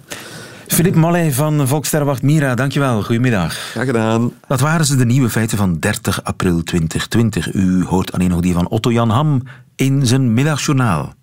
Filip 0.68 0.96
Mollet 0.96 1.34
van 1.34 1.68
Volkssterrenwacht 1.68 2.22
Mira, 2.22 2.56
dankjewel. 2.56 3.04
Goedemiddag. 3.04 3.54
Graag 3.54 3.86
gedaan. 3.86 4.32
Dat 4.48 4.60
waren 4.60 4.86
ze, 4.86 4.96
de 4.96 5.06
nieuwe 5.06 5.30
feiten 5.30 5.58
van 5.58 5.80
30 5.80 6.24
april 6.24 6.64
2020. 6.64 7.54
U 7.54 7.84
hoort 7.86 8.12
alleen 8.12 8.30
nog 8.30 8.42
die 8.42 8.54
van 8.54 8.70
Otto 8.70 8.92
Jan 8.92 9.10
Ham 9.10 9.42
in 9.76 10.06
zijn 10.06 10.34
middagjournaal. 10.34 11.14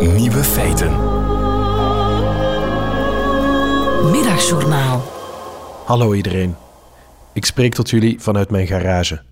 Nieuwe 0.00 0.44
feiten. 0.44 1.11
Middagjournaal. 4.10 5.02
Hallo 5.84 6.14
iedereen. 6.14 6.54
Ik 7.32 7.44
spreek 7.44 7.74
tot 7.74 7.90
jullie 7.90 8.20
vanuit 8.20 8.50
mijn 8.50 8.66
garage. 8.66 9.22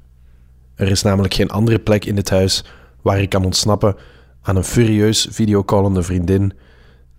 Er 0.75 0.91
is 0.91 1.03
namelijk 1.03 1.35
geen 1.35 1.51
andere 1.51 1.79
plek 1.79 2.05
in 2.05 2.15
dit 2.15 2.31
huis 2.31 2.65
waar 3.03 3.21
ik 3.21 3.29
kan 3.29 3.45
ontsnappen 3.45 3.97
aan 4.43 4.57
een 4.57 4.65
furieus 4.65 5.29
videocallende 5.31 6.03
vriendin, 6.03 6.53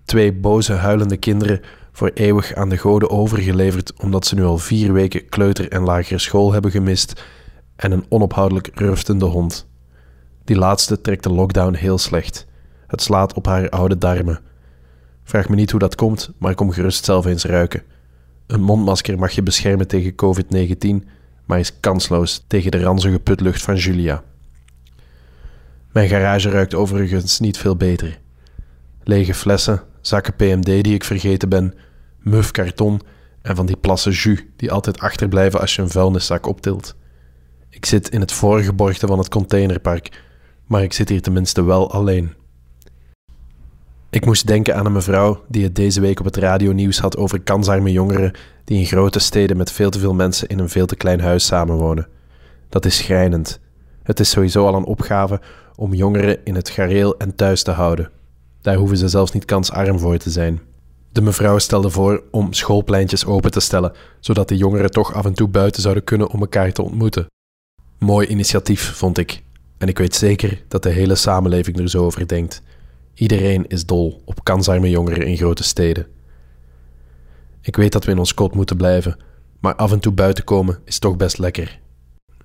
twee 0.05 0.33
boze 0.33 0.73
huilende 0.73 1.17
kinderen 1.17 1.61
voor 1.91 2.11
eeuwig 2.13 2.53
aan 2.53 2.69
de 2.69 2.77
goden 2.77 3.09
overgeleverd 3.09 3.93
omdat 4.01 4.25
ze 4.25 4.35
nu 4.35 4.43
al 4.43 4.57
vier 4.57 4.93
weken 4.93 5.29
kleuter 5.29 5.69
en 5.69 5.83
lagere 5.83 6.19
school 6.19 6.53
hebben 6.53 6.71
gemist 6.71 7.23
en 7.75 7.91
een 7.91 8.05
onophoudelijk 8.09 8.69
ruftende 8.73 9.25
hond. 9.25 9.67
Die 10.43 10.57
laatste 10.57 11.01
trekt 11.01 11.23
de 11.23 11.31
lockdown 11.31 11.73
heel 11.73 11.97
slecht. 11.97 12.47
Het 12.87 13.01
slaat 13.01 13.33
op 13.33 13.45
haar 13.45 13.69
oude 13.69 13.97
darmen. 13.97 14.39
Vraag 15.31 15.49
me 15.49 15.55
niet 15.55 15.71
hoe 15.71 15.79
dat 15.79 15.95
komt, 15.95 16.31
maar 16.37 16.55
kom 16.55 16.71
gerust 16.71 17.05
zelf 17.05 17.25
eens 17.25 17.43
ruiken. 17.45 17.83
Een 18.47 18.61
mondmasker 18.61 19.19
mag 19.19 19.31
je 19.31 19.43
beschermen 19.43 19.87
tegen 19.87 20.13
COVID-19, 20.15 21.07
maar 21.45 21.59
is 21.59 21.79
kansloos 21.79 22.43
tegen 22.47 22.71
de 22.71 22.81
ranzige 22.81 23.19
putlucht 23.19 23.61
van 23.61 23.75
Julia. 23.75 24.23
Mijn 25.91 26.09
garage 26.09 26.49
ruikt 26.49 26.73
overigens 26.73 27.39
niet 27.39 27.57
veel 27.57 27.75
beter. 27.75 28.19
Lege 29.03 29.33
flessen, 29.33 29.83
zakken 30.01 30.35
PMD 30.35 30.65
die 30.65 30.93
ik 30.93 31.03
vergeten 31.03 31.49
ben, 31.49 31.73
muf 32.19 32.51
karton 32.51 33.01
en 33.41 33.55
van 33.55 33.65
die 33.65 33.77
plassen 33.77 34.11
jus 34.11 34.43
die 34.55 34.71
altijd 34.71 34.99
achterblijven 34.99 35.59
als 35.59 35.75
je 35.75 35.81
een 35.81 35.89
vuilniszak 35.89 36.45
optilt. 36.45 36.95
Ik 37.69 37.85
zit 37.85 38.09
in 38.09 38.19
het 38.19 38.31
voorgeborgde 38.31 39.07
van 39.07 39.17
het 39.17 39.29
containerpark, 39.29 40.21
maar 40.65 40.83
ik 40.83 40.93
zit 40.93 41.09
hier 41.09 41.21
tenminste 41.21 41.63
wel 41.63 41.91
alleen. 41.91 42.33
Ik 44.11 44.25
moest 44.25 44.47
denken 44.47 44.75
aan 44.75 44.85
een 44.85 44.91
mevrouw 44.91 45.43
die 45.47 45.63
het 45.63 45.75
deze 45.75 46.01
week 46.01 46.19
op 46.19 46.25
het 46.25 46.35
radionieuws 46.35 46.99
had 46.99 47.17
over 47.17 47.41
kansarme 47.41 47.91
jongeren 47.91 48.31
die 48.63 48.79
in 48.79 48.85
grote 48.85 49.19
steden 49.19 49.57
met 49.57 49.71
veel 49.71 49.89
te 49.89 49.99
veel 49.99 50.13
mensen 50.13 50.47
in 50.47 50.59
een 50.59 50.69
veel 50.69 50.85
te 50.85 50.95
klein 50.95 51.19
huis 51.19 51.45
samenwonen. 51.45 52.07
Dat 52.69 52.85
is 52.85 52.97
schrijnend. 52.97 53.59
Het 54.03 54.19
is 54.19 54.29
sowieso 54.29 54.65
al 54.65 54.75
een 54.75 54.83
opgave 54.83 55.41
om 55.75 55.93
jongeren 55.93 56.37
in 56.43 56.55
het 56.55 56.69
gareel 56.69 57.17
en 57.17 57.35
thuis 57.35 57.63
te 57.63 57.71
houden. 57.71 58.09
Daar 58.61 58.75
hoeven 58.75 58.97
ze 58.97 59.07
zelfs 59.07 59.31
niet 59.31 59.45
kansarm 59.45 59.99
voor 59.99 60.17
te 60.17 60.29
zijn. 60.29 60.61
De 61.11 61.21
mevrouw 61.21 61.57
stelde 61.57 61.89
voor 61.89 62.23
om 62.31 62.53
schoolpleintjes 62.53 63.25
open 63.25 63.51
te 63.51 63.59
stellen, 63.59 63.93
zodat 64.19 64.47
de 64.47 64.57
jongeren 64.57 64.91
toch 64.91 65.13
af 65.13 65.25
en 65.25 65.33
toe 65.33 65.47
buiten 65.47 65.81
zouden 65.81 66.03
kunnen 66.03 66.29
om 66.29 66.39
elkaar 66.39 66.71
te 66.71 66.81
ontmoeten. 66.81 67.25
Mooi 67.97 68.27
initiatief, 68.27 68.95
vond 68.95 69.17
ik. 69.17 69.43
En 69.77 69.87
ik 69.87 69.97
weet 69.97 70.15
zeker 70.15 70.63
dat 70.67 70.83
de 70.83 70.89
hele 70.89 71.15
samenleving 71.15 71.79
er 71.79 71.89
zo 71.89 72.05
over 72.05 72.27
denkt. 72.27 72.61
Iedereen 73.13 73.67
is 73.67 73.85
dol 73.85 74.21
op 74.25 74.43
kansarme 74.43 74.89
jongeren 74.89 75.27
in 75.27 75.37
grote 75.37 75.63
steden. 75.63 76.07
Ik 77.61 77.75
weet 77.75 77.91
dat 77.91 78.05
we 78.05 78.11
in 78.11 78.19
ons 78.19 78.33
kot 78.33 78.55
moeten 78.55 78.77
blijven, 78.77 79.17
maar 79.59 79.75
af 79.75 79.91
en 79.91 79.99
toe 79.99 80.11
buiten 80.11 80.43
komen 80.43 80.79
is 80.85 80.99
toch 80.99 81.17
best 81.17 81.37
lekker. 81.37 81.79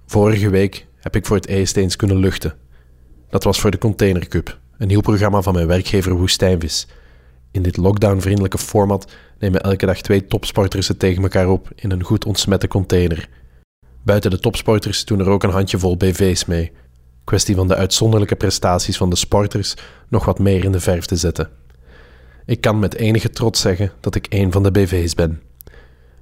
Vorige 0.06 0.50
week 0.50 0.86
heb 0.96 1.16
ik 1.16 1.26
voor 1.26 1.36
het 1.36 1.48
eerst 1.48 1.76
eens 1.76 1.96
kunnen 1.96 2.16
luchten. 2.16 2.54
Dat 3.28 3.44
was 3.44 3.60
voor 3.60 3.70
de 3.70 3.78
Container 3.78 4.28
Cup, 4.28 4.58
een 4.78 4.86
nieuw 4.86 5.00
programma 5.00 5.42
van 5.42 5.54
mijn 5.54 5.66
werkgever 5.66 6.12
Woestijnvis. 6.12 6.86
In 7.50 7.62
dit 7.62 7.76
lockdown-vriendelijke 7.76 8.58
format 8.58 9.12
nemen 9.38 9.60
elke 9.60 9.86
dag 9.86 10.00
twee 10.00 10.26
topsporters 10.26 10.88
het 10.88 10.98
tegen 10.98 11.22
elkaar 11.22 11.48
op 11.48 11.70
in 11.74 11.90
een 11.90 12.02
goed 12.02 12.24
ontsmette 12.24 12.68
container. 12.68 13.28
Buiten 14.02 14.30
de 14.30 14.38
topsporters 14.38 15.04
doen 15.04 15.20
er 15.20 15.28
ook 15.28 15.42
een 15.42 15.50
handjevol 15.50 15.96
BV's 15.96 16.44
mee. 16.44 16.72
Kwestie 17.26 17.54
van 17.54 17.68
de 17.68 17.74
uitzonderlijke 17.74 18.36
prestaties 18.36 18.96
van 18.96 19.10
de 19.10 19.16
sporters 19.16 19.74
nog 20.08 20.24
wat 20.24 20.38
meer 20.38 20.64
in 20.64 20.72
de 20.72 20.80
verf 20.80 21.06
te 21.06 21.16
zetten. 21.16 21.48
Ik 22.44 22.60
kan 22.60 22.78
met 22.78 22.94
enige 22.94 23.30
trots 23.30 23.60
zeggen 23.60 23.92
dat 24.00 24.14
ik 24.14 24.26
één 24.26 24.52
van 24.52 24.62
de 24.62 24.70
BV's 24.70 25.14
ben. 25.14 25.42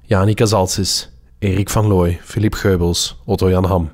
Jani 0.01 0.33
Kazalsis, 0.33 1.11
Erik 1.39 1.69
van 1.69 1.87
Looy, 1.87 2.19
Filip 2.23 2.53
Geubels, 2.53 3.21
Otto 3.25 3.49
Jan 3.49 3.65
Ham. 3.65 3.91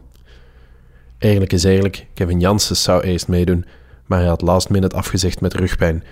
Eerlijk 1.18 1.54
is 1.54 1.64
eerlijk, 1.64 2.08
Kevin 2.14 2.40
Janssens 2.40 2.84
zou 2.84 3.02
eerst 3.02 3.28
meedoen, 3.28 3.66
maar 4.06 4.20
hij 4.20 4.28
had 4.28 4.42
last 4.42 4.70
minute 4.70 4.96
afgezegd 4.96 5.42
met 5.42 5.54
rugpijn. 5.54 6.04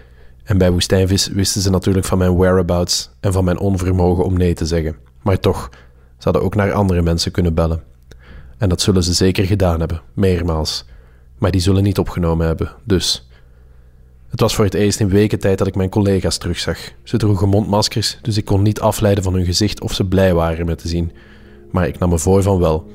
En 0.43 0.57
bij 0.57 0.71
Woestijnvis 0.71 1.27
wisten 1.27 1.61
ze 1.61 1.69
natuurlijk 1.69 2.05
van 2.05 2.17
mijn 2.17 2.37
whereabouts 2.37 3.09
en 3.19 3.33
van 3.33 3.43
mijn 3.43 3.59
onvermogen 3.59 4.23
om 4.23 4.37
nee 4.37 4.53
te 4.53 4.65
zeggen. 4.65 4.97
Maar 5.21 5.39
toch, 5.39 5.69
ze 6.17 6.23
hadden 6.23 6.43
ook 6.43 6.55
naar 6.55 6.73
andere 6.73 7.01
mensen 7.01 7.31
kunnen 7.31 7.53
bellen. 7.53 7.83
En 8.57 8.69
dat 8.69 8.81
zullen 8.81 9.03
ze 9.03 9.13
zeker 9.13 9.45
gedaan 9.45 9.79
hebben, 9.79 10.01
meermaals. 10.13 10.85
Maar 11.39 11.51
die 11.51 11.61
zullen 11.61 11.83
niet 11.83 11.99
opgenomen 11.99 12.47
hebben, 12.47 12.71
dus. 12.83 13.29
Het 14.29 14.39
was 14.39 14.55
voor 14.55 14.65
het 14.65 14.73
eerst 14.73 14.99
in 14.99 15.09
weken 15.09 15.39
tijd 15.39 15.57
dat 15.57 15.67
ik 15.67 15.75
mijn 15.75 15.89
collega's 15.89 16.37
terugzag. 16.37 16.77
Ze 17.03 17.17
droegen 17.17 17.49
mondmaskers, 17.49 18.17
dus 18.21 18.37
ik 18.37 18.45
kon 18.45 18.61
niet 18.61 18.79
afleiden 18.79 19.23
van 19.23 19.33
hun 19.33 19.45
gezicht 19.45 19.81
of 19.81 19.93
ze 19.93 20.05
blij 20.05 20.33
waren 20.33 20.65
me 20.65 20.75
te 20.75 20.87
zien. 20.87 21.11
Maar 21.71 21.87
ik 21.87 21.99
nam 21.99 22.09
me 22.09 22.17
voor 22.17 22.43
van 22.43 22.59
wel. 22.59 22.91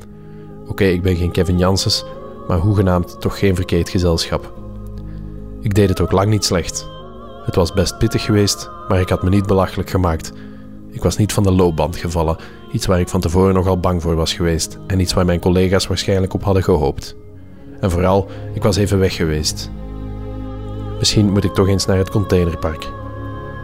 Oké, 0.66 0.84
ik 0.84 1.02
ben 1.02 1.16
geen 1.16 1.30
Kevin 1.30 1.58
Janssens, 1.58 2.04
maar 2.48 2.58
hoegenaamd 2.58 3.20
toch 3.20 3.38
geen 3.38 3.54
verkeerd 3.54 3.88
gezelschap. 3.88 4.52
Ik 5.60 5.74
deed 5.74 5.88
het 5.88 6.00
ook 6.00 6.12
lang 6.12 6.30
niet 6.30 6.44
slecht. 6.44 6.88
Het 7.44 7.54
was 7.54 7.72
best 7.72 7.98
pittig 7.98 8.22
geweest, 8.22 8.70
maar 8.88 9.00
ik 9.00 9.08
had 9.08 9.22
me 9.22 9.28
niet 9.28 9.46
belachelijk 9.46 9.90
gemaakt. 9.90 10.32
Ik 10.90 11.02
was 11.02 11.16
niet 11.16 11.32
van 11.32 11.42
de 11.42 11.52
loopband 11.52 11.96
gevallen, 11.96 12.36
iets 12.72 12.86
waar 12.86 13.00
ik 13.00 13.08
van 13.08 13.20
tevoren 13.20 13.54
nogal 13.54 13.80
bang 13.80 14.02
voor 14.02 14.14
was 14.14 14.32
geweest 14.32 14.78
en 14.86 15.00
iets 15.00 15.12
waar 15.12 15.24
mijn 15.24 15.40
collega's 15.40 15.86
waarschijnlijk 15.86 16.34
op 16.34 16.42
hadden 16.42 16.62
gehoopt. 16.62 17.16
En 17.80 17.90
vooral, 17.90 18.26
ik 18.52 18.62
was 18.62 18.76
even 18.76 18.98
weg 18.98 19.14
geweest. 19.14 19.70
Misschien 20.98 21.30
moet 21.30 21.44
ik 21.44 21.54
toch 21.54 21.68
eens 21.68 21.86
naar 21.86 21.96
het 21.96 22.10
containerpark. 22.10 22.88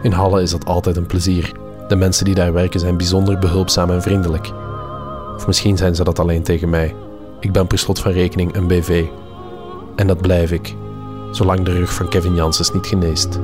In 0.01 0.11
Halle 0.11 0.41
is 0.41 0.51
dat 0.51 0.65
altijd 0.65 0.97
een 0.97 1.05
plezier. 1.05 1.51
De 1.87 1.95
mensen 1.95 2.25
die 2.25 2.35
daar 2.35 2.53
werken 2.53 2.79
zijn 2.79 2.97
bijzonder 2.97 3.39
behulpzaam 3.39 3.89
en 3.89 4.01
vriendelijk. 4.01 4.51
Of 5.35 5.47
misschien 5.47 5.77
zijn 5.77 5.95
ze 5.95 6.03
dat 6.03 6.19
alleen 6.19 6.43
tegen 6.43 6.69
mij. 6.69 6.95
Ik 7.39 7.51
ben 7.51 7.67
per 7.67 7.79
slot 7.79 7.99
van 7.99 8.11
rekening 8.11 8.55
een 8.55 8.67
BV. 8.67 9.05
En 9.95 10.07
dat 10.07 10.21
blijf 10.21 10.51
ik, 10.51 10.75
zolang 11.31 11.63
de 11.63 11.71
rug 11.71 11.93
van 11.93 12.09
Kevin 12.09 12.35
Janssens 12.35 12.73
niet 12.73 12.87
geneest. 12.87 13.39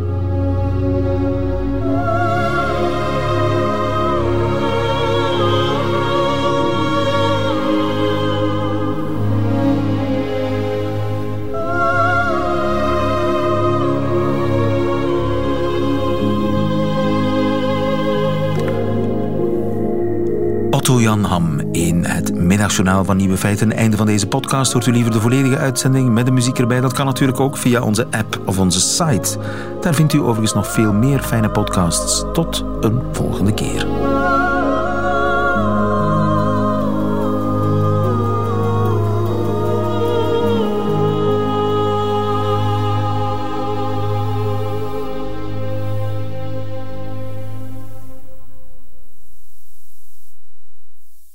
Otto 20.88 21.02
Jan 21.02 21.24
Ham 21.24 21.60
in 21.72 22.04
het 22.04 22.36
middagjournaal 22.36 23.06
van 23.06 23.18
Nieuwe 23.18 23.38
Feiten. 23.38 23.74
Einde 23.74 23.98
van 23.98 24.06
deze 24.06 24.28
podcast. 24.28 24.74
Hoort 24.74 24.86
u 24.86 24.92
liever 24.92 25.12
de 25.12 25.22
volledige 25.22 25.58
uitzending 25.58 26.10
met 26.10 26.26
de 26.26 26.32
muziek 26.32 26.60
erbij? 26.60 26.82
Dat 26.82 26.94
kan 26.94 27.06
natuurlijk 27.06 27.40
ook 27.40 27.58
via 27.58 27.82
onze 27.82 28.08
app 28.12 28.42
of 28.46 28.60
onze 28.60 28.80
site. 28.80 29.38
Daar 29.82 29.94
vindt 29.94 30.14
u 30.14 30.20
overigens 30.20 30.54
nog 30.54 30.68
veel 30.68 30.94
meer 30.94 31.20
fijne 31.20 31.50
podcasts. 31.50 32.24
Tot 32.34 32.66
een 32.82 33.02
volgende 33.12 33.54
keer. 33.54 34.07